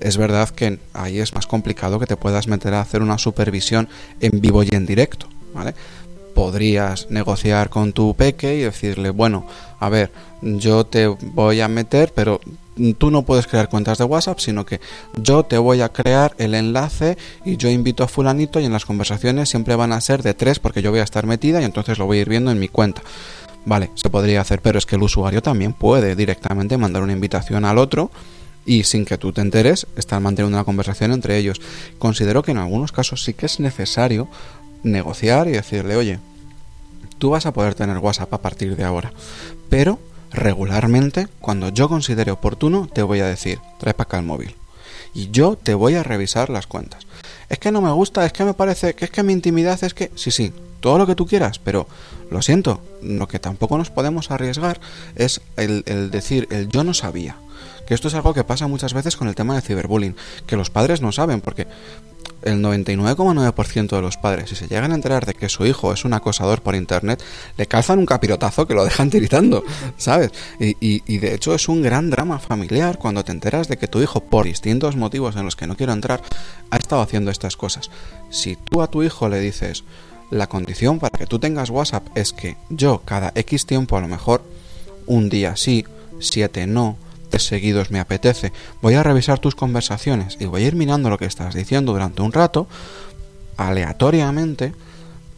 es 0.00 0.16
verdad 0.16 0.48
que 0.48 0.78
ahí 0.92 1.18
es 1.18 1.34
más 1.34 1.46
complicado 1.46 1.98
que 1.98 2.06
te 2.06 2.16
puedas 2.16 2.48
meter 2.48 2.74
a 2.74 2.80
hacer 2.80 3.02
una 3.02 3.18
supervisión 3.18 3.88
en 4.20 4.40
vivo 4.40 4.62
y 4.62 4.68
en 4.72 4.86
directo, 4.86 5.28
¿vale? 5.52 5.74
Podrías 6.34 7.10
negociar 7.10 7.68
con 7.70 7.92
tu 7.92 8.14
peque 8.14 8.56
y 8.56 8.62
decirle, 8.62 9.10
bueno, 9.10 9.46
a 9.78 9.88
ver, 9.88 10.10
yo 10.42 10.84
te 10.84 11.06
voy 11.06 11.60
a 11.60 11.68
meter, 11.68 12.12
pero 12.14 12.40
tú 12.98 13.10
no 13.10 13.22
puedes 13.22 13.46
crear 13.46 13.68
cuentas 13.68 13.98
de 13.98 14.04
WhatsApp, 14.04 14.38
sino 14.40 14.66
que 14.66 14.80
yo 15.16 15.44
te 15.44 15.58
voy 15.58 15.80
a 15.80 15.90
crear 15.90 16.34
el 16.38 16.54
enlace 16.54 17.16
y 17.44 17.56
yo 17.56 17.68
invito 17.68 18.04
a 18.04 18.08
fulanito 18.08 18.60
y 18.60 18.64
en 18.64 18.72
las 18.72 18.84
conversaciones 18.84 19.48
siempre 19.48 19.76
van 19.76 19.92
a 19.92 20.00
ser 20.00 20.22
de 20.22 20.34
tres 20.34 20.58
porque 20.58 20.82
yo 20.82 20.90
voy 20.90 21.00
a 21.00 21.04
estar 21.04 21.26
metida 21.26 21.60
y 21.60 21.64
entonces 21.64 21.98
lo 21.98 22.06
voy 22.06 22.18
a 22.18 22.20
ir 22.22 22.28
viendo 22.28 22.50
en 22.50 22.58
mi 22.58 22.68
cuenta. 22.68 23.02
Vale, 23.66 23.90
se 23.94 24.10
podría 24.10 24.40
hacer, 24.40 24.60
pero 24.60 24.78
es 24.78 24.86
que 24.86 24.96
el 24.96 25.02
usuario 25.02 25.42
también 25.42 25.72
puede 25.72 26.16
directamente 26.16 26.76
mandar 26.76 27.02
una 27.02 27.12
invitación 27.12 27.64
al 27.64 27.78
otro 27.78 28.10
y 28.66 28.84
sin 28.84 29.04
que 29.04 29.18
tú 29.18 29.32
te 29.32 29.40
enteres 29.40 29.86
estar 29.96 30.20
manteniendo 30.20 30.56
una 30.56 30.64
conversación 30.64 31.12
entre 31.12 31.38
ellos. 31.38 31.60
Considero 31.98 32.42
que 32.42 32.50
en 32.50 32.58
algunos 32.58 32.92
casos 32.92 33.24
sí 33.24 33.34
que 33.34 33.46
es 33.46 33.60
necesario 33.60 34.28
negociar 34.82 35.48
y 35.48 35.52
decirle, 35.52 35.96
oye, 35.96 36.18
tú 37.18 37.30
vas 37.30 37.46
a 37.46 37.52
poder 37.52 37.74
tener 37.74 37.98
WhatsApp 37.98 38.34
a 38.34 38.42
partir 38.42 38.76
de 38.76 38.84
ahora, 38.84 39.12
pero 39.70 39.98
regularmente, 40.34 41.28
cuando 41.40 41.70
yo 41.70 41.88
considere 41.88 42.30
oportuno, 42.30 42.88
te 42.92 43.02
voy 43.02 43.20
a 43.20 43.26
decir, 43.26 43.60
trae 43.78 43.94
para 43.94 44.08
acá 44.08 44.18
el 44.18 44.26
móvil. 44.26 44.54
y 45.14 45.30
yo 45.30 45.56
te 45.56 45.74
voy 45.74 45.94
a 45.94 46.02
revisar 46.02 46.50
las 46.50 46.66
cuentas. 46.66 47.06
Es 47.48 47.58
que 47.58 47.70
no 47.70 47.80
me 47.80 47.92
gusta, 47.92 48.26
es 48.26 48.32
que 48.32 48.44
me 48.44 48.52
parece, 48.54 48.94
que 48.94 49.04
es 49.04 49.10
que 49.12 49.22
mi 49.22 49.32
intimidad 49.32 49.82
es 49.84 49.94
que, 49.94 50.10
sí, 50.16 50.32
sí, 50.32 50.52
todo 50.80 50.98
lo 50.98 51.06
que 51.06 51.14
tú 51.14 51.26
quieras, 51.26 51.60
pero 51.60 51.86
lo 52.30 52.42
siento, 52.42 52.80
lo 53.00 53.28
que 53.28 53.38
tampoco 53.38 53.78
nos 53.78 53.90
podemos 53.90 54.30
arriesgar 54.30 54.80
es 55.14 55.40
el, 55.56 55.84
el 55.86 56.10
decir, 56.10 56.48
el 56.50 56.68
yo 56.68 56.82
no 56.82 56.94
sabía. 56.94 57.36
Que 57.86 57.94
esto 57.94 58.08
es 58.08 58.14
algo 58.14 58.34
que 58.34 58.44
pasa 58.44 58.66
muchas 58.66 58.94
veces 58.94 59.16
con 59.16 59.28
el 59.28 59.34
tema 59.34 59.54
de 59.54 59.60
ciberbullying, 59.60 60.16
que 60.46 60.56
los 60.56 60.70
padres 60.70 61.00
no 61.00 61.12
saben, 61.12 61.40
porque 61.40 61.66
el 62.44 62.62
99,9% 62.62 63.96
de 63.96 64.02
los 64.02 64.16
padres, 64.16 64.50
si 64.50 64.56
se 64.56 64.68
llegan 64.68 64.92
a 64.92 64.94
enterar 64.94 65.26
de 65.26 65.34
que 65.34 65.48
su 65.48 65.66
hijo 65.66 65.92
es 65.92 66.04
un 66.04 66.12
acosador 66.12 66.62
por 66.62 66.74
internet, 66.74 67.22
le 67.56 67.66
calzan 67.66 67.98
un 67.98 68.06
capirotazo 68.06 68.66
que 68.66 68.74
lo 68.74 68.84
dejan 68.84 69.10
tiritando, 69.10 69.64
¿sabes? 69.96 70.30
Y, 70.58 71.18
de 71.18 71.34
hecho 71.34 71.54
es 71.54 71.68
un 71.68 71.82
gran 71.82 72.10
drama 72.10 72.38
familiar 72.38 72.98
cuando 72.98 73.24
te 73.24 73.32
enteras 73.32 73.68
de 73.68 73.76
que 73.76 73.88
tu 73.88 74.02
hijo, 74.02 74.20
por 74.20 74.44
distintos 74.44 74.96
motivos 74.96 75.36
en 75.36 75.44
los 75.44 75.56
que 75.56 75.66
no 75.66 75.76
quiero 75.76 75.92
entrar, 75.92 76.22
ha 76.70 76.76
estado 76.76 77.02
haciendo 77.02 77.30
estas 77.30 77.56
cosas. 77.56 77.90
Si 78.30 78.56
tú 78.56 78.82
a 78.82 78.88
tu 78.88 79.02
hijo 79.02 79.28
le 79.28 79.40
dices, 79.40 79.84
la 80.30 80.48
condición 80.48 80.98
para 80.98 81.16
que 81.18 81.26
tú 81.26 81.38
tengas 81.38 81.70
WhatsApp 81.70 82.06
es 82.14 82.32
que 82.32 82.56
yo 82.68 83.02
cada 83.04 83.32
X 83.34 83.66
tiempo, 83.66 83.96
a 83.96 84.00
lo 84.00 84.08
mejor 84.08 84.42
un 85.06 85.28
día 85.28 85.56
sí, 85.56 85.84
siete 86.20 86.66
no, 86.66 86.96
seguidos 87.38 87.90
me 87.90 88.00
apetece, 88.00 88.52
voy 88.80 88.94
a 88.94 89.02
revisar 89.02 89.38
tus 89.38 89.54
conversaciones 89.54 90.36
y 90.40 90.46
voy 90.46 90.64
a 90.64 90.66
ir 90.66 90.76
mirando 90.76 91.10
lo 91.10 91.18
que 91.18 91.26
estás 91.26 91.54
diciendo 91.54 91.92
durante 91.92 92.22
un 92.22 92.32
rato, 92.32 92.66
aleatoriamente, 93.56 94.72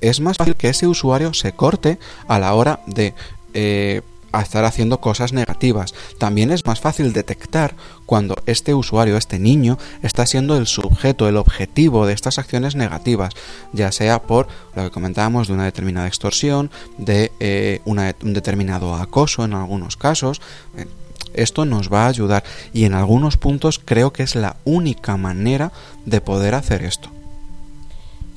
es 0.01 0.21
más 0.21 0.37
fácil 0.37 0.57
que 0.57 0.69
ese 0.69 0.87
usuario 0.87 1.35
se 1.35 1.53
corte 1.53 1.99
a 2.29 2.39
la 2.39 2.55
hora 2.55 2.81
de 2.87 3.15
eh, 3.55 4.03
estar 4.43 4.65
haciendo 4.65 5.01
cosas 5.01 5.33
negativas. 5.33 5.95
También 6.19 6.51
es 6.51 6.67
más 6.67 6.81
fácil 6.81 7.13
detectar 7.13 7.75
cuando 8.05 8.37
este 8.47 8.75
usuario, 8.75 9.17
este 9.17 9.39
niño, 9.39 9.79
está 10.03 10.27
siendo 10.27 10.57
el 10.57 10.67
sujeto, 10.67 11.29
el 11.29 11.37
objetivo 11.37 12.07
de 12.07 12.13
estas 12.13 12.39
acciones 12.39 12.77
negativas, 12.77 13.35
ya 13.73 13.93
sea 13.93 14.23
por 14.23 14.49
lo 14.75 14.85
que 14.85 14.91
comentábamos 14.91 15.49
de 15.49 15.55
una 15.55 15.65
determinada 15.65 16.07
extorsión, 16.07 16.71
de 16.99 17.33
eh, 17.41 17.81
un 17.85 17.99
determinado 18.33 18.95
acoso 18.95 19.45
en 19.45 19.55
algunos 19.55 19.97
casos. 19.97 20.41
Esto 21.37 21.65
nos 21.65 21.93
va 21.93 22.05
a 22.05 22.09
ayudar 22.09 22.45
y 22.73 22.85
en 22.85 22.95
algunos 22.95 23.37
puntos 23.37 23.81
creo 23.83 24.13
que 24.13 24.23
es 24.23 24.35
la 24.35 24.57
única 24.65 25.17
manera 25.17 25.73
de 26.05 26.21
poder 26.21 26.55
hacer 26.55 26.83
esto. 26.83 27.11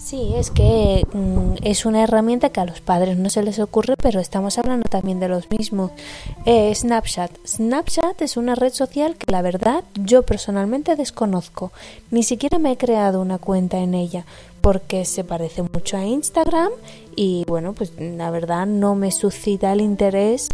Sí, 0.10 0.34
es 0.36 0.50
que 0.50 1.06
mm, 1.14 1.58
es 1.62 1.86
una 1.86 2.02
herramienta 2.02 2.50
que 2.50 2.60
a 2.60 2.66
los 2.66 2.82
padres 2.82 3.16
no 3.18 3.30
se 3.30 3.44
les 3.44 3.60
ocurre, 3.60 3.94
pero 4.02 4.20
estamos 4.20 4.58
hablando 4.58 4.90
también 4.90 5.20
de 5.20 5.28
los 5.28 5.52
mismos. 5.52 5.92
Eh, 6.46 6.74
Snapchat. 6.74 7.30
Snapchat 7.46 8.20
es 8.24 8.36
una 8.36 8.56
red 8.56 8.74
social 8.74 9.16
que 9.18 9.32
la 9.32 9.44
verdad 9.44 9.84
yo 9.94 10.24
personalmente 10.24 10.96
desconozco. 10.96 11.72
Ni 12.10 12.24
siquiera 12.24 12.58
me 12.58 12.72
he 12.72 12.78
creado 12.78 13.22
una 13.22 13.38
cuenta 13.38 13.78
en 13.78 13.94
ella 13.94 14.26
porque 14.62 15.06
se 15.06 15.24
parece 15.24 15.62
mucho 15.62 15.96
a 15.96 16.06
Instagram 16.06 16.72
y 17.16 17.44
bueno, 17.48 17.74
pues 17.74 17.92
la 18.00 18.32
verdad 18.32 18.66
no 18.66 18.96
me 18.96 19.12
suscita 19.12 19.72
el 19.74 19.82
interés 19.82 20.50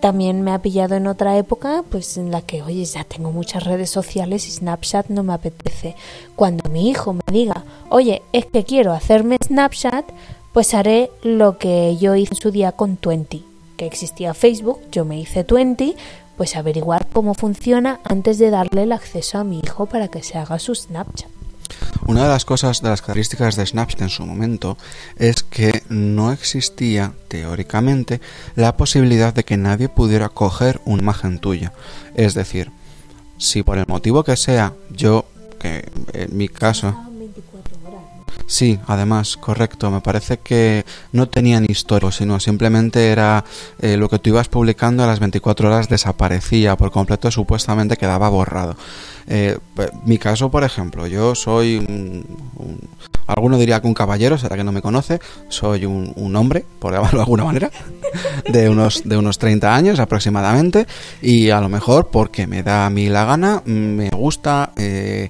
también 0.00 0.42
me 0.42 0.52
ha 0.52 0.60
pillado 0.60 0.94
en 0.94 1.06
otra 1.06 1.36
época, 1.38 1.84
pues 1.90 2.16
en 2.16 2.30
la 2.30 2.42
que, 2.42 2.62
oye, 2.62 2.84
ya 2.84 3.04
tengo 3.04 3.32
muchas 3.32 3.64
redes 3.64 3.90
sociales 3.90 4.46
y 4.46 4.52
Snapchat 4.52 5.08
no 5.08 5.22
me 5.22 5.32
apetece. 5.32 5.94
Cuando 6.36 6.68
mi 6.70 6.88
hijo 6.88 7.12
me 7.12 7.20
diga, 7.32 7.64
oye, 7.90 8.22
es 8.32 8.46
que 8.46 8.64
quiero 8.64 8.92
hacerme 8.92 9.38
Snapchat, 9.44 10.04
pues 10.52 10.74
haré 10.74 11.10
lo 11.22 11.58
que 11.58 11.96
yo 11.98 12.14
hice 12.14 12.34
en 12.34 12.40
su 12.40 12.50
día 12.50 12.72
con 12.72 12.96
Twenty, 12.96 13.44
que 13.76 13.86
existía 13.86 14.34
Facebook, 14.34 14.80
yo 14.90 15.04
me 15.04 15.18
hice 15.18 15.44
Twenty, 15.44 15.94
pues 16.36 16.56
averiguar 16.56 17.06
cómo 17.12 17.34
funciona 17.34 18.00
antes 18.04 18.38
de 18.38 18.50
darle 18.50 18.84
el 18.84 18.92
acceso 18.92 19.38
a 19.38 19.44
mi 19.44 19.58
hijo 19.58 19.86
para 19.86 20.08
que 20.08 20.22
se 20.22 20.38
haga 20.38 20.58
su 20.58 20.74
Snapchat. 20.74 21.37
Una 22.06 22.22
de 22.22 22.28
las 22.28 22.44
cosas, 22.44 22.82
de 22.82 22.88
las 22.88 23.02
características 23.02 23.56
de 23.56 23.66
Snapchat 23.66 24.02
en 24.02 24.08
su 24.08 24.24
momento, 24.24 24.78
es 25.16 25.42
que 25.42 25.82
no 25.88 26.32
existía, 26.32 27.12
teóricamente, 27.28 28.20
la 28.56 28.76
posibilidad 28.76 29.34
de 29.34 29.44
que 29.44 29.56
nadie 29.56 29.88
pudiera 29.88 30.28
coger 30.28 30.80
una 30.84 31.02
imagen 31.02 31.38
tuya. 31.38 31.72
Es 32.14 32.34
decir, 32.34 32.70
si 33.38 33.62
por 33.62 33.78
el 33.78 33.86
motivo 33.86 34.24
que 34.24 34.36
sea, 34.36 34.74
yo, 34.90 35.26
que 35.58 35.90
en 36.12 36.36
mi 36.36 36.48
caso... 36.48 37.07
Sí, 38.46 38.78
además, 38.86 39.36
correcto. 39.36 39.90
Me 39.90 40.00
parece 40.00 40.38
que 40.38 40.84
no 41.12 41.28
tenían 41.28 41.66
historia, 41.68 42.10
sino 42.10 42.40
simplemente 42.40 43.08
era 43.08 43.44
eh, 43.80 43.96
lo 43.96 44.08
que 44.08 44.18
tú 44.18 44.30
ibas 44.30 44.48
publicando 44.48 45.04
a 45.04 45.06
las 45.06 45.20
24 45.20 45.68
horas 45.68 45.88
desaparecía 45.88 46.76
por 46.76 46.90
completo, 46.90 47.30
supuestamente 47.30 47.96
quedaba 47.96 48.28
borrado. 48.28 48.76
Eh, 49.26 49.58
mi 50.06 50.16
caso, 50.16 50.50
por 50.50 50.64
ejemplo, 50.64 51.06
yo 51.06 51.34
soy 51.34 51.76
un, 51.76 52.24
alguno 53.28 53.58
diría 53.58 53.80
que 53.80 53.86
un 53.86 53.94
caballero, 53.94 54.38
será 54.38 54.56
que 54.56 54.64
no 54.64 54.72
me 54.72 54.82
conoce, 54.82 55.20
soy 55.48 55.84
un, 55.84 56.36
hombre, 56.36 56.64
por 56.78 56.94
llamarlo 56.94 57.18
de 57.18 57.22
alguna 57.24 57.44
manera, 57.44 57.70
de 58.48 58.68
unos, 58.68 59.02
de 59.04 59.16
unos 59.16 59.38
30 59.38 59.74
años 59.74 60.00
aproximadamente, 60.00 60.86
y 61.20 61.50
a 61.50 61.60
lo 61.60 61.68
mejor 61.68 62.08
porque 62.08 62.46
me 62.46 62.62
da 62.62 62.86
a 62.86 62.90
mí 62.90 63.08
la 63.08 63.24
gana, 63.26 63.62
me 63.66 64.08
gusta 64.08 64.72
eh, 64.76 65.28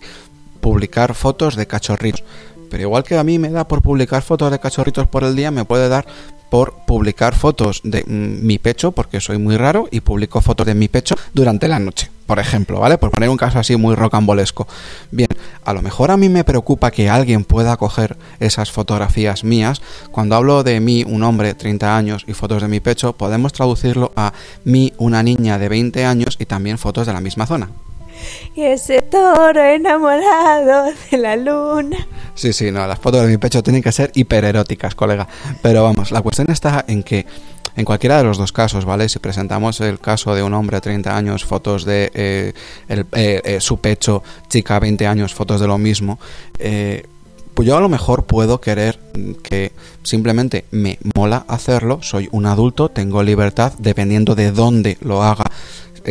publicar 0.60 1.14
fotos 1.14 1.56
de 1.56 1.66
cachorritos. 1.66 2.22
Pero 2.70 2.82
igual 2.82 3.04
que 3.04 3.18
a 3.18 3.24
mí 3.24 3.38
me 3.38 3.50
da 3.50 3.66
por 3.66 3.82
publicar 3.82 4.22
fotos 4.22 4.50
de 4.50 4.58
cachorritos 4.58 5.06
por 5.06 5.24
el 5.24 5.36
día, 5.36 5.50
me 5.50 5.64
puede 5.64 5.88
dar 5.88 6.06
por 6.50 6.74
publicar 6.86 7.34
fotos 7.34 7.80
de 7.84 8.04
mm, 8.06 8.46
mi 8.46 8.58
pecho, 8.58 8.92
porque 8.92 9.20
soy 9.20 9.38
muy 9.38 9.56
raro, 9.56 9.88
y 9.90 10.00
publico 10.00 10.40
fotos 10.40 10.66
de 10.66 10.74
mi 10.74 10.88
pecho 10.88 11.14
durante 11.34 11.68
la 11.68 11.78
noche, 11.78 12.10
por 12.26 12.38
ejemplo, 12.38 12.80
¿vale? 12.80 12.98
Por 12.98 13.10
poner 13.10 13.28
un 13.28 13.36
caso 13.36 13.58
así 13.58 13.76
muy 13.76 13.94
rocambolesco. 13.94 14.66
Bien, 15.10 15.28
a 15.64 15.72
lo 15.72 15.82
mejor 15.82 16.10
a 16.10 16.16
mí 16.16 16.28
me 16.28 16.44
preocupa 16.44 16.90
que 16.90 17.10
alguien 17.10 17.44
pueda 17.44 17.76
coger 17.76 18.16
esas 18.40 18.70
fotografías 18.70 19.44
mías. 19.44 19.82
Cuando 20.10 20.36
hablo 20.36 20.62
de 20.62 20.80
mí, 20.80 21.04
un 21.06 21.22
hombre, 21.22 21.54
30 21.54 21.96
años, 21.96 22.24
y 22.26 22.32
fotos 22.32 22.62
de 22.62 22.68
mi 22.68 22.80
pecho, 22.80 23.12
podemos 23.12 23.52
traducirlo 23.52 24.12
a 24.16 24.32
mí, 24.64 24.92
una 24.98 25.22
niña 25.22 25.58
de 25.58 25.68
20 25.68 26.04
años, 26.04 26.36
y 26.38 26.46
también 26.46 26.78
fotos 26.78 27.06
de 27.06 27.12
la 27.12 27.20
misma 27.20 27.46
zona 27.46 27.68
y 28.54 28.62
ese 28.62 29.02
toro 29.02 29.62
enamorado 29.62 30.92
de 31.10 31.16
la 31.18 31.36
luna. 31.36 32.06
Sí, 32.34 32.52
sí, 32.52 32.70
no, 32.70 32.86
las 32.86 32.98
fotos 32.98 33.22
de 33.22 33.28
mi 33.28 33.36
pecho 33.36 33.62
tienen 33.62 33.82
que 33.82 33.92
ser 33.92 34.12
hipereróticas, 34.14 34.94
colega. 34.94 35.26
Pero 35.60 35.82
vamos, 35.82 36.12
la 36.12 36.22
cuestión 36.22 36.50
está 36.50 36.84
en 36.86 37.02
que 37.02 37.26
en 37.78 37.84
cualquiera 37.84 38.18
de 38.18 38.24
los 38.24 38.38
dos 38.38 38.50
casos, 38.50 38.84
¿vale? 38.84 39.08
Si 39.08 39.20
presentamos 39.20 39.80
el 39.80 40.00
caso 40.00 40.34
de 40.34 40.42
un 40.42 40.52
hombre 40.52 40.78
de 40.78 40.80
30 40.80 41.16
años, 41.16 41.44
fotos 41.44 41.84
de 41.84 42.10
eh, 42.12 42.52
eh, 42.88 43.04
eh, 43.12 43.60
su 43.60 43.78
pecho, 43.78 44.24
chica 44.48 44.80
20 44.80 45.06
años, 45.06 45.32
fotos 45.32 45.60
de 45.60 45.68
lo 45.68 45.78
mismo, 45.78 46.18
pues 46.58 47.66
yo 47.66 47.76
a 47.76 47.80
lo 47.80 47.88
mejor 47.88 48.24
puedo 48.24 48.60
querer 48.60 48.98
que 49.44 49.72
simplemente 50.02 50.64
me 50.72 50.98
mola 51.16 51.44
hacerlo, 51.48 52.00
soy 52.02 52.28
un 52.32 52.46
adulto, 52.46 52.88
tengo 52.88 53.22
libertad, 53.22 53.72
dependiendo 53.78 54.34
de 54.34 54.50
dónde 54.50 54.96
lo 55.00 55.22
haga, 55.22 55.44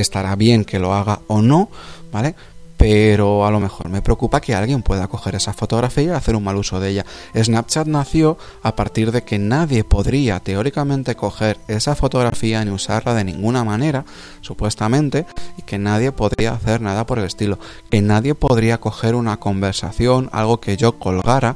estará 0.02 0.36
bien 0.36 0.66
que 0.66 0.80
lo 0.80 0.94
haga 0.94 1.20
o 1.28 1.42
no, 1.42 1.70
¿vale? 2.12 2.36
Pero 2.78 3.48
a 3.48 3.50
lo 3.52 3.60
mejor 3.60 3.90
me 3.90 4.04
preocupa 4.04 4.40
que 4.40 4.54
alguien 4.54 4.84
pueda 4.84 5.08
coger 5.08 5.34
esa 5.34 5.52
fotografía 5.52 6.04
y 6.04 6.10
hacer 6.10 6.36
un 6.36 6.44
mal 6.44 6.58
uso 6.58 6.80
de 6.80 6.90
ella. 6.90 7.06
Snapchat 7.36 7.88
nació 7.88 8.38
a 8.62 8.76
partir 8.76 9.12
de 9.12 9.24
que 9.24 9.40
nadie 9.40 9.84
podría 9.84 10.40
teóricamente 10.40 11.16
coger 11.16 11.58
esa 11.68 11.96
fotografía 11.96 12.64
ni 12.64 12.70
usarla 12.70 13.16
de 13.16 13.24
ninguna 13.24 13.64
manera, 13.64 14.06
supuestamente, 14.42 15.26
y 15.58 15.64
que 15.64 15.80
nadie 15.80 16.12
podría 16.12 16.52
hacer 16.52 16.82
nada 16.82 17.08
por 17.08 17.18
el 17.18 17.26
estilo. 17.26 17.58
Que 17.90 18.02
nadie 18.02 18.36
podría 18.36 18.80
coger 18.80 19.16
una 19.16 19.38
conversación, 19.38 20.30
algo 20.32 20.60
que 20.60 20.78
yo 20.78 21.00
colgara, 21.00 21.56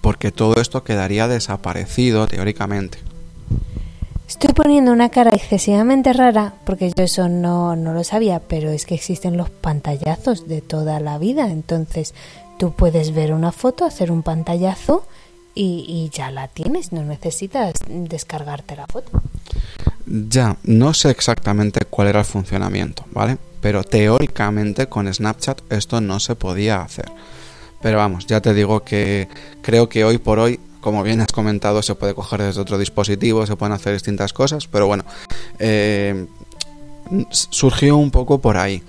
porque 0.00 0.30
todo 0.30 0.60
esto 0.60 0.84
quedaría 0.84 1.26
desaparecido 1.26 2.28
teóricamente. 2.28 2.98
Estoy 4.28 4.52
poniendo 4.52 4.92
una 4.92 5.08
cara 5.08 5.30
excesivamente 5.30 6.12
rara 6.12 6.52
porque 6.66 6.92
yo 6.94 7.02
eso 7.02 7.30
no, 7.30 7.76
no 7.76 7.94
lo 7.94 8.04
sabía, 8.04 8.40
pero 8.40 8.70
es 8.70 8.84
que 8.84 8.94
existen 8.94 9.38
los 9.38 9.48
pantallazos 9.48 10.46
de 10.46 10.60
toda 10.60 11.00
la 11.00 11.16
vida. 11.16 11.50
Entonces 11.50 12.14
tú 12.58 12.72
puedes 12.72 13.14
ver 13.14 13.32
una 13.32 13.52
foto, 13.52 13.86
hacer 13.86 14.12
un 14.12 14.22
pantallazo 14.22 15.06
y, 15.54 15.86
y, 15.88 16.10
ya 16.14 16.30
la 16.30 16.46
tienes, 16.46 16.92
no 16.92 17.02
necesitas 17.04 17.72
descargarte 17.88 18.76
la 18.76 18.86
foto. 18.86 19.10
Ya, 20.06 20.56
no 20.62 20.92
sé 20.92 21.08
exactamente 21.08 21.86
cuál 21.86 22.08
era 22.08 22.20
el 22.20 22.26
funcionamiento, 22.26 23.06
¿vale? 23.12 23.38
Pero 23.62 23.82
teóricamente 23.82 24.88
con 24.88 25.12
Snapchat 25.12 25.72
esto 25.72 26.02
no 26.02 26.20
se 26.20 26.36
podía 26.36 26.82
hacer. 26.82 27.10
Pero 27.80 27.96
vamos, 27.96 28.26
ya 28.26 28.42
te 28.42 28.52
digo 28.52 28.80
que 28.80 29.28
creo 29.62 29.88
que 29.88 30.04
hoy 30.04 30.18
por 30.18 30.38
hoy 30.38 30.60
como 30.88 31.02
bien 31.02 31.20
has 31.20 31.32
comentado, 31.32 31.82
se 31.82 31.94
puede 31.94 32.14
coger 32.14 32.40
desde 32.40 32.62
otro 32.62 32.78
dispositivo, 32.78 33.44
se 33.44 33.56
pueden 33.56 33.74
hacer 33.74 33.92
distintas 33.92 34.32
cosas, 34.32 34.66
pero 34.68 34.86
bueno, 34.86 35.04
eh, 35.58 36.24
surgió 37.28 37.98
un 37.98 38.10
poco 38.10 38.38
por 38.38 38.56
ahí. 38.56 38.82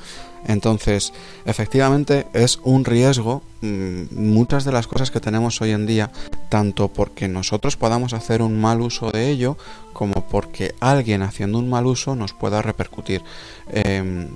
Entonces, 0.47 1.11
efectivamente 1.43 2.25
es 2.31 2.61
un 2.63 2.85
riesgo 2.85 3.41
mm, 3.59 4.03
muchas 4.15 4.63
de 4.63 4.71
las 4.71 4.87
cosas 4.87 5.11
que 5.11 5.19
tenemos 5.19 5.59
hoy 5.59 5.71
en 5.71 5.85
día, 5.85 6.09
tanto 6.47 6.87
porque 6.87 7.27
nosotros 7.27 7.75
podamos 7.75 8.13
hacer 8.13 8.41
un 8.41 8.61
mal 8.61 8.79
uso 8.79 9.11
de 9.11 9.29
ello, 9.29 9.57
como 9.91 10.25
porque 10.29 10.73
alguien 10.79 11.21
haciendo 11.21 11.59
un 11.59 11.69
mal 11.69 11.85
uso 11.85 12.15
nos 12.15 12.31
pueda 12.31 12.61
repercutir. 12.61 13.21
Em, 13.73 14.29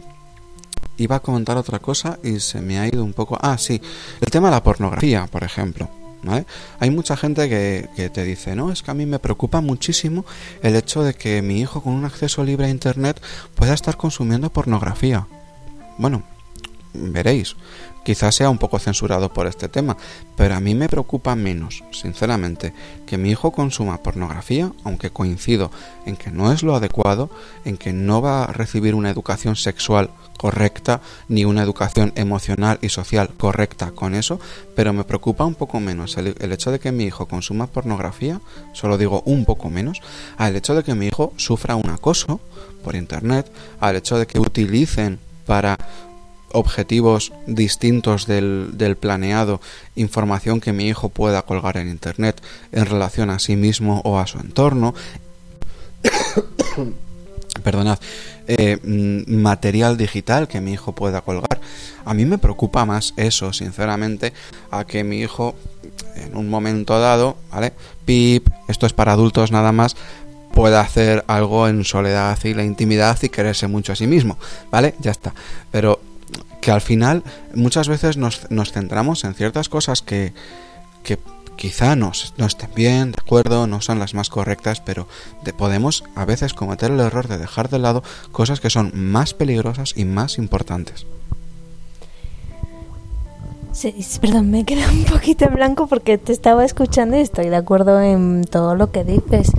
iba 0.98 1.16
a 1.16 1.22
comentar 1.22 1.56
otra 1.56 1.80
cosa 1.80 2.20
y 2.22 2.42
se 2.42 2.60
me 2.60 2.78
ha 2.78 2.88
ido 2.90 3.06
un 3.06 3.14
poco. 3.14 3.38
Ah, 3.42 3.58
sí, 3.58 3.82
el 4.20 4.30
tema 4.30 4.50
de 4.50 4.56
la 4.56 4.64
pornografía, 4.64 5.28
por 5.28 5.46
ejemplo. 5.46 6.03
Hay 6.80 6.90
mucha 6.90 7.18
gente 7.18 7.50
que, 7.50 7.90
que, 7.96 8.10
te 8.10 8.24
dice, 8.24 8.56
no, 8.56 8.72
es 8.72 8.84
que 8.84 8.92
a 8.92 8.94
mí 8.94 9.06
me 9.06 9.20
preocupa 9.20 9.62
muchísimo 9.62 10.26
el 10.62 10.76
hecho 10.76 11.04
de 11.04 11.14
que 11.14 11.42
mi 11.42 11.60
hijo 11.60 11.82
con 11.82 11.94
un 11.94 12.06
acceso 12.06 12.44
libre 12.44 12.68
a 12.68 12.70
Internet 12.70 13.22
pueda 13.56 13.74
estar 13.74 13.98
consumiendo 13.98 14.50
pornografía. 14.50 15.28
Bueno, 15.98 16.24
veréis, 16.94 17.56
quizás 18.04 18.36
sea 18.36 18.50
un 18.50 18.58
poco 18.58 18.80
censurado 18.80 19.34
por 19.34 19.48
este 19.48 19.70
tema, 19.70 19.98
pero 20.36 20.56
a 20.56 20.60
mí 20.60 20.76
me 20.76 20.90
preocupa 20.90 21.36
menos, 21.36 21.84
sinceramente, 21.92 22.74
que 23.06 23.18
mi 23.18 23.30
hijo 23.30 23.52
consuma 23.52 24.02
pornografía, 24.04 24.72
aunque 24.84 25.10
coincido 25.10 25.72
en 26.06 26.16
que 26.16 26.32
no 26.32 26.52
es 26.52 26.64
lo 26.64 26.76
adecuado, 26.76 27.30
en 27.66 27.78
que 27.78 27.94
no 27.94 28.22
va 28.22 28.44
a 28.44 28.54
recibir 28.54 28.96
una 28.96 29.10
educación 29.10 29.56
sexual 29.56 30.10
correcta, 30.38 31.02
ni 31.30 31.46
una 31.46 31.64
educación 31.64 32.12
emocional 32.16 32.78
y 32.82 32.90
social 32.90 33.30
correcta 33.38 33.92
con 33.92 34.14
eso, 34.16 34.40
pero 34.76 34.92
me 34.92 35.06
preocupa 35.06 35.46
un 35.46 35.56
poco 35.56 35.80
menos 35.80 36.18
el, 36.18 36.36
hecho 36.52 36.72
de 36.72 36.80
que 36.80 36.92
mi 36.92 37.06
hijo 37.06 37.28
consuma 37.28 37.68
pornografía, 37.68 38.42
solo 38.74 38.98
digo 38.98 39.22
un 39.26 39.46
poco 39.46 39.70
menos, 39.70 40.02
al 40.38 40.56
hecho 40.56 40.76
de 40.76 40.84
que 40.84 40.96
mi 40.96 41.08
hijo 41.08 41.34
sufra 41.38 41.76
un 41.76 41.90
acoso 41.90 42.42
por 42.84 42.96
internet, 42.96 43.50
al 43.80 43.96
hecho 43.96 44.18
de 44.18 44.28
que 44.28 44.40
utilicen 44.40 45.20
para 45.46 45.78
objetivos 46.54 47.34
distintos 47.46 48.26
del, 48.26 48.98
planeado, 49.00 49.60
información 49.96 50.62
que 50.62 50.72
mi 50.72 50.88
hijo 50.88 51.10
pueda 51.10 51.42
colgar 51.42 51.78
en 51.78 51.90
Internet 51.90 52.42
en 52.72 52.86
relación 52.86 53.30
a 53.30 53.40
sí 53.40 53.56
mismo 53.56 54.02
o 54.06 54.20
a 54.20 54.28
su 54.28 54.40
entorno. 54.40 54.94
Perdonad, 57.64 58.00
eh, 58.48 58.78
mm, 58.84 59.36
material 59.36 59.98
digital 59.98 60.48
que 60.48 60.62
mi 60.62 60.74
hijo 60.74 60.94
pueda 60.94 61.22
colgar. 61.22 61.60
A 62.06 62.14
mí 62.14 62.26
me 62.26 62.38
preocupa 62.38 62.86
más 62.86 63.14
eso, 63.18 63.54
sinceramente, 63.54 64.34
a 64.72 64.86
que 64.86 65.04
mi 65.04 65.20
hijo 65.20 65.56
en 66.16 66.36
un 66.36 66.50
momento 66.50 67.00
dado, 67.00 67.38
¿vale? 67.52 67.74
Pip, 68.06 68.48
esto 68.68 68.86
es 68.86 68.94
para 68.94 69.14
adultos 69.14 69.52
nada 69.52 69.72
más, 69.72 69.96
pueda 70.54 70.82
hacer 70.82 71.24
algo 71.28 71.68
en 71.68 71.84
soledad 71.84 72.38
y 72.44 72.54
la 72.54 72.64
intimidad 72.64 73.18
y 73.22 73.30
quererse 73.30 73.68
mucho 73.68 73.94
a 73.94 73.96
sí 73.96 74.08
mismo, 74.08 74.38
¿vale? 74.72 74.94
Ya 75.00 75.12
está. 75.12 75.34
Pero 75.72 76.00
que 76.64 76.72
al 76.72 76.80
final 76.80 77.24
muchas 77.54 77.90
veces 77.90 78.16
nos, 78.16 78.50
nos 78.50 78.72
centramos 78.72 79.26
en 79.26 79.34
ciertas 79.34 79.68
cosas 79.68 80.02
que, 80.02 80.34
que 81.04 81.20
quizá 81.58 81.98
no, 81.98 82.14
no, 82.38 82.46
estén 82.46 82.70
bien, 82.74 83.12
de 83.12 83.18
acuerdo, 83.20 83.68
no 83.68 83.82
son 83.82 84.00
las 84.00 84.14
más 84.14 84.30
correctas, 84.30 84.80
pero 84.80 85.10
podemos 85.58 86.06
a 86.16 86.24
veces 86.24 86.54
cometer 86.54 86.92
el 86.92 87.02
error 87.02 87.28
de 87.28 87.38
dejar 87.38 87.70
de 87.70 87.80
lado 87.80 88.02
cosas 88.32 88.62
que 88.62 88.70
son 88.70 88.92
más 88.94 89.34
peligrosas 89.34 89.94
y 89.98 90.06
más 90.06 90.38
importantes. 90.38 91.06
Sí, 93.74 93.94
perdón, 94.22 94.50
me 94.50 94.64
quedado 94.64 94.94
un 94.94 95.04
poquito 95.04 95.44
en 95.44 95.56
blanco 95.56 95.88
porque 95.88 96.18
te 96.18 96.32
estaba 96.32 96.64
escuchando 96.64 97.18
y 97.18 97.22
estoy 97.22 97.50
de 97.50 97.58
acuerdo 97.58 98.02
en 98.02 98.46
todo 98.46 98.76
lo 98.76 98.92
que 98.92 99.04
dices. 99.04 99.52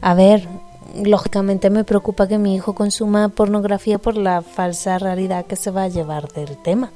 A 0.00 0.14
ver, 0.14 0.48
lógicamente 0.94 1.70
me 1.70 1.84
preocupa 1.84 2.28
que 2.28 2.38
mi 2.38 2.54
hijo 2.54 2.74
consuma 2.74 3.28
pornografía 3.28 3.98
por 3.98 4.16
la 4.16 4.42
falsa 4.42 4.98
realidad 4.98 5.46
que 5.46 5.56
se 5.56 5.70
va 5.70 5.84
a 5.84 5.88
llevar 5.88 6.28
del 6.32 6.56
tema. 6.56 6.90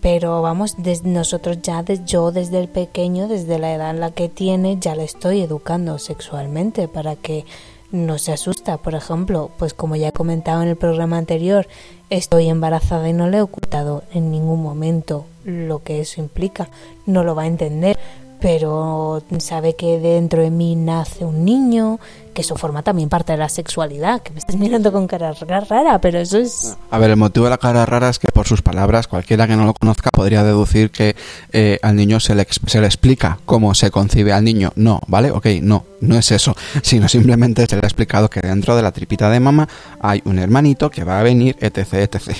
Pero 0.00 0.42
vamos, 0.42 0.76
desde 0.78 1.08
nosotros 1.08 1.58
ya, 1.62 1.84
yo 2.04 2.32
desde 2.32 2.60
el 2.60 2.68
pequeño, 2.68 3.28
desde 3.28 3.58
la 3.58 3.74
edad 3.74 3.90
en 3.90 4.00
la 4.00 4.10
que 4.10 4.28
tiene, 4.28 4.78
ya 4.80 4.94
le 4.94 5.04
estoy 5.04 5.42
educando 5.42 5.98
sexualmente 5.98 6.88
para 6.88 7.16
que 7.16 7.44
no 7.90 8.18
se 8.18 8.32
asusta. 8.32 8.78
Por 8.78 8.94
ejemplo, 8.94 9.50
pues 9.58 9.74
como 9.74 9.96
ya 9.96 10.08
he 10.08 10.12
comentado 10.12 10.62
en 10.62 10.68
el 10.68 10.76
programa 10.76 11.18
anterior, 11.18 11.66
estoy 12.10 12.48
embarazada 12.48 13.08
y 13.08 13.12
no 13.12 13.28
le 13.28 13.38
he 13.38 13.42
ocultado 13.42 14.02
en 14.12 14.30
ningún 14.30 14.62
momento 14.62 15.26
lo 15.44 15.82
que 15.82 16.00
eso 16.00 16.20
implica. 16.20 16.68
No 17.04 17.22
lo 17.22 17.34
va 17.34 17.42
a 17.42 17.48
entender, 17.48 17.98
pero 18.40 19.22
sabe 19.38 19.74
que 19.74 20.00
dentro 20.00 20.42
de 20.42 20.50
mí 20.50 20.74
nace 20.74 21.24
un 21.24 21.44
niño, 21.44 22.00
que 22.32 22.42
eso 22.42 22.56
forma 22.56 22.82
también 22.82 23.08
parte 23.08 23.32
de 23.32 23.38
la 23.38 23.48
sexualidad, 23.48 24.22
que 24.22 24.32
me 24.32 24.38
estás 24.38 24.56
mirando 24.56 24.92
con 24.92 25.06
cara 25.06 25.32
rara, 25.32 26.00
pero 26.00 26.18
eso 26.18 26.38
es... 26.38 26.76
A 26.90 26.98
ver, 26.98 27.10
el 27.10 27.16
motivo 27.16 27.44
de 27.44 27.50
la 27.50 27.58
cara 27.58 27.86
rara 27.86 28.08
es 28.08 28.18
que 28.18 28.28
por 28.28 28.46
sus 28.46 28.62
palabras, 28.62 29.06
cualquiera 29.06 29.46
que 29.46 29.56
no 29.56 29.64
lo 29.64 29.74
conozca 29.74 30.10
podría 30.10 30.42
deducir 30.42 30.90
que 30.90 31.16
eh, 31.52 31.78
al 31.82 31.96
niño 31.96 32.20
se 32.20 32.34
le, 32.34 32.46
se 32.48 32.80
le 32.80 32.86
explica 32.86 33.38
cómo 33.44 33.74
se 33.74 33.90
concibe 33.90 34.32
al 34.32 34.44
niño. 34.44 34.72
No, 34.76 35.00
¿vale? 35.06 35.30
Ok, 35.30 35.46
no, 35.62 35.84
no 36.00 36.16
es 36.16 36.30
eso, 36.32 36.54
sino 36.82 37.08
simplemente 37.08 37.66
se 37.66 37.76
le 37.76 37.82
ha 37.82 37.86
explicado 37.86 38.28
que 38.28 38.40
dentro 38.40 38.76
de 38.76 38.82
la 38.82 38.92
tripita 38.92 39.30
de 39.30 39.40
mamá 39.40 39.68
hay 40.00 40.22
un 40.24 40.38
hermanito 40.38 40.90
que 40.90 41.04
va 41.04 41.20
a 41.20 41.22
venir, 41.22 41.56
etc, 41.60 41.94
etc. 41.94 42.36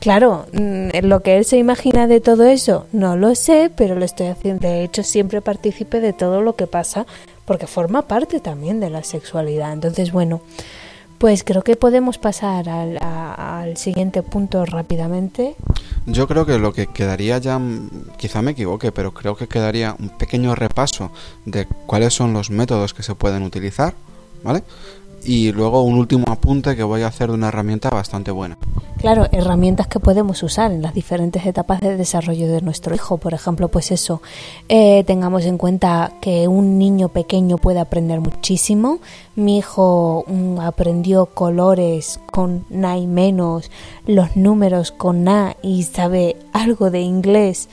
Claro, 0.00 0.46
mm, 0.54 0.88
lo 1.02 1.20
que 1.20 1.36
él 1.36 1.44
se 1.44 1.58
imagina 1.58 2.06
de 2.06 2.20
todo 2.20 2.44
eso 2.44 2.86
no 2.92 3.16
lo 3.16 3.34
sé, 3.34 3.70
pero 3.76 3.96
lo 3.96 4.06
estoy 4.06 4.28
haciendo. 4.28 4.66
De 4.66 4.82
hecho, 4.82 5.02
siempre 5.02 5.42
participe 5.42 6.00
de 6.00 6.14
todo 6.14 6.40
lo 6.40 6.56
que 6.56 6.66
pasa 6.66 7.06
porque 7.44 7.66
forma 7.66 8.02
parte 8.02 8.40
también 8.40 8.80
de 8.80 8.90
la 8.90 9.02
sexualidad. 9.02 9.72
Entonces, 9.72 10.12
bueno, 10.12 10.40
pues 11.18 11.44
creo 11.44 11.62
que 11.62 11.76
podemos 11.76 12.16
pasar 12.16 12.68
al, 12.70 12.98
al, 13.02 13.76
siguiente 13.76 14.22
punto 14.22 14.64
rápidamente. 14.64 15.54
Yo 16.06 16.26
creo 16.26 16.46
que 16.46 16.58
lo 16.58 16.72
que 16.72 16.86
quedaría 16.86 17.36
ya, 17.36 17.58
mm, 17.58 18.12
quizá 18.16 18.40
me 18.40 18.52
equivoque, 18.52 18.90
pero 18.90 19.12
creo 19.12 19.36
que 19.36 19.46
quedaría 19.46 19.94
un 19.98 20.08
pequeño 20.08 20.54
repaso 20.54 21.12
de 21.44 21.66
cuáles 21.66 22.14
son 22.14 22.32
los 22.32 22.48
métodos 22.48 22.94
que 22.94 23.02
se 23.02 23.14
pueden 23.14 23.42
utilizar, 23.42 23.94
¿vale? 24.42 24.62
Y 25.24 25.52
luego 25.52 25.82
un 25.82 25.94
último 25.94 26.24
apunte 26.28 26.76
que 26.76 26.82
voy 26.82 27.02
a 27.02 27.08
hacer 27.08 27.28
de 27.28 27.34
una 27.34 27.48
herramienta 27.48 27.90
bastante 27.90 28.30
buena. 28.30 28.56
Claro, 28.98 29.26
herramientas 29.32 29.86
que 29.86 29.98
podemos 29.98 30.42
usar 30.42 30.72
en 30.72 30.82
las 30.82 30.92
diferentes 30.92 31.46
etapas 31.46 31.80
de 31.80 31.96
desarrollo 31.96 32.48
de 32.48 32.60
nuestro 32.60 32.94
hijo. 32.94 33.16
Por 33.16 33.32
ejemplo, 33.32 33.68
pues 33.68 33.92
eso, 33.92 34.20
eh, 34.68 35.04
tengamos 35.04 35.46
en 35.46 35.56
cuenta 35.56 36.12
que 36.20 36.48
un 36.48 36.78
niño 36.78 37.08
pequeño 37.08 37.56
puede 37.56 37.80
aprender 37.80 38.20
muchísimo. 38.20 38.98
Mi 39.36 39.58
hijo 39.58 40.24
mm, 40.26 40.58
aprendió 40.60 41.26
colores 41.26 42.20
con 42.30 42.66
na 42.68 42.98
y 42.98 43.06
menos, 43.06 43.70
los 44.06 44.36
números 44.36 44.92
con 44.92 45.24
na 45.24 45.56
y 45.62 45.84
sabe 45.84 46.36
algo 46.52 46.90
de 46.90 47.00
inglés 47.00 47.68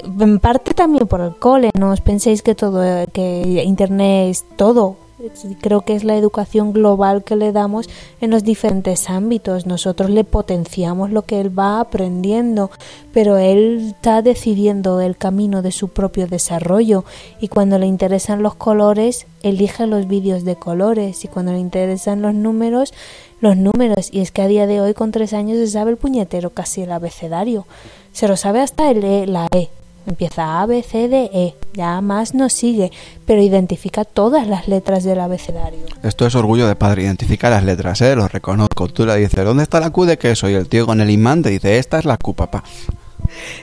en 0.00 0.38
parte 0.38 0.74
también 0.74 1.08
por 1.08 1.20
el 1.20 1.36
cole, 1.36 1.70
no 1.76 1.90
os 1.90 2.00
penséis 2.00 2.42
que 2.42 2.54
todo 2.54 2.80
que 3.12 3.64
internet 3.64 4.30
es 4.30 4.44
todo 4.56 5.07
creo 5.60 5.82
que 5.82 5.94
es 5.94 6.04
la 6.04 6.16
educación 6.16 6.72
global 6.72 7.24
que 7.24 7.36
le 7.36 7.52
damos 7.52 7.88
en 8.20 8.30
los 8.30 8.44
diferentes 8.44 9.10
ámbitos. 9.10 9.66
Nosotros 9.66 10.10
le 10.10 10.24
potenciamos 10.24 11.10
lo 11.10 11.22
que 11.22 11.40
él 11.40 11.56
va 11.56 11.80
aprendiendo, 11.80 12.70
pero 13.12 13.36
él 13.36 13.94
está 13.96 14.22
decidiendo 14.22 15.00
el 15.00 15.16
camino 15.16 15.62
de 15.62 15.72
su 15.72 15.88
propio 15.88 16.26
desarrollo 16.26 17.04
y 17.40 17.48
cuando 17.48 17.78
le 17.78 17.86
interesan 17.86 18.42
los 18.42 18.54
colores, 18.54 19.26
elige 19.42 19.86
los 19.86 20.06
vídeos 20.06 20.44
de 20.44 20.56
colores 20.56 21.24
y 21.24 21.28
cuando 21.28 21.52
le 21.52 21.58
interesan 21.58 22.22
los 22.22 22.34
números, 22.34 22.94
los 23.40 23.56
números. 23.56 24.08
Y 24.12 24.20
es 24.20 24.30
que 24.30 24.42
a 24.42 24.48
día 24.48 24.66
de 24.66 24.80
hoy 24.80 24.94
con 24.94 25.10
tres 25.10 25.32
años 25.32 25.58
se 25.58 25.68
sabe 25.68 25.90
el 25.90 25.96
puñetero 25.96 26.50
casi 26.50 26.82
el 26.82 26.92
abecedario. 26.92 27.66
Se 28.12 28.28
lo 28.28 28.36
sabe 28.36 28.60
hasta 28.60 28.90
el 28.90 29.04
e, 29.04 29.26
la 29.26 29.48
E 29.52 29.68
Empieza 30.08 30.62
A, 30.62 30.66
B, 30.66 30.82
C, 30.82 31.06
D, 31.08 31.30
E. 31.34 31.54
Ya 31.74 32.00
más 32.00 32.34
no 32.34 32.48
sigue, 32.48 32.90
pero 33.26 33.42
identifica 33.42 34.04
todas 34.04 34.46
las 34.46 34.66
letras 34.66 35.04
del 35.04 35.20
abecedario. 35.20 35.80
Esto 36.02 36.26
es 36.26 36.34
orgullo 36.34 36.66
de 36.66 36.76
padre, 36.76 37.02
identifica 37.02 37.50
las 37.50 37.62
letras, 37.62 38.00
¿eh? 38.00 38.16
Lo 38.16 38.26
reconozco. 38.26 38.88
Tú 38.88 39.04
le 39.04 39.16
dices, 39.16 39.44
¿dónde 39.44 39.64
está 39.64 39.80
la 39.80 39.90
Q 39.90 40.06
de 40.06 40.16
queso? 40.16 40.48
Y 40.48 40.54
el 40.54 40.66
tío 40.66 40.86
con 40.86 41.02
el 41.02 41.10
imán 41.10 41.42
te 41.42 41.50
dice, 41.50 41.78
esta 41.78 41.98
es 41.98 42.06
la 42.06 42.16
Q, 42.16 42.34
papá. 42.34 42.64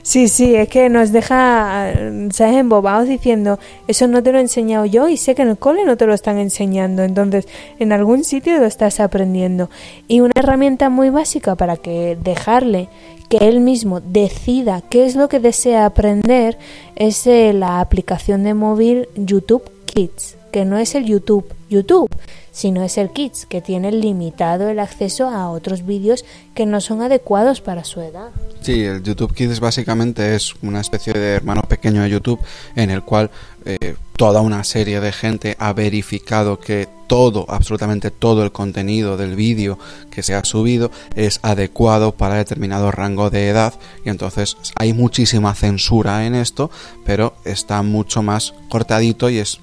Sí, 0.04 0.28
sí, 0.28 0.56
es 0.56 0.70
que 0.70 0.90
nos 0.90 1.12
deja, 1.12 1.92
¿sabes? 2.32 2.56
Embobados 2.56 3.08
diciendo, 3.08 3.58
eso 3.88 4.08
no 4.08 4.22
te 4.22 4.32
lo 4.32 4.38
he 4.38 4.42
enseñado 4.42 4.86
yo 4.86 5.10
y 5.10 5.18
sé 5.18 5.34
que 5.34 5.42
en 5.42 5.50
el 5.50 5.58
cole 5.58 5.86
no 5.86 5.98
te 5.98 6.06
lo 6.06 6.14
están 6.14 6.38
enseñando, 6.38 7.02
entonces 7.02 7.48
en 7.80 7.92
algún 7.92 8.24
sitio 8.24 8.60
lo 8.60 8.66
estás 8.66 9.00
aprendiendo. 9.00 9.72
Y 10.08 10.20
una 10.20 10.34
herramienta 10.36 10.90
muy 10.90 11.10
básica 11.10 11.56
para 11.56 11.78
que 11.78 12.16
dejarle 12.24 12.90
que 13.30 13.38
él 13.38 13.60
mismo 13.60 14.00
decida 14.00 14.82
qué 14.82 15.06
es 15.06 15.16
lo 15.16 15.30
que 15.30 15.40
desea 15.40 15.86
aprender 15.86 16.58
es 16.96 17.26
eh, 17.28 17.54
la 17.54 17.80
aplicación 17.80 18.44
de 18.44 18.54
móvil 18.54 19.08
YouTube 19.16 19.64
Kids, 19.86 20.38
que 20.52 20.66
no 20.66 20.78
es 20.78 20.96
el 20.96 21.06
YouTube 21.06 21.46
YouTube, 21.76 22.10
sino 22.52 22.84
es 22.84 22.98
el 22.98 23.12
Kids, 23.12 23.46
que 23.46 23.62
tiene 23.62 23.92
limitado 23.92 24.70
el 24.70 24.80
acceso 24.80 25.30
a 25.30 25.50
otros 25.50 25.86
vídeos 25.86 26.26
que 26.54 26.66
no 26.66 26.80
son 26.82 27.02
adecuados 27.02 27.62
para 27.62 27.84
su 27.84 28.02
edad. 28.02 28.30
Sí, 28.62 28.84
el 28.84 29.04
YouTube 29.04 29.34
Kids 29.34 29.60
básicamente 29.60 30.36
es 30.36 30.54
una 30.62 30.82
especie 30.82 31.14
de 31.14 31.34
hermano 31.34 31.62
pequeño 31.64 32.02
de 32.02 32.10
YouTube 32.10 32.40
en 32.76 32.90
el 32.90 33.04
cual 33.04 33.30
eh, 33.66 33.96
toda 34.16 34.42
una 34.42 34.64
serie 34.64 35.02
de 35.02 35.12
gente 35.12 35.56
ha 35.60 35.74
verificado 35.74 36.60
que 36.60 36.88
todo, 37.08 37.46
absolutamente 37.50 38.12
todo 38.12 38.44
el 38.44 38.52
contenido 38.52 39.18
del 39.18 39.36
vídeo 39.36 39.78
que 40.10 40.24
se 40.24 40.34
ha 40.34 40.44
subido 40.44 40.92
es 41.16 41.40
adecuado 41.44 42.14
para 42.14 42.36
determinado 42.36 42.92
rango 42.92 43.30
de 43.30 43.50
edad 43.50 43.74
y 44.04 44.10
entonces 44.10 44.58
hay 44.76 44.94
muchísima 44.94 45.54
censura 45.54 46.26
en 46.26 46.36
esto, 46.36 46.72
pero 47.06 47.36
está 47.44 47.82
mucho 47.82 48.24
más 48.24 48.54
cortadito 48.70 49.30
y 49.30 49.40
es, 49.40 49.60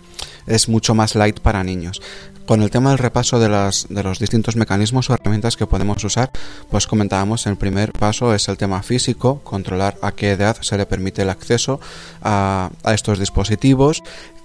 es 0.47 0.69
mucho 0.69 0.95
más 0.95 1.15
light 1.15 1.41
para 1.41 1.65
niños. 1.65 2.01
con 2.47 2.61
el 2.61 2.71
tema 2.71 2.91
del 2.91 2.99
repaso 2.99 3.39
de, 3.39 3.49
las, 3.49 3.87
de 3.89 4.03
los 4.03 4.19
distintos 4.19 4.57
mecanismos 4.57 5.09
o 5.09 5.15
herramientas 5.15 5.57
que 5.57 5.69
podemos 5.69 6.03
usar, 6.03 6.33
pues 6.71 6.89
comentábamos 6.89 7.47
el 7.47 7.57
primer 7.57 7.93
paso 7.93 8.35
es 8.35 8.49
el 8.49 8.57
tema 8.57 8.83
físico, 8.83 9.41
controlar 9.45 9.97
a 10.03 10.11
qué 10.11 10.33
edad 10.33 10.57
se 10.61 10.77
le 10.77 10.85
permite 10.85 11.23
el 11.23 11.31
acceso 11.31 11.81
a, 12.21 12.71
a 12.83 12.95
estos 12.95 13.21
dispositivos 13.21 14.03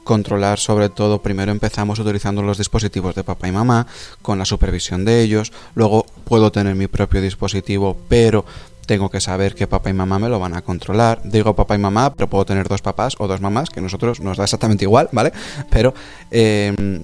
controlar 0.07 0.57
sobre 0.57 0.87
todo 0.87 1.21
primero 1.21 1.51
empezamos 1.51 1.99
utilizando 1.99 2.41
los 2.41 2.57
dispositivos 2.57 3.13
de 3.13 3.25
papá 3.25 3.49
y 3.49 3.51
mamá 3.51 3.87
con 4.21 4.39
la 4.39 4.45
supervisión 4.45 5.03
de 5.03 5.21
ellos 5.21 5.51
luego 5.75 6.05
puedo 6.23 6.49
tener 6.49 6.75
mi 6.75 6.87
propio 6.87 7.19
dispositivo 7.19 7.97
pero 8.07 8.45
tengo 8.87 9.09
que 9.09 9.21
saber 9.21 9.53
que 9.53 9.67
papá 9.67 9.91
y 9.91 9.93
mamá 9.93 10.17
me 10.17 10.29
lo 10.29 10.39
van 10.39 10.55
a 10.55 10.63
controlar. 10.63 11.21
Digo 11.23 11.55
papá 11.55 11.75
y 11.75 11.77
mamá, 11.77 12.13
pero 12.13 12.27
puedo 12.27 12.45
tener 12.45 12.67
dos 12.67 12.81
papás 12.81 13.15
o 13.19 13.27
dos 13.27 13.41
mamás, 13.41 13.69
que 13.69 13.81
nosotros 13.81 14.19
nos 14.21 14.37
da 14.37 14.45
exactamente 14.45 14.85
igual, 14.85 15.09
¿vale? 15.11 15.31
Pero 15.69 15.93
eh, 16.31 17.03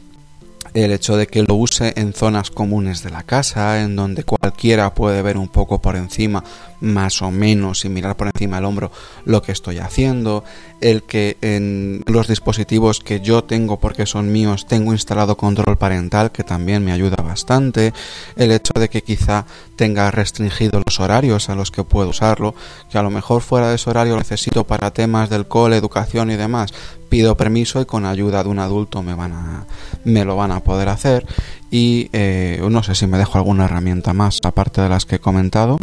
el 0.74 0.92
hecho 0.92 1.18
de 1.18 1.28
que 1.28 1.44
lo 1.44 1.56
use 1.56 1.94
en 1.96 2.14
zonas 2.14 2.50
comunes 2.50 3.04
de 3.04 3.12
la 3.12 3.24
casa, 3.24 3.82
en 3.84 3.96
donde 3.96 4.24
cualquiera 4.24 4.94
puede 4.94 5.22
ver 5.22 5.38
un 5.38 5.50
poco 5.50 5.80
por 5.80 5.96
encima, 5.96 6.44
más 6.84 7.22
o 7.22 7.32
menos, 7.32 7.86
y 7.86 7.90
mirar 7.90 8.18
por 8.18 8.28
encima 8.28 8.58
del 8.58 8.66
hombro 8.66 8.92
lo 9.24 9.42
que 9.42 9.54
estoy 9.54 9.80
haciendo, 9.80 10.44
el 10.82 11.04
que 11.04 11.38
en 11.42 12.04
los 12.06 12.28
dispositivos 12.28 13.00
que 13.00 13.22
yo 13.22 13.46
tengo 13.46 13.80
porque 13.80 14.06
son 14.06 14.32
míos 14.32 14.66
tengo 14.68 14.92
instalado 14.92 15.38
control 15.38 15.78
parental, 15.78 16.32
que 16.32 16.44
también 16.44 16.84
me 16.84 16.92
ayuda 16.92 17.16
bastante, 17.24 17.94
el 18.36 18.52
hecho 18.52 18.74
de 18.78 18.90
que 18.90 19.02
quizá 19.02 19.46
tenga 19.78 20.12
restringido 20.12 20.82
los 20.86 21.00
horarios 21.00 21.50
a 21.50 21.56
los 21.56 21.72
que 21.72 21.86
puedo 21.86 22.10
usarlo, 22.10 22.54
que 22.92 22.98
a 22.98 23.04
lo 23.04 23.10
mejor 23.10 23.42
fuera 23.42 23.70
de 23.70 23.76
ese 23.76 23.90
horario 23.90 24.18
necesito 24.18 24.66
para 24.66 24.92
temas 24.92 25.30
del 25.30 25.48
cole, 25.48 25.78
educación 25.78 26.32
y 26.32 26.36
demás, 26.36 26.74
pido 27.08 27.38
permiso 27.38 27.80
y 27.80 27.86
con 27.86 28.06
ayuda 28.06 28.44
de 28.44 28.50
un 28.50 28.60
adulto 28.60 29.02
me 29.02 29.14
van 29.14 29.32
a 29.32 29.66
me 30.04 30.26
lo 30.26 30.36
van 30.36 30.52
a 30.52 30.60
poder 30.60 30.90
hacer. 30.90 31.26
Y 31.72 32.10
eh, 32.12 32.62
no 32.70 32.84
sé 32.84 32.94
si 32.94 33.08
me 33.08 33.18
dejo 33.18 33.38
alguna 33.38 33.66
herramienta 33.66 34.14
más 34.14 34.40
aparte 34.44 34.82
de 34.82 34.90
las 34.90 35.06
que 35.06 35.16
he 35.16 35.20
comentado 35.20 35.80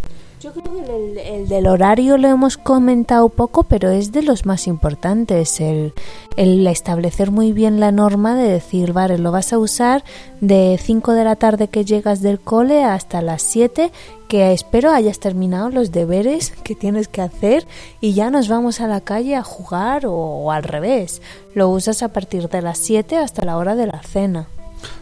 el, 1.25 1.49
del 1.49 1.67
horario 1.67 2.17
lo 2.19 2.29
hemos 2.29 2.57
comentado 2.57 3.29
poco, 3.29 3.65
pero 3.65 3.91
es 3.91 4.13
de 4.13 4.23
los 4.23 4.47
más 4.47 4.67
importantes. 4.67 5.61
El, 5.61 5.93
el, 6.37 6.67
establecer 6.67 7.31
muy 7.31 7.53
bien 7.53 7.81
la 7.81 7.93
norma 7.93 8.35
de 8.35 8.49
decir, 8.49 8.93
vale, 8.93 9.19
lo 9.19 9.33
vas 9.33 9.53
a 9.53 9.59
usar 9.59 10.05
de 10.41 10.79
5 10.83 11.13
de 11.13 11.25
la 11.25 11.37
tarde 11.37 11.69
que 11.69 11.85
llegas 11.85 12.23
del 12.23 12.41
cole 12.41 12.85
hasta 12.85 13.23
las 13.23 13.43
7, 13.43 13.91
que 14.29 14.53
espero 14.53 14.93
hayas 14.93 15.19
terminado 15.21 15.71
los 15.71 15.93
deberes 15.93 16.53
que 16.63 16.75
tienes 16.75 17.09
que 17.09 17.23
hacer 17.23 17.67
y 18.01 18.15
ya 18.15 18.31
nos 18.31 18.49
vamos 18.49 18.81
a 18.81 18.87
la 18.87 19.01
calle 19.01 19.37
a 19.37 19.43
jugar 19.43 20.07
o, 20.07 20.15
o 20.15 20.51
al 20.51 20.63
revés. 20.63 21.23
Lo 21.55 21.69
usas 21.69 22.03
a 22.03 22.13
partir 22.13 22.49
de 22.49 22.63
las 22.63 22.79
7 22.79 23.17
hasta 23.17 23.45
la 23.45 23.57
hora 23.57 23.75
de 23.75 23.87
la 23.87 24.03
cena. 24.03 24.47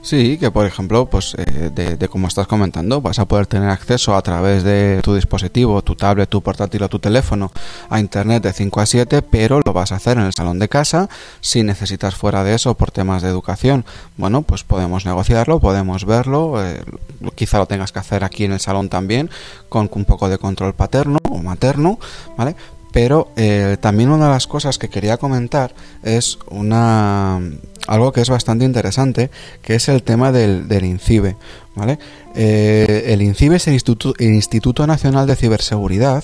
Sí, 0.03 0.39
que 0.39 0.51
por 0.51 0.67
ejemplo, 0.67 1.07
pues 1.07 1.35
eh, 1.37 1.71
de, 1.99 2.09
como 2.09 2.29
estás 2.29 2.47
comentando, 2.47 3.01
vas 3.01 3.19
a 3.19 3.27
poder 3.27 3.47
tener 3.47 3.69
acceso 3.69 4.15
a 4.17 4.23
través 4.23 4.63
de 4.63 5.01
tu 5.03 5.15
dispositivo, 5.15 5.83
tu 5.83 5.95
tablet, 5.95 6.29
tu 6.29 6.43
portátil 6.43 6.83
o 6.83 6.89
tu 6.89 6.99
teléfono 6.99 7.53
a 7.91 8.01
Internet 8.01 8.43
de 8.43 8.53
5 8.53 8.81
a 8.81 8.87
7, 8.87 9.23
pero 9.23 9.61
lo 9.65 9.73
vas 9.73 9.93
a 9.93 9.97
hacer 9.97 10.19
en 10.19 10.25
el 10.25 10.33
salón 10.33 10.59
de 10.59 10.69
casa. 10.69 11.09
Si 11.41 11.63
necesitas 11.63 12.15
fuera 12.15 12.45
de 12.45 12.55
eso 12.55 12.75
por 12.75 12.91
temas 12.91 13.23
de 13.23 13.29
educación, 13.29 13.85
bueno, 14.17 14.43
pues 14.43 14.65
podemos 14.65 15.05
negociarlo, 15.05 15.61
podemos 15.61 16.05
verlo. 16.05 16.65
Eh, 16.65 16.81
quizá 17.35 17.59
lo 17.59 17.67
tengas 17.67 17.93
que 17.93 17.99
hacer 17.99 18.25
aquí 18.25 18.45
en 18.45 18.53
el 18.53 18.61
salón 18.61 18.89
también, 18.89 19.31
con 19.69 19.91
un 19.93 20.05
poco 20.05 20.29
de 20.29 20.39
control 20.39 20.75
paterno 20.75 21.19
o 21.29 21.39
materno, 21.39 21.99
¿vale? 22.37 22.57
Pero 22.93 23.29
eh, 23.37 23.77
también 23.81 24.11
una 24.11 24.27
de 24.27 24.33
las 24.33 24.47
cosas 24.47 24.79
que 24.79 24.89
quería 24.89 25.19
comentar 25.19 25.75
es 26.03 26.39
una 26.49 27.41
algo 27.89 28.13
que 28.13 28.21
es 28.21 28.29
bastante 28.29 28.65
interesante, 28.65 29.31
que 29.63 29.75
es 29.75 29.89
el 29.89 30.03
tema 30.03 30.31
del, 30.31 30.69
del 30.69 30.85
INCIBE. 30.85 31.37
¿vale? 31.75 31.99
Eh, 32.35 33.05
el 33.07 33.23
INCIBE 33.23 33.57
es 33.57 33.67
el 33.67 33.75
Instituto, 33.75 34.87
Nacional 34.87 35.27
de 35.27 35.37
Ciberseguridad, 35.37 36.23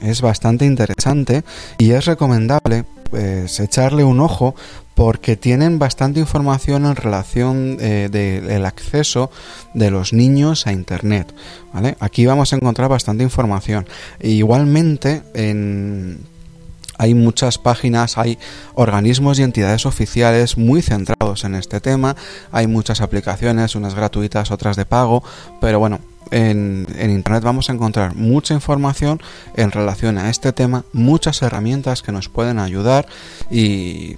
es 0.00 0.20
bastante 0.20 0.64
interesante 0.64 1.42
y 1.78 1.90
es 1.90 2.04
recomendable 2.04 2.84
pues, 3.10 3.58
echarle 3.58 4.04
un 4.04 4.20
ojo 4.20 4.54
porque 4.94 5.36
tienen 5.36 5.78
bastante 5.78 6.20
información 6.20 6.84
en 6.84 6.94
relación 6.94 7.78
eh, 7.80 8.08
del 8.10 8.66
acceso 8.66 9.30
de 9.72 9.90
los 9.90 10.12
niños 10.12 10.66
a 10.66 10.72
Internet. 10.72 11.32
¿vale? 11.72 11.96
Aquí 12.00 12.26
vamos 12.26 12.52
a 12.52 12.56
encontrar 12.56 12.88
bastante 12.88 13.24
información. 13.24 13.86
igualmente, 14.20 15.22
en 15.34 16.18
hay 16.98 17.14
muchas 17.14 17.58
páginas, 17.58 18.18
hay 18.18 18.38
organismos 18.74 19.38
y 19.38 19.42
entidades 19.42 19.86
oficiales 19.86 20.58
muy 20.58 20.82
centrados 20.82 21.44
en 21.44 21.54
este 21.54 21.80
tema, 21.80 22.16
hay 22.52 22.66
muchas 22.66 23.00
aplicaciones, 23.00 23.74
unas 23.74 23.94
gratuitas, 23.94 24.50
otras 24.50 24.76
de 24.76 24.84
pago, 24.84 25.22
pero 25.60 25.78
bueno, 25.78 26.00
en, 26.30 26.86
Internet 26.98 27.42
vamos 27.42 27.70
a 27.70 27.72
encontrar 27.72 28.14
mucha 28.14 28.54
información 28.54 29.20
en 29.56 29.70
relación 29.70 30.18
a 30.18 30.28
este 30.30 30.52
tema, 30.52 30.84
muchas 30.92 31.40
herramientas 31.42 32.02
que 32.02 32.12
nos 32.12 32.28
pueden 32.28 32.58
ayudar 32.58 33.06
y, 33.50 34.16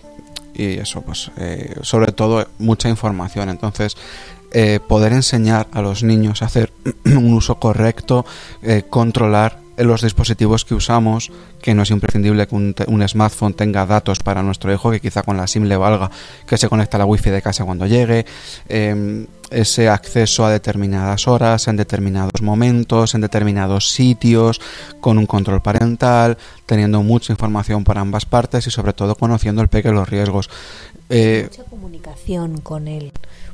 eso, 0.54 1.00
pues 1.00 1.30
eh, 1.38 1.74
sobre 1.80 2.12
todo 2.12 2.46
mucha 2.58 2.90
información. 2.90 3.48
Entonces, 3.48 3.96
eh, 4.52 4.80
poder 4.86 5.12
enseñar 5.12 5.68
a 5.72 5.80
los 5.80 6.02
niños 6.02 6.42
a 6.42 6.46
hacer 6.46 6.72
un 7.04 7.32
uso 7.32 7.58
correcto, 7.58 8.26
eh, 8.62 8.82
controlar 8.88 9.59
los 9.84 10.02
dispositivos 10.02 10.64
que 10.64 10.74
usamos, 10.74 11.30
que 11.60 11.74
no 11.74 11.82
es 11.82 11.90
imprescindible 11.90 12.46
que 12.46 12.54
un, 12.54 13.08
smartphone 13.08 13.54
tenga 13.54 13.86
datos 13.86 14.18
para 14.20 14.42
nuestro 14.42 14.72
hijo, 14.72 14.90
que 14.90 15.00
quizá 15.00 15.22
con 15.22 15.36
la 15.36 15.46
SIM 15.46 15.64
le 15.64 15.76
valga 15.76 16.10
que 16.46 16.58
se 16.58 16.68
conecte 16.68 16.96
a 16.96 16.98
la 16.98 17.06
wifi 17.06 17.30
de 17.30 17.42
casa 17.42 17.64
cuando 17.64 17.86
llegue, 17.86 18.26
em, 18.68 19.26
ese 19.50 19.88
acceso 19.88 20.44
a 20.44 20.50
determinadas 20.50 21.26
horas, 21.26 21.66
en 21.66 21.76
determinados 21.76 22.40
momentos, 22.40 23.14
en 23.14 23.20
determinados 23.20 23.90
sitios, 23.90 24.60
con 25.00 25.18
un 25.18 25.26
control 25.26 25.60
parental, 25.60 26.38
teniendo 26.66 27.02
mucha 27.02 27.32
información 27.32 27.82
por 27.82 27.98
ambas 27.98 28.26
partes 28.26 28.66
y 28.66 28.70
sobre 28.70 28.92
todo 28.92 29.16
conociendo 29.16 29.60
el 29.62 29.68
pequeño 29.68 29.94
los 29.94 30.08
riesgos. 30.08 30.50
Eh, 31.08 31.48
mucha 31.50 31.64
comunicación 31.64 32.60
con 32.60 32.86
él, 32.86 33.12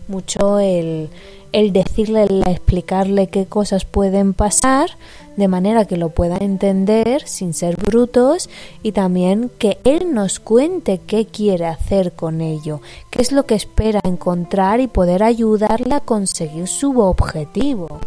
mucho 0.09 0.59
el, 0.59 1.09
el 1.53 1.73
decirle, 1.73 2.25
el 2.25 2.43
explicarle 2.47 3.29
qué 3.29 3.47
cosas 3.47 3.87
pueden 3.87 4.35
pasar 4.35 4.91
de 5.37 5.49
manera 5.49 5.85
que 5.85 5.97
lo 5.97 6.11
pueda 6.11 6.37
entender 6.39 7.23
sin 7.27 7.55
ser 7.55 7.77
brutos 7.77 8.49
y 8.83 8.93
también 8.93 9.51
que 9.59 9.79
él 9.85 10.15
nos 10.15 10.41
cuente 10.41 11.01
qué 11.07 11.27
quiere 11.27 11.67
hacer 11.67 12.13
con 12.13 12.41
ello, 12.41 12.81
qué 13.11 13.23
es 13.23 13.33
lo 13.33 13.47
que 13.47 13.55
espera 13.55 14.01
encontrar 14.05 14.81
y 14.81 14.87
poder 14.87 15.23
ayudarle 15.23 15.95
a 15.95 16.01
conseguir 16.01 16.67
su 16.69 17.01
objetivo. 17.01 18.01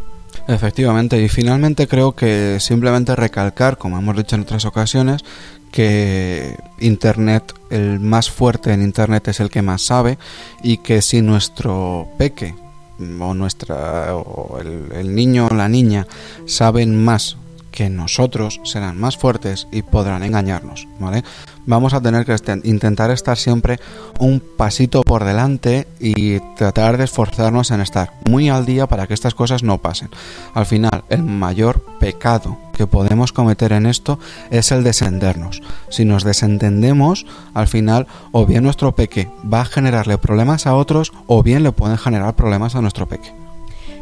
Efectivamente, 0.47 1.21
y 1.21 1.29
finalmente 1.29 1.87
creo 1.87 2.13
que 2.13 2.59
simplemente 2.59 3.15
recalcar, 3.15 3.77
como 3.77 3.99
hemos 3.99 4.17
dicho 4.17 4.35
en 4.35 4.41
otras 4.41 4.65
ocasiones, 4.65 5.23
que 5.71 6.57
Internet, 6.79 7.53
el 7.69 7.99
más 7.99 8.31
fuerte 8.31 8.73
en 8.73 8.81
Internet 8.81 9.27
es 9.27 9.39
el 9.39 9.51
que 9.51 9.61
más 9.61 9.83
sabe 9.83 10.17
y 10.63 10.77
que 10.77 11.03
si 11.03 11.21
nuestro 11.21 12.07
peque 12.17 12.55
o 12.99 13.33
nuestra 13.33 14.15
o 14.15 14.59
el, 14.59 14.91
el 14.91 15.15
niño 15.15 15.47
o 15.49 15.53
la 15.53 15.69
niña 15.69 16.07
saben 16.45 17.03
más 17.03 17.37
que 17.79 17.89
nosotros 17.89 18.59
serán 18.65 18.99
más 18.99 19.15
fuertes 19.15 19.69
y 19.71 19.83
podrán 19.83 20.21
engañarnos, 20.23 20.89
¿vale? 20.99 21.23
Vamos 21.65 21.93
a 21.93 22.01
tener 22.01 22.25
que 22.25 22.35
intentar 22.65 23.09
estar 23.09 23.37
siempre 23.37 23.79
un 24.19 24.43
pasito 24.57 25.01
por 25.01 25.23
delante 25.23 25.87
y 25.97 26.41
tratar 26.57 26.97
de 26.97 27.05
esforzarnos 27.05 27.71
en 27.71 27.79
estar 27.79 28.11
muy 28.25 28.49
al 28.49 28.65
día 28.65 28.85
para 28.87 29.07
que 29.07 29.13
estas 29.13 29.33
cosas 29.33 29.63
no 29.63 29.77
pasen. 29.77 30.09
Al 30.53 30.65
final, 30.65 31.05
el 31.07 31.23
mayor 31.23 31.81
pecado 32.01 32.57
que 32.73 32.85
podemos 32.85 33.31
cometer 33.31 33.71
en 33.71 33.85
esto 33.85 34.19
es 34.49 34.73
el 34.73 34.83
desentendernos. 34.83 35.61
Si 35.87 36.03
nos 36.03 36.25
desentendemos, 36.25 37.25
al 37.53 37.69
final, 37.69 38.07
o 38.33 38.45
bien 38.45 38.65
nuestro 38.65 38.93
peque 38.93 39.31
va 39.41 39.61
a 39.61 39.65
generarle 39.65 40.17
problemas 40.17 40.67
a 40.67 40.75
otros, 40.75 41.13
o 41.27 41.43
bien 41.43 41.63
le 41.63 41.71
pueden 41.71 41.97
generar 41.97 42.35
problemas 42.35 42.75
a 42.75 42.81
nuestro 42.81 43.07
peque. 43.07 43.33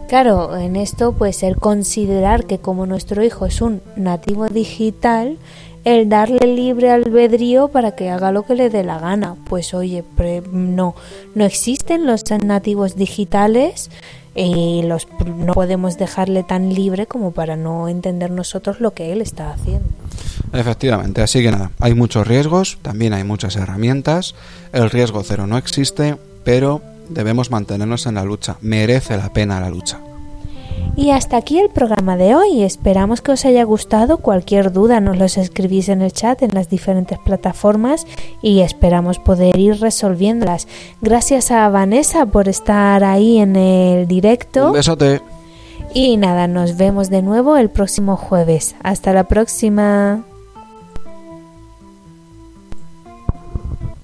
Claro, 0.07 0.55
en 0.57 0.77
esto 0.77 1.11
pues 1.11 1.43
el 1.43 1.57
considerar 1.57 2.45
que 2.45 2.59
como 2.59 2.85
nuestro 2.85 3.23
hijo 3.23 3.45
es 3.45 3.61
un 3.61 3.81
nativo 3.97 4.47
digital, 4.47 5.37
el 5.83 6.07
darle 6.09 6.47
libre 6.47 6.91
albedrío 6.91 7.67
para 7.67 7.95
que 7.95 8.09
haga 8.09 8.31
lo 8.31 8.43
que 8.43 8.55
le 8.55 8.69
dé 8.69 8.83
la 8.83 8.99
gana. 8.99 9.35
Pues 9.49 9.73
oye, 9.73 10.03
no, 10.51 10.95
no 11.35 11.45
existen 11.45 12.05
los 12.05 12.23
nativos 12.43 12.95
digitales 12.95 13.89
y 14.33 14.83
los 14.83 15.07
no 15.25 15.53
podemos 15.53 15.97
dejarle 15.97 16.43
tan 16.43 16.73
libre 16.73 17.05
como 17.05 17.31
para 17.31 17.55
no 17.55 17.89
entender 17.89 18.31
nosotros 18.31 18.79
lo 18.79 18.91
que 18.91 19.11
él 19.11 19.21
está 19.21 19.51
haciendo. 19.51 19.87
Efectivamente, 20.53 21.21
así 21.21 21.41
que 21.41 21.51
nada, 21.51 21.71
hay 21.79 21.93
muchos 21.93 22.25
riesgos, 22.25 22.77
también 22.81 23.13
hay 23.13 23.23
muchas 23.23 23.55
herramientas, 23.55 24.35
el 24.71 24.89
riesgo 24.89 25.23
cero 25.23 25.47
no 25.47 25.57
existe, 25.57 26.15
pero 26.43 26.81
debemos 27.09 27.51
mantenernos 27.51 28.05
en 28.05 28.15
la 28.15 28.23
lucha. 28.23 28.57
Merece 28.61 29.17
la 29.17 29.31
pena 29.31 29.59
la 29.59 29.69
lucha. 29.69 29.99
Y 30.95 31.11
hasta 31.11 31.37
aquí 31.37 31.59
el 31.59 31.69
programa 31.69 32.17
de 32.17 32.33
hoy. 32.35 32.63
Esperamos 32.63 33.21
que 33.21 33.31
os 33.31 33.45
haya 33.45 33.63
gustado. 33.63 34.17
Cualquier 34.17 34.71
duda 34.71 34.99
nos 34.99 35.17
los 35.17 35.37
escribís 35.37 35.89
en 35.89 36.01
el 36.01 36.11
chat 36.11 36.41
en 36.41 36.55
las 36.55 36.69
diferentes 36.69 37.19
plataformas 37.19 38.07
y 38.41 38.61
esperamos 38.61 39.19
poder 39.19 39.59
ir 39.59 39.79
resolviéndolas. 39.79 40.67
Gracias 41.01 41.51
a 41.51 41.69
Vanessa 41.69 42.25
por 42.25 42.49
estar 42.49 43.03
ahí 43.03 43.37
en 43.37 43.55
el 43.55 44.07
directo. 44.07 44.67
Un 44.67 44.73
besote. 44.73 45.21
Y 45.93 46.17
nada, 46.17 46.47
nos 46.47 46.77
vemos 46.77 47.11
de 47.11 47.21
nuevo 47.21 47.57
el 47.57 47.69
próximo 47.69 48.17
jueves. 48.17 48.75
Hasta 48.81 49.13
la 49.13 49.25
próxima. 49.25 50.23